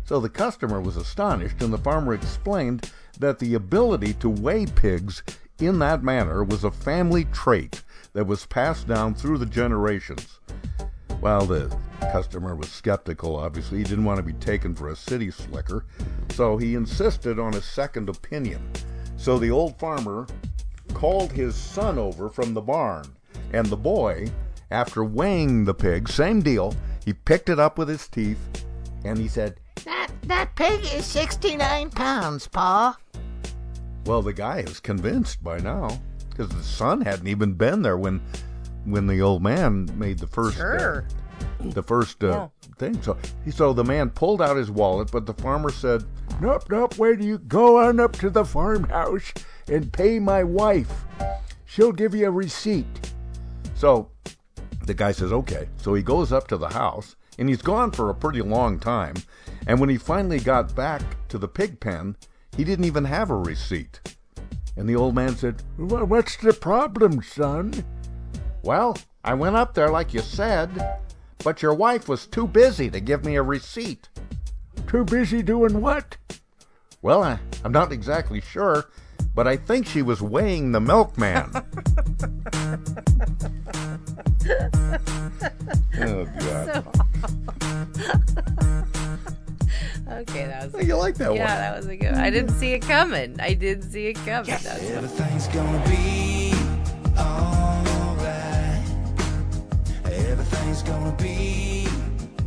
So 0.07 0.19
the 0.19 0.31
customer 0.31 0.81
was 0.81 0.97
astonished, 0.97 1.61
and 1.61 1.71
the 1.71 1.77
farmer 1.77 2.15
explained 2.15 2.91
that 3.21 3.39
the 3.39 3.53
ability 3.53 4.15
to 4.15 4.31
weigh 4.31 4.65
pigs 4.65 5.23
in 5.61 5.79
that 5.79 6.03
manner 6.03 6.43
was 6.43 6.65
a 6.65 6.71
family 6.71 7.25
trait 7.27 7.83
that 8.13 8.27
was 8.27 8.47
passed 8.47 8.89
down 8.89 9.15
through 9.15 9.39
the 9.39 9.47
generations. 9.47 10.41
Well, 11.21 11.47
the 11.47 11.75
customer 12.13 12.55
was 12.55 12.71
skeptical, 12.71 13.37
obviously. 13.37 13.79
He 13.79 13.85
didn't 13.85 14.05
want 14.05 14.19
to 14.19 14.23
be 14.23 14.35
taken 14.35 14.75
for 14.75 14.89
a 14.89 14.97
city 14.97 15.31
slicker, 15.31 15.87
so 16.31 16.57
he 16.57 16.75
insisted 16.75 17.39
on 17.39 17.55
a 17.55 17.63
second 17.63 18.09
opinion. 18.09 18.69
So 19.17 19.39
the 19.39 19.51
old 19.51 19.79
farmer 19.79 20.27
called 20.93 21.33
his 21.33 21.55
son 21.55 21.99
over 21.99 22.29
from 22.29 22.53
the 22.53 22.61
barn, 22.61 23.07
and 23.53 23.67
the 23.67 23.77
boy, 23.77 24.29
after 24.71 25.05
weighing 25.05 25.65
the 25.65 25.75
pig, 25.75 26.09
same 26.09 26.41
deal, 26.41 26.75
he 27.05 27.13
picked 27.13 27.49
it 27.49 27.59
up 27.59 27.79
with 27.79 27.89
his 27.89 28.09
teeth, 28.09 28.67
and 29.05 29.19
he 29.19 29.29
said, 29.29 29.61
That 29.85 30.11
that 30.25 30.55
pig 30.57 30.85
is 30.85 31.07
69 31.07 31.91
pounds, 31.91 32.49
Pa. 32.49 32.97
Well, 34.05 34.21
the 34.21 34.33
guy 34.33 34.59
is 34.59 34.81
convinced 34.81 35.43
by 35.43 35.59
now 35.59 35.99
because 36.29 36.49
the 36.49 36.63
son 36.63 37.01
hadn't 37.01 37.27
even 37.27 37.55
been 37.55 37.83
there 37.83 37.97
when 37.97 38.21
when 38.85 39.07
the 39.07 39.23
old 39.23 39.43
man 39.43 39.89
made 39.99 40.19
the 40.19 40.27
first 40.27 40.61
uh, 40.61 41.01
the 41.61 41.83
first 41.83 42.23
uh, 42.23 42.49
thing. 42.77 43.01
So 43.03 43.17
so 43.51 43.73
the 43.73 43.85
man 43.85 44.11
pulled 44.11 44.43
out 44.43 44.57
his 44.57 44.71
wallet, 44.71 45.11
but 45.11 45.25
the 45.25 45.35
farmer 45.35 45.71
said, 45.71 46.05
"Nope, 46.41 46.65
nope. 46.71 46.99
Where 46.99 47.17
do 47.17 47.25
you 47.25 47.39
go 47.39 47.79
on 47.79 47.99
up 47.99 48.13
to 48.17 48.29
the 48.29 48.45
farmhouse 48.45 49.33
and 49.69 49.93
pay 49.93 50.19
my 50.19 50.45
wife? 50.45 51.05
She'll 51.65 51.93
give 51.93 52.15
you 52.15 52.27
a 52.27 52.31
receipt." 52.31 53.13
So 53.75 54.11
the 54.85 54.95
guy 54.95 55.13
says, 55.13 55.33
"Okay." 55.33 55.69
So 55.79 55.95
he 55.95 56.03
goes 56.03 56.31
up 56.31 56.47
to 56.49 56.59
the 56.59 56.69
house, 56.69 57.17
and 57.39 57.49
he's 57.49 57.63
gone 57.63 57.91
for 57.91 58.11
a 58.11 58.15
pretty 58.15 58.43
long 58.43 58.79
time. 58.79 59.15
And 59.67 59.81
when 59.81 59.89
he 59.89 59.97
finally 59.97 60.41
got 60.41 60.75
back 60.75 61.03
to 61.29 61.39
the 61.39 61.49
pig 61.49 61.81
pen, 61.81 62.17
he 62.57 62.65
didn't 62.65 62.85
even 62.85 63.05
have 63.05 63.31
a 63.31 63.37
receipt. 63.37 64.01
And 64.77 64.89
the 64.89 64.97
old 64.97 65.15
man 65.15 65.37
said, 65.37 65.63
"Well, 65.79 66.05
what's 66.05 66.37
the 66.37 66.53
problem, 66.53 67.23
son?" 67.23 67.85
Well, 68.63 68.97
I 69.23 69.35
went 69.35 69.57
up 69.57 69.75
there 69.75 69.91
like 69.91 70.15
you 70.15 70.21
said, 70.21 71.01
but 71.45 71.63
your 71.63 71.75
wife 71.75 72.09
was 72.09 72.27
too 72.27 72.47
busy 72.47 72.91
to 72.91 73.01
give 73.01 73.25
me 73.25 73.37
a 73.37 73.43
receipt. 73.43 74.09
Too 74.87 75.05
busy 75.05 75.43
doing 75.43 75.81
what? 75.81 76.17
Well, 77.03 77.23
I, 77.23 77.39
I'm 77.63 77.73
not 77.73 77.93
exactly 77.93 78.41
sure, 78.41 78.87
but 79.35 79.47
I 79.47 79.57
think 79.57 79.87
she 79.87 80.01
was 80.03 80.23
weighing 80.23 80.73
the 80.73 80.81
milkman. 80.81 81.51
oh, 86.01 86.25
God. 86.39 86.87
okay, 90.11 90.47
that 90.47 90.73
was. 90.73 90.87
You 90.87 90.97
like 90.97 91.15
that 91.17 91.35
yeah, 91.35 91.47
one? 91.47 91.49
that 91.49 91.77
was 91.77 91.87
a 91.87 91.97
good. 91.97 92.13
One. 92.13 92.21
I 92.21 92.31
didn't 92.31 92.55
see 92.57 92.73
it 92.73 92.83
coming. 92.83 93.37
I 93.41 93.55
didn't 93.55 93.91
see 93.91 94.07
it 94.07 94.17
coming. 94.17 94.47
That 94.47 94.81
was 94.81 94.91
Everything's 94.91 95.49
gonna 95.49 95.85
be 95.89 96.53
alright. 97.19 98.85
Everything's 100.05 100.83
gonna 100.83 101.17
be 101.17 101.87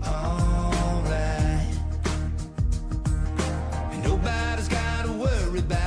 alright. 0.06 1.68
Nobody's 4.04 4.68
gotta 4.68 5.12
worry 5.14 5.60
about 5.60 5.87